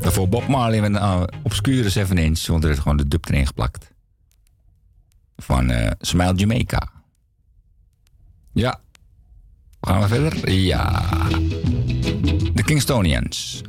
Daarvoor 0.00 0.28
Bob 0.28 0.46
Marley 0.46 0.80
met 0.80 0.94
een 0.94 1.02
uh, 1.02 1.22
obscure 1.42 1.88
7 1.88 2.18
inch, 2.18 2.46
want 2.46 2.64
er 2.64 2.70
is 2.70 2.78
gewoon 2.78 2.96
de 2.96 3.08
dub 3.08 3.28
erin 3.28 3.46
geplakt. 3.46 3.92
Van 5.36 5.70
uh, 5.70 5.90
Smile 6.00 6.34
Jamaica. 6.34 6.88
Ja. 8.52 8.80
Gaan 9.80 10.00
we 10.00 10.08
verder? 10.08 10.50
Ja. 10.50 11.08
De 12.54 12.62
Kingstonians. 12.64 13.62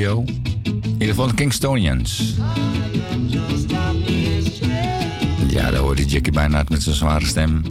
Studio? 0.00 0.24
In 0.64 0.92
ieder 0.92 1.08
geval 1.08 1.26
de 1.26 1.34
Kingstonians. 1.34 2.34
Ja, 5.48 5.70
daar 5.70 5.80
hoorde 5.80 6.04
Jackie 6.04 6.32
bijna 6.32 6.64
met 6.68 6.82
zijn 6.82 6.94
zware 6.94 7.26
stem. 7.26 7.62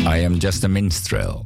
I 0.00 0.24
am 0.24 0.34
just 0.34 0.64
a 0.64 0.68
minstrel. 0.68 1.45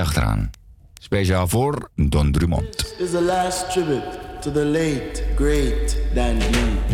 Achteraan. 0.00 0.50
Speciaal 1.00 1.48
voor 1.48 1.90
Don 1.94 2.32
Drummond. 2.32 2.76
This 2.76 2.98
is 2.98 3.10
the 3.10 3.22
last 3.22 3.70
tribute 3.70 4.18
to 4.40 4.52
the 4.52 4.64
late, 4.64 5.24
great 5.36 5.98
Dan 6.14 6.38
B. 6.38 6.93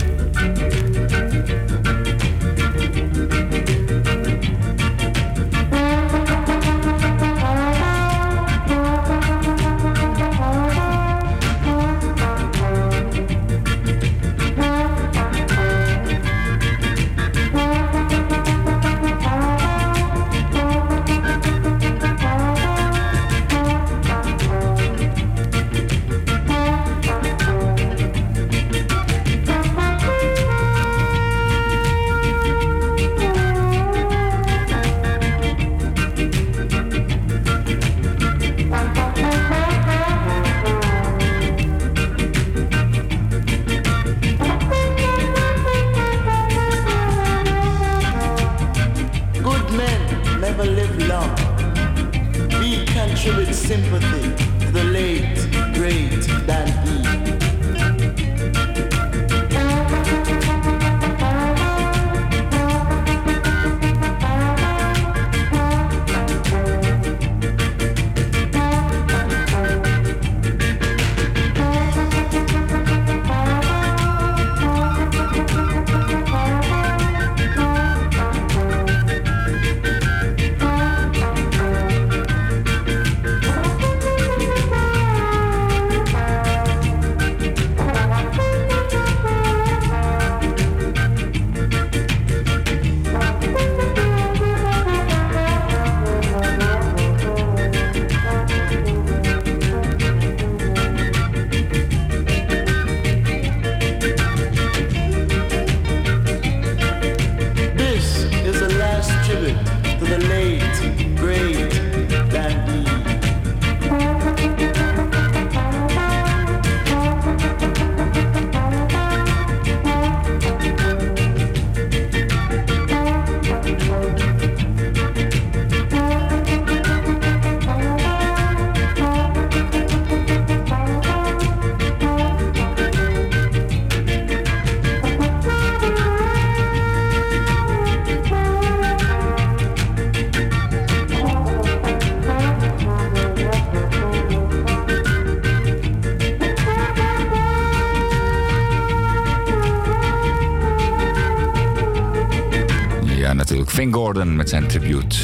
Gordon 153.92 154.36
met 154.36 154.48
zijn 154.48 154.66
tribute. 154.66 155.16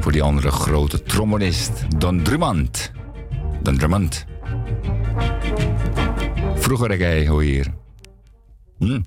Voor 0.00 0.12
die 0.12 0.22
andere 0.22 0.50
grote 0.50 1.02
trombonist, 1.02 1.84
Don 1.98 2.22
Drummond. 2.22 2.92
Don 3.62 3.76
Drummond. 3.76 4.26
Vroeger 6.54 6.88
reggae, 6.88 7.28
hoor 7.28 7.42
hier. 7.42 7.66
Hm. 8.78 9.00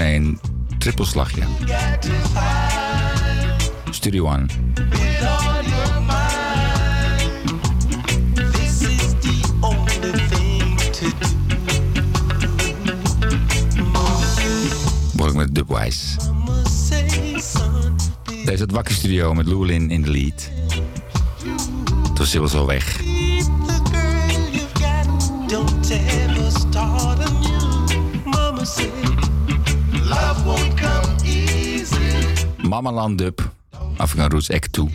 één 0.00 0.40
trippelslagje. 0.78 1.42
Studio 3.90 4.26
One. 4.26 4.46
Work 15.16 15.34
met 15.34 15.54
Dubwise. 15.54 16.16
Daar 18.44 18.54
is 18.54 18.60
het 18.60 18.70
Wakker 18.70 18.94
Studio 18.94 19.34
met 19.34 19.46
Lulin 19.46 19.90
in 19.90 20.02
de 20.02 20.10
lead. 20.10 20.50
Toen 22.14 22.16
was 22.16 22.30
ze 22.30 22.40
was 22.40 22.54
al 22.54 22.66
weg. 22.66 23.00
Don't 25.46 25.90
ever 25.90 26.50
start 26.50 27.15
Mama 32.68 32.90
Land 32.90 33.18
Dub, 33.18 33.40
African 33.96 34.30
Roots 34.30 34.50
Act 34.50 34.72
2. 34.72 34.88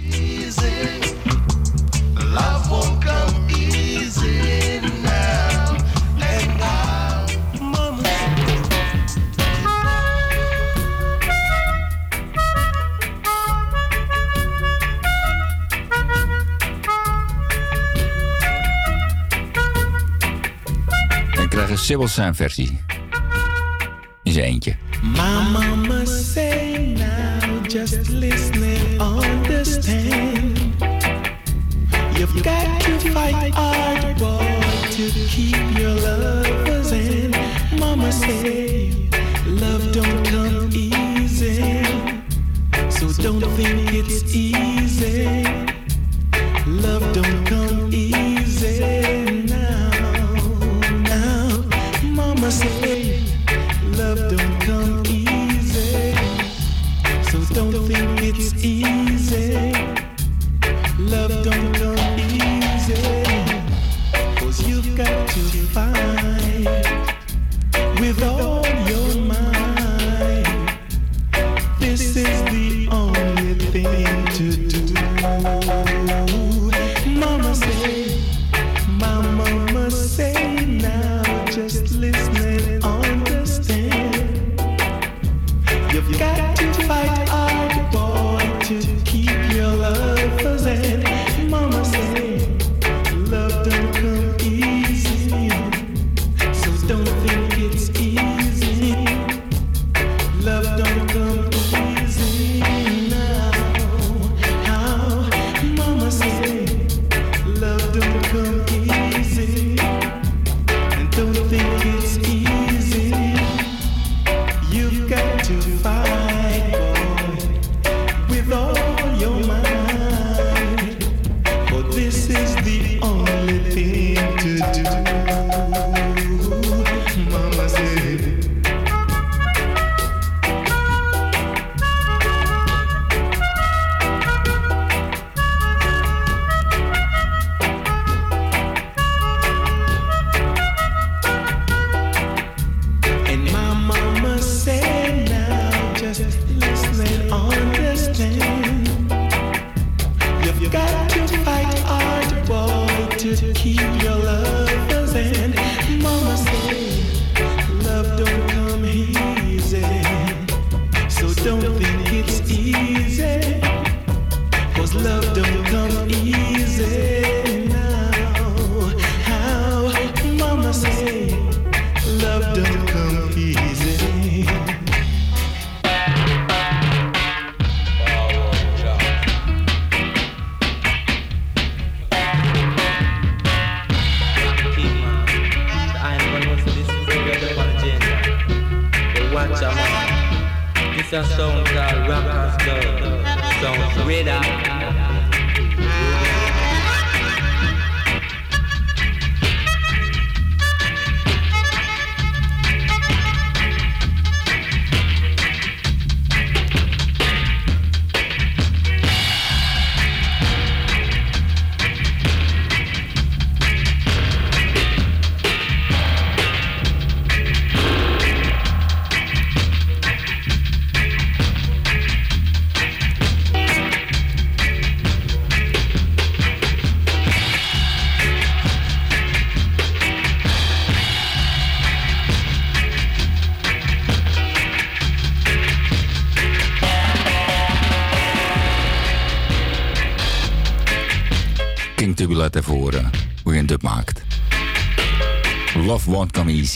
krijg 21.51 21.69
een 21.69 21.77
Sibyl 21.77 22.07
zijn 22.07 22.35
versie. 22.35 22.79
In 24.23 24.31
zijn 24.31 24.45
eentje. 24.45 24.75
Mama. 25.01 25.90
got 32.41 32.81
to 32.81 33.11
fight 33.11 33.53
hard, 33.53 34.17
boy, 34.17 34.61
to 34.91 35.09
keep 35.29 35.55
your 35.77 35.93
lovers 35.95 36.91
in. 36.91 37.31
Mama 37.79 38.11
say 38.11 38.91
love 39.45 39.91
don't 39.91 40.25
come 40.25 40.69
easy, 40.73 41.83
so 42.89 43.11
don't 43.21 43.41
think 43.55 43.93
it's 43.93 44.23
easy. 44.35 44.50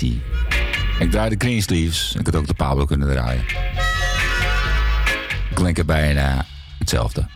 Ik 0.04 0.22
Ik 1.00 1.12
draaide 1.12 1.36
Green 1.38 1.62
Sleeves. 1.62 2.16
Ik 2.20 2.26
had 2.26 2.36
ook 2.36 2.48
de 2.48 2.54
Pablo 2.54 2.86
kunnen 2.86 3.10
draaien. 3.10 3.46
Klinken 5.54 5.86
bijna 5.86 6.46
hetzelfde. 6.80 7.28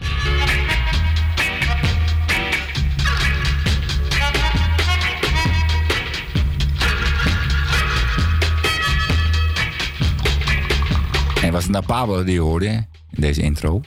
En 11.41 11.51
was 11.51 11.63
het 11.63 11.71
nou 11.71 11.85
Pablo 11.85 12.23
die 12.23 12.33
je 12.33 12.39
hoorde 12.39 12.65
in 12.65 12.85
deze 13.09 13.41
intro? 13.41 13.81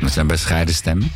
Met 0.00 0.12
zijn 0.12 0.26
bescheiden 0.26 0.74
stem. 0.74 1.10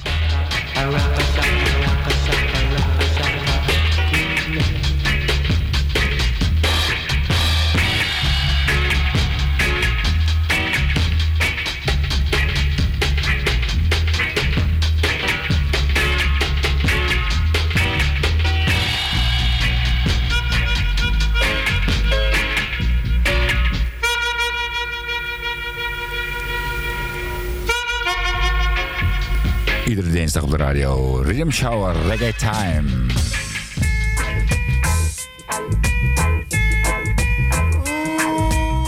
Radio. 30.72 31.20
Rhythm 31.22 31.50
Shower 31.50 31.92
Reggae 32.08 32.32
Time. 32.38 33.10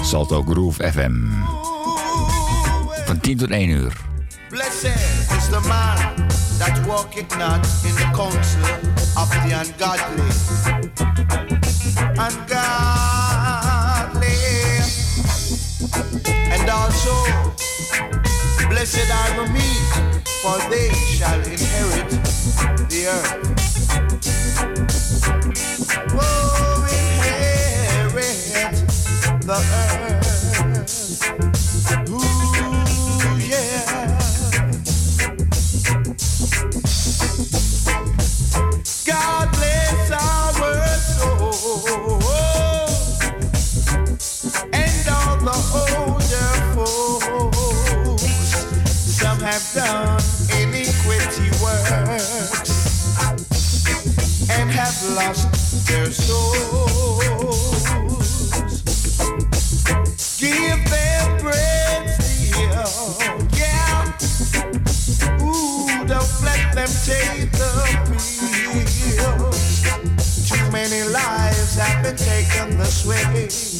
Salto 0.02 0.42
Groove 0.42 0.80
FM. 0.80 1.28
Van 3.06 3.20
10 3.20 3.36
tot 3.36 3.50
1 3.50 3.68
uur. 3.68 3.92
Blessed 4.48 4.96
is 5.36 5.48
the 5.50 5.60
man 5.68 6.26
that 6.58 6.86
walketh 6.86 7.36
not 7.36 7.66
in 7.84 7.94
the 8.00 8.08
counsel 8.16 8.64
of 9.20 9.28
the 9.44 9.52
ungodly. 9.52 10.30
Ungodly. 12.16 12.80
And 16.48 16.70
also, 16.70 17.12
blessed 18.70 19.10
are 19.10 19.46
me 19.52 20.23
for 20.44 20.58
they 20.68 20.92
shall 20.92 21.40
inherit 21.40 22.10
the 22.90 23.06
earth. 23.08 23.32
Oh, 26.12 26.84
inherit 26.84 28.34
the 29.40 29.54
earth. 29.54 29.83
lost 55.14 55.86
their 55.86 56.10
souls. 56.10 57.84
Give 60.38 60.84
them 60.90 61.38
bread 61.40 62.18
dear, 62.18 62.84
yeah. 63.54 64.12
Ooh, 65.40 66.06
don't 66.06 66.34
let 66.42 66.74
them 66.74 66.90
take 67.04 67.52
the 67.52 67.70
wheels. 68.72 69.82
Too 70.48 70.70
many 70.72 71.02
lives 71.08 71.76
have 71.76 72.02
been 72.02 72.16
taken 72.16 72.76
this 72.76 73.06
way. 73.06 73.73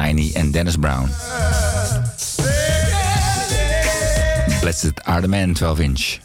Nini 0.00 0.32
en 0.32 0.50
Dennis 0.50 0.76
Brown. 0.76 1.08
Blessed 4.60 5.04
Are 5.04 5.20
the 5.20 5.28
Man 5.28 5.52
12 5.52 5.80
inch. 5.80 6.18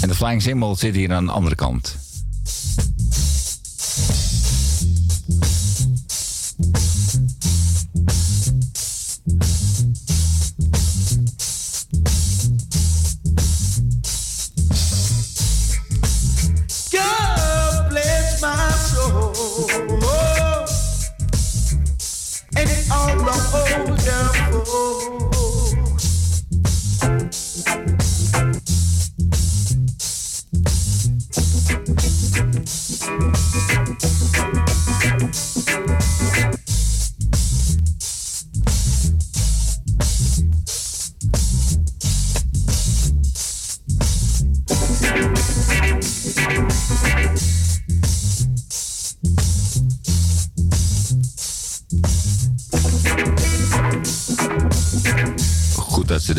En 0.00 0.08
de 0.08 0.14
Flying 0.14 0.42
Symbol 0.42 0.76
zit 0.76 0.94
hier 0.94 1.12
aan 1.12 1.26
de 1.26 1.32
andere 1.32 1.54
kant. 1.54 2.05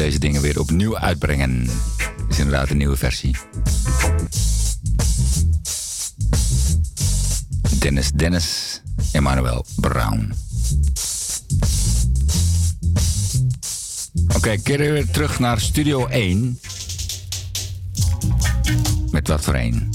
Deze 0.07 0.19
dingen 0.19 0.41
weer 0.41 0.59
opnieuw 0.59 0.97
uitbrengen. 0.97 1.69
Is 2.29 2.37
inderdaad 2.37 2.69
een 2.69 2.77
nieuwe 2.77 2.95
versie. 2.95 3.35
Dennis 7.79 8.11
Dennis, 8.11 8.81
Emmanuel 9.11 9.65
Brown. 9.75 10.33
Oké, 14.35 14.57
keren 14.57 14.85
we 14.85 14.91
weer 14.91 15.11
terug 15.11 15.39
naar 15.39 15.59
Studio 15.59 16.05
1. 16.05 16.59
Met 19.11 19.27
wat 19.27 19.43
voor 19.43 19.55
een? 19.55 19.89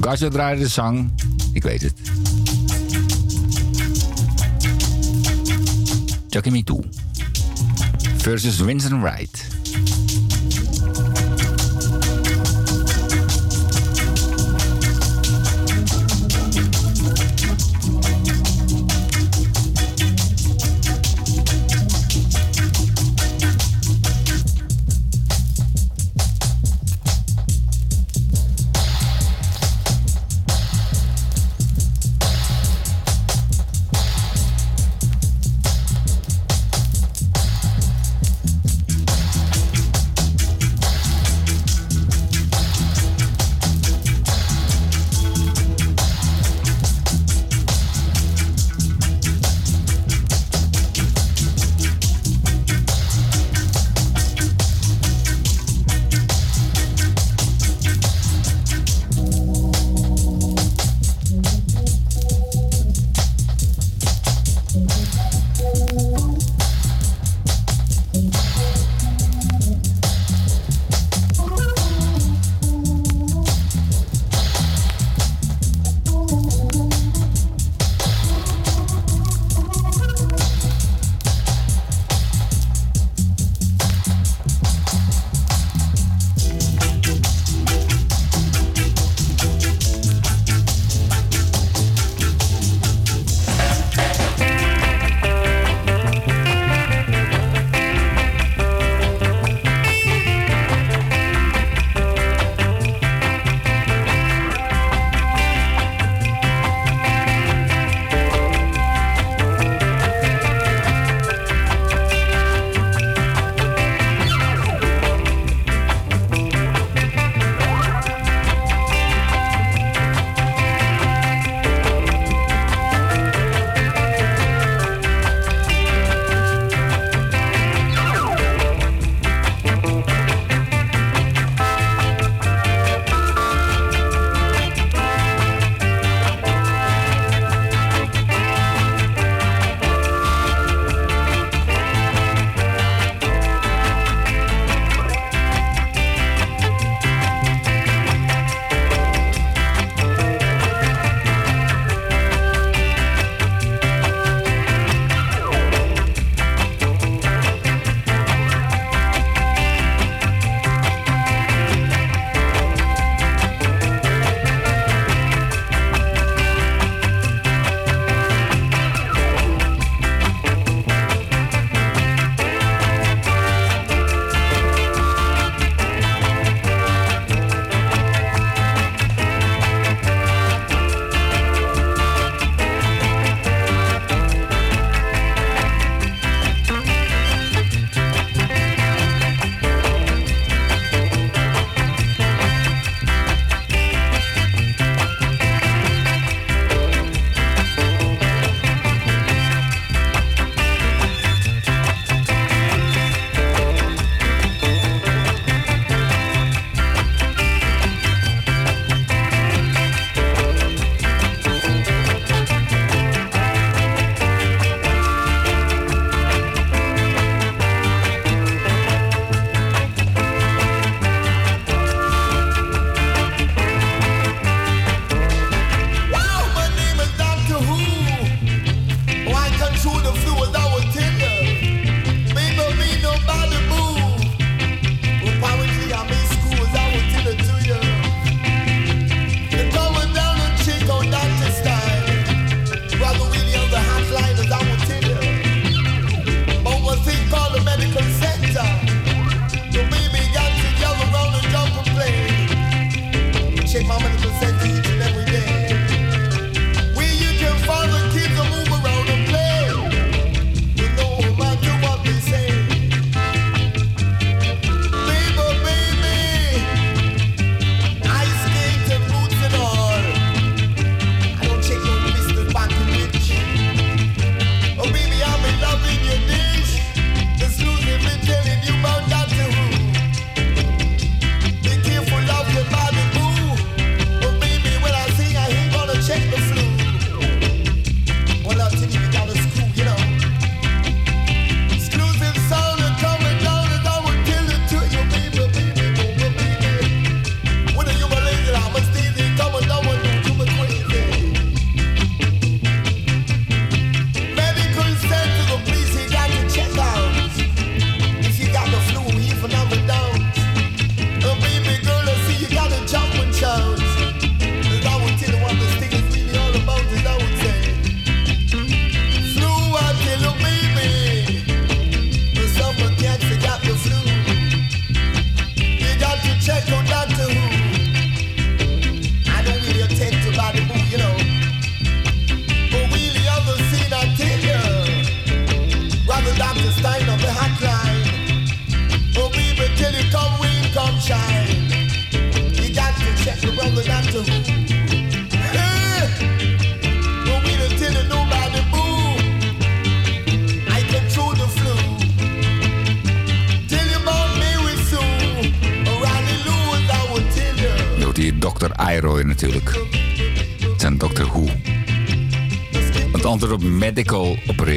Gaza 0.00 0.28
draaide 0.28 0.62
de 0.62 0.68
zang. 0.68 1.12
Ik 1.52 1.62
weet 1.62 1.82
het. 1.82 1.94
Chucky 6.30 6.50
Me 6.50 6.64
Too. 6.64 7.05
Versus 8.26 8.60
Winston 8.60 9.00
Wright. 9.02 9.55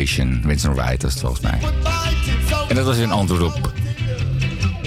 Station. 0.09 0.41
Winston 0.43 0.73
Wright 0.73 1.03
was 1.03 1.11
het 1.11 1.21
volgens 1.21 1.41
mij. 1.41 1.59
En 2.67 2.75
dat 2.75 2.85
was 2.85 2.97
een 2.97 3.11
antwoord 3.11 3.41
op 3.41 3.73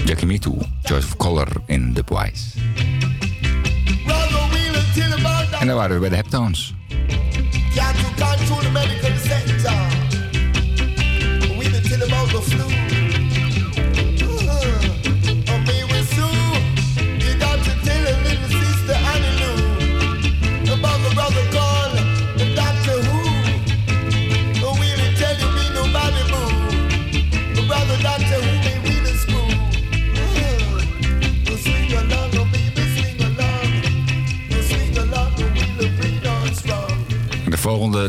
Jackie 0.05 0.27
Me 0.27 0.39
Too, 0.39 0.57
Choice 0.83 1.07
of 1.07 1.17
Color 1.17 1.47
in 1.65 1.93
The 1.93 2.03
Boys. 2.03 2.53
En 5.59 5.67
dan 5.67 5.75
waren 5.75 5.93
we 5.93 5.99
bij 5.99 6.09
de 6.09 6.15
Heptones. 6.15 6.73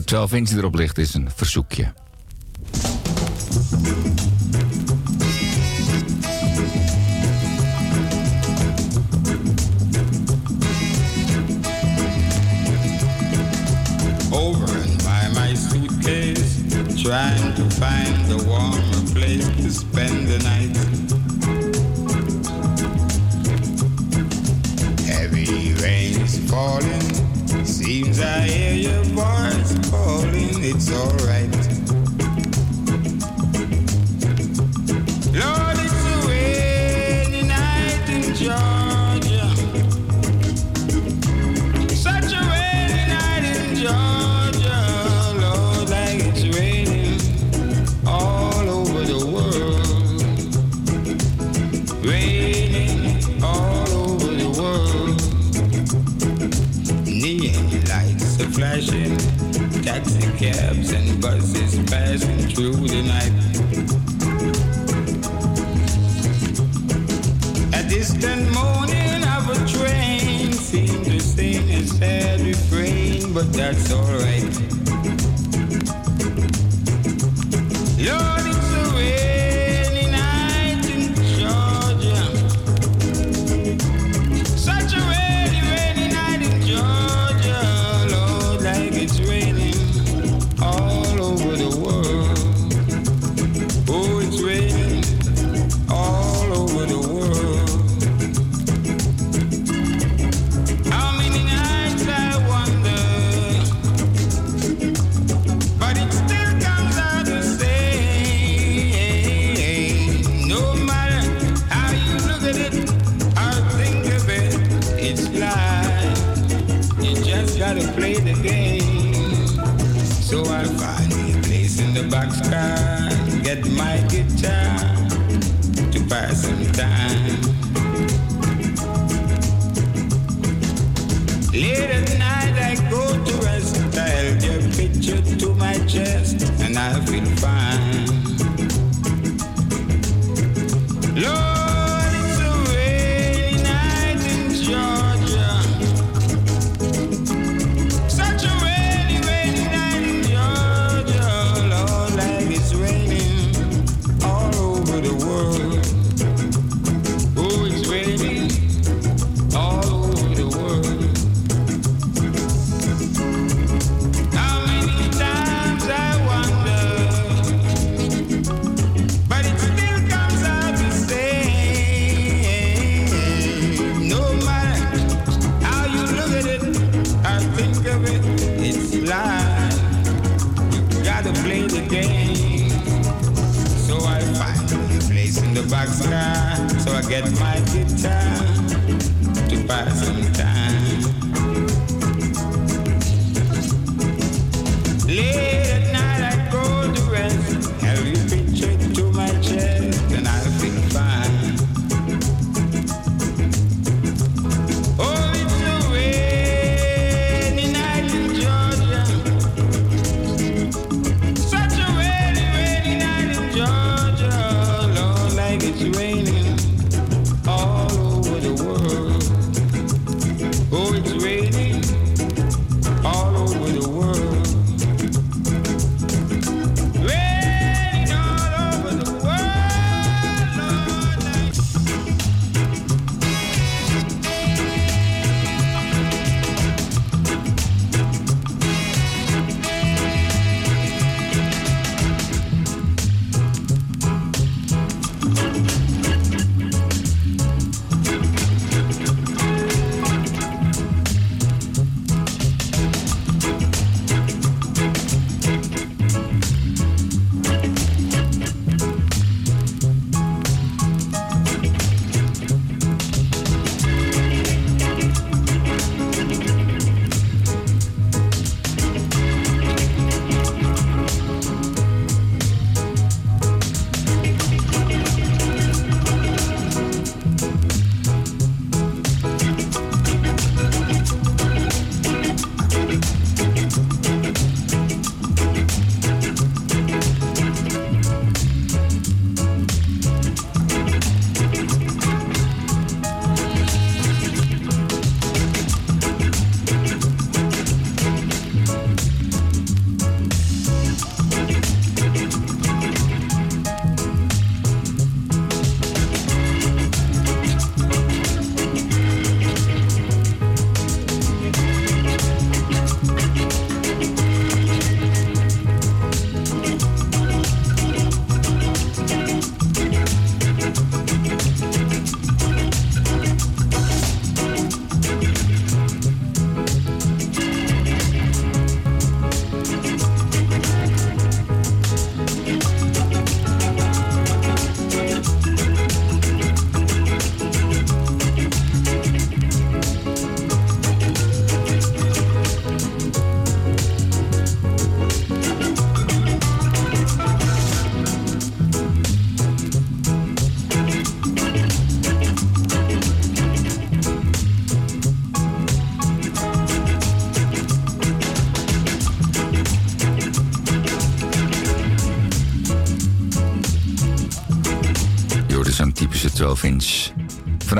12 0.04 0.32
inch 0.32 0.50
erop 0.50 0.74
ligt, 0.74 0.98
is 0.98 1.14
een 1.14 1.30
verzoekje. 1.34 1.92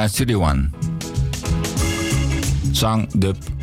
Vanuit 0.04 0.12
Studio 0.12 0.40
One. 0.40 0.70
Zang, 2.74 3.08
dub 3.14 3.53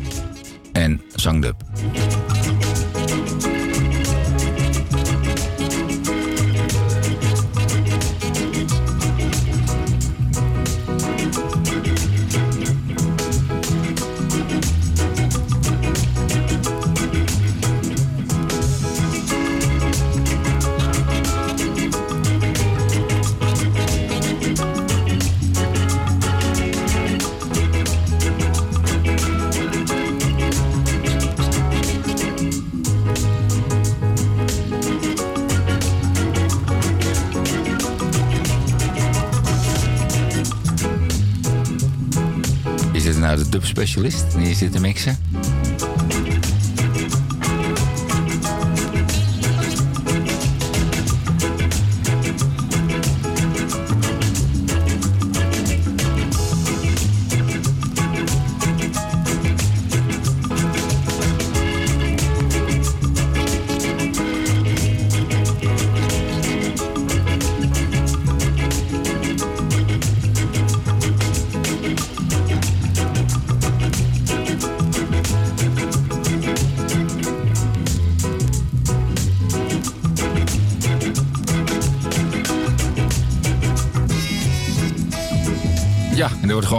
specialist? 44.62 44.74
En 44.74 44.80
hier 44.80 44.80
mixen? 44.80 45.21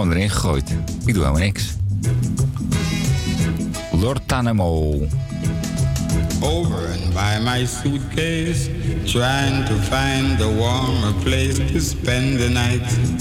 Gewoon 0.03 0.17
erin 0.17 0.29
gegooid. 0.29 0.69
Ik 1.05 1.13
doe 1.13 1.23
helemaal 1.23 1.41
niks. 1.41 1.75
Lord 3.91 4.21
Tanemo. 4.25 5.01
over 6.41 6.91
and 6.91 7.13
by 7.13 7.39
my 7.39 7.65
suitcase, 7.65 8.67
trying 9.05 9.65
to 9.65 9.75
find 9.75 10.41
a 10.41 10.49
warmer 10.49 11.13
place 11.23 11.57
to 11.57 11.79
spend 11.79 12.37
the 12.37 12.49
night. 12.49 13.12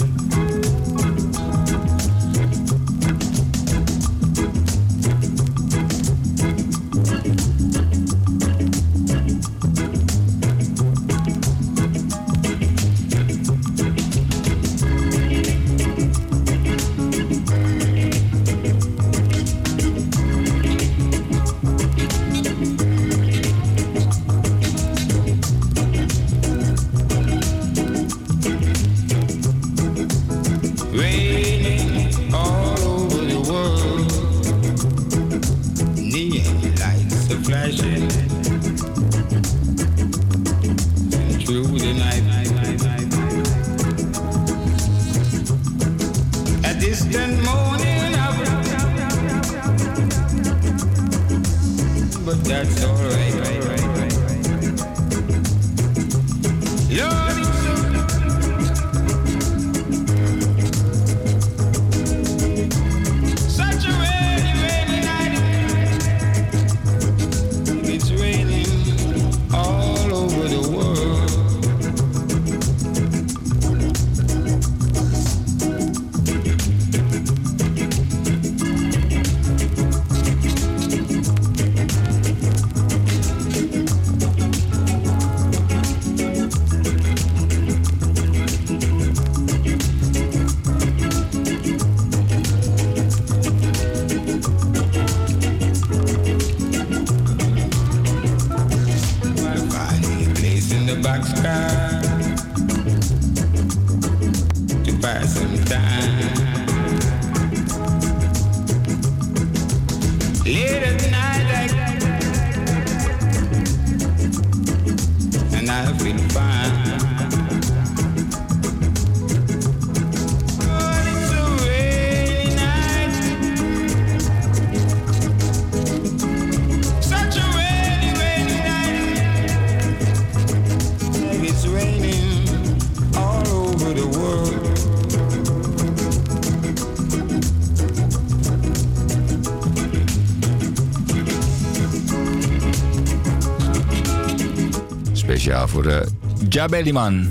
Speciaal 145.52 145.70
voor 145.70 145.82
de 145.82 146.08
Jabelliman. 146.48 147.30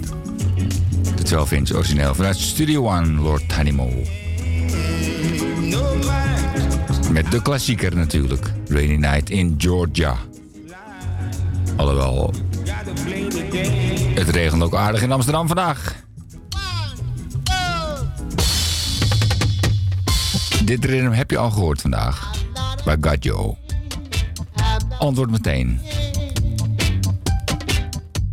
De 1.15 1.23
12 1.23 1.51
inch 1.51 1.71
origineel 1.71 2.15
vanuit 2.15 2.37
Studio 2.37 2.87
One, 2.87 3.21
Lord 3.21 3.49
Tanimo. 3.49 3.89
Met 7.11 7.31
de 7.31 7.41
klassieker 7.41 7.95
natuurlijk. 7.95 8.51
Rainy 8.67 8.95
Night 8.95 9.29
in 9.29 9.55
Georgia. 9.57 10.17
Alhoewel, 11.75 12.33
het 14.13 14.29
regent 14.29 14.63
ook 14.63 14.75
aardig 14.75 15.01
in 15.01 15.11
Amsterdam 15.11 15.47
vandaag. 15.47 15.95
Dit 20.65 20.85
ritme 20.85 21.15
heb 21.15 21.31
je 21.31 21.37
al 21.37 21.51
gehoord 21.51 21.81
vandaag. 21.81 22.31
Bij 22.85 22.97
Got 23.01 23.23
You. 23.23 23.55
Antwoord 24.99 25.31
meteen. 25.31 25.79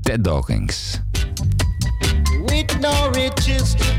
Ted 0.08 0.22
Dawkins. 0.22 1.00
with 2.50 2.80
no 2.80 3.10
riches 3.10 3.74
to 3.74 3.97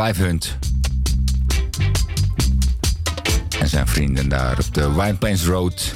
Clive 0.00 0.22
Hunt. 0.22 0.56
En 3.58 3.68
zijn 3.68 3.86
vrienden 3.86 4.28
daar 4.28 4.58
op 4.58 4.74
de 4.74 4.92
Wine 4.92 5.14
Plains 5.14 5.44
Road. 5.44 5.94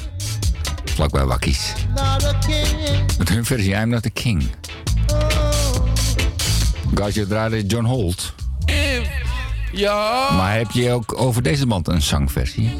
Vlakbij 0.85 1.25
Wakkies. 1.25 1.73
Met 3.17 3.29
hun 3.29 3.45
versie 3.45 3.73
I'm 3.73 3.89
Not 3.89 4.05
a 4.05 4.09
King. 4.13 4.43
Gaatje 6.95 7.27
draaide 7.27 7.65
John 7.65 7.85
Holt. 7.85 8.33
Ja. 9.71 10.29
Maar 10.33 10.55
heb 10.55 10.71
je 10.71 10.91
ook 10.91 11.21
over 11.21 11.41
deze 11.41 11.67
band 11.67 11.87
een 11.87 12.01
zangversie? 12.01 12.79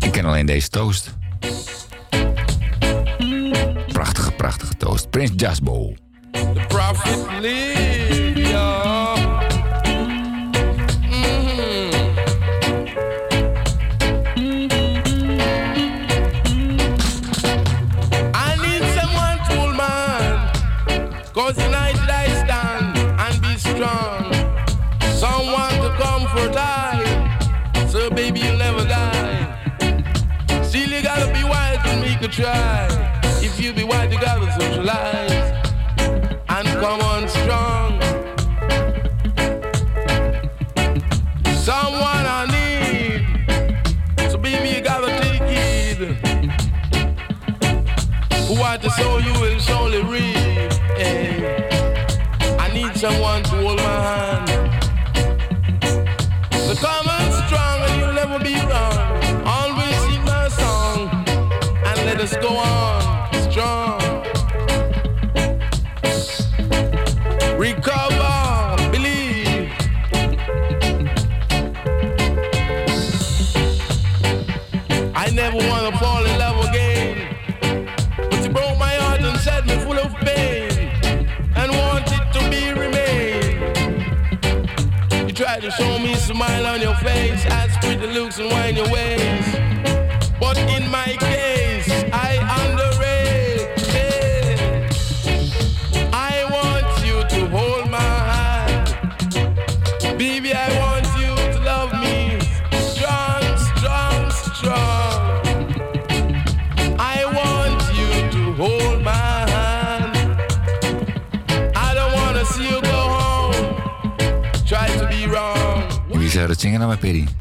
Ik 0.00 0.12
ken 0.12 0.24
alleen 0.24 0.46
deze 0.46 0.68
toast. 0.68 1.16
Prachtige, 3.92 4.30
prachtige 4.30 4.76
toast. 4.76 5.10
Prins 5.10 5.32
Jasbo. 5.36 5.94
como 36.80 37.07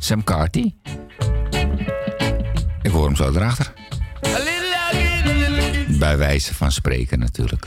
Sam 0.07 0.23
Carty. 0.23 0.73
Ik 2.81 2.91
hoor 2.91 3.05
hem 3.05 3.15
zo 3.15 3.29
erachter. 3.29 3.73
Bij 5.99 6.17
wijze 6.17 6.53
van 6.53 6.71
spreken 6.71 7.19
natuurlijk. 7.19 7.66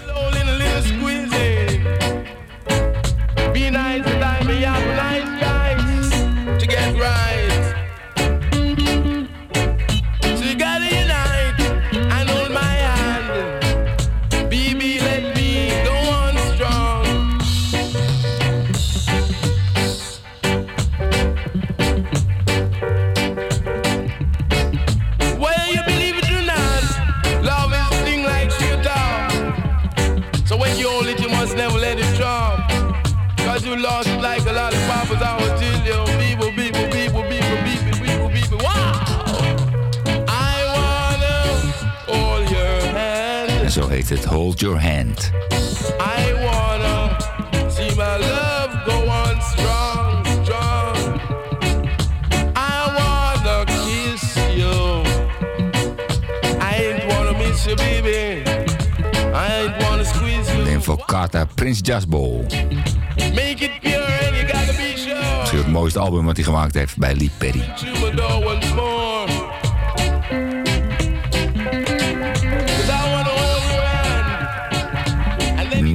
wat 66.37 66.45
hij 66.45 66.55
gemaakt 66.55 66.75
heeft 66.75 66.97
bij 66.97 67.15
Lee 67.15 67.31
Perry. 67.39 67.73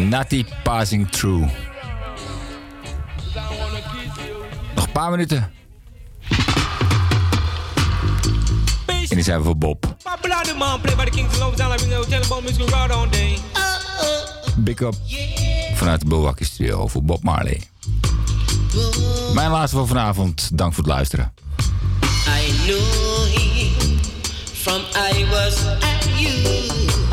Natty 0.09 0.45
Passing 0.63 1.09
Through. 1.09 1.51
Nog 4.75 4.85
een 4.85 4.91
paar 4.91 5.11
minuten. 5.11 5.51
En 8.87 9.15
die 9.15 9.23
zijn 9.23 9.37
we 9.37 9.45
voor 9.45 9.57
Bob. 9.57 9.95
Big 14.55 14.79
up 14.79 14.95
vanuit 15.75 16.01
de 16.01 16.07
Milwaukee 16.07 16.47
Studio 16.47 16.87
voor 16.87 17.03
Bob 17.03 17.23
Marley. 17.23 17.61
Mijn 19.35 19.49
laatste 19.51 19.77
voor 19.77 19.87
vanavond. 19.87 20.57
Dank 20.57 20.73
voor 20.73 20.83
het 20.83 20.93
luisteren. 20.93 21.33
I 22.27 22.65
from 24.53 24.81
I 25.11 25.25
was 25.29 25.65
at 25.65 26.19
you. 26.19 27.04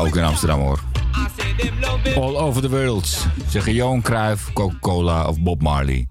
ook 0.00 0.16
in 0.16 0.24
Amsterdam 0.24 0.60
hoor. 0.60 0.80
All 2.16 2.36
over 2.36 2.62
the 2.62 2.68
world 2.68 3.26
zeggen 3.48 3.74
Joan 3.74 4.02
Cruijff, 4.02 4.52
Coca-Cola 4.52 5.28
of 5.28 5.40
Bob 5.40 5.62
Marley. 5.62 6.08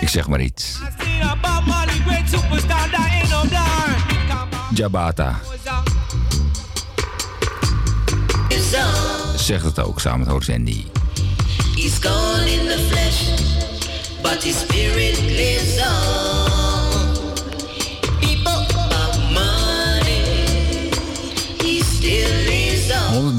Ik 0.00 0.08
zeg 0.08 0.28
maar 0.28 0.40
iets. 0.40 0.78
Jabata. 4.74 5.40
Zegt 9.36 9.64
het 9.64 9.78
ook 9.80 10.00
samen 10.00 10.18
met 10.18 10.28
Horse 10.28 10.52
gone 12.02 12.50
in 12.50 12.66
the 12.66 12.78
flesh, 12.88 13.30
but 14.22 14.42
his 14.42 14.60
spirit 14.60 15.20
lives 15.20 15.78
on. 15.78 16.29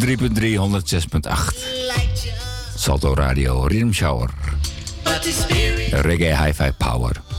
103.3, 0.02 1.54
Salto 2.76 3.14
Radio, 3.14 3.68
Rhythm 3.68 3.92
Shower. 3.92 4.34
Reggae 6.02 6.34
Hi-Fi 6.34 6.72
Power. 6.72 7.31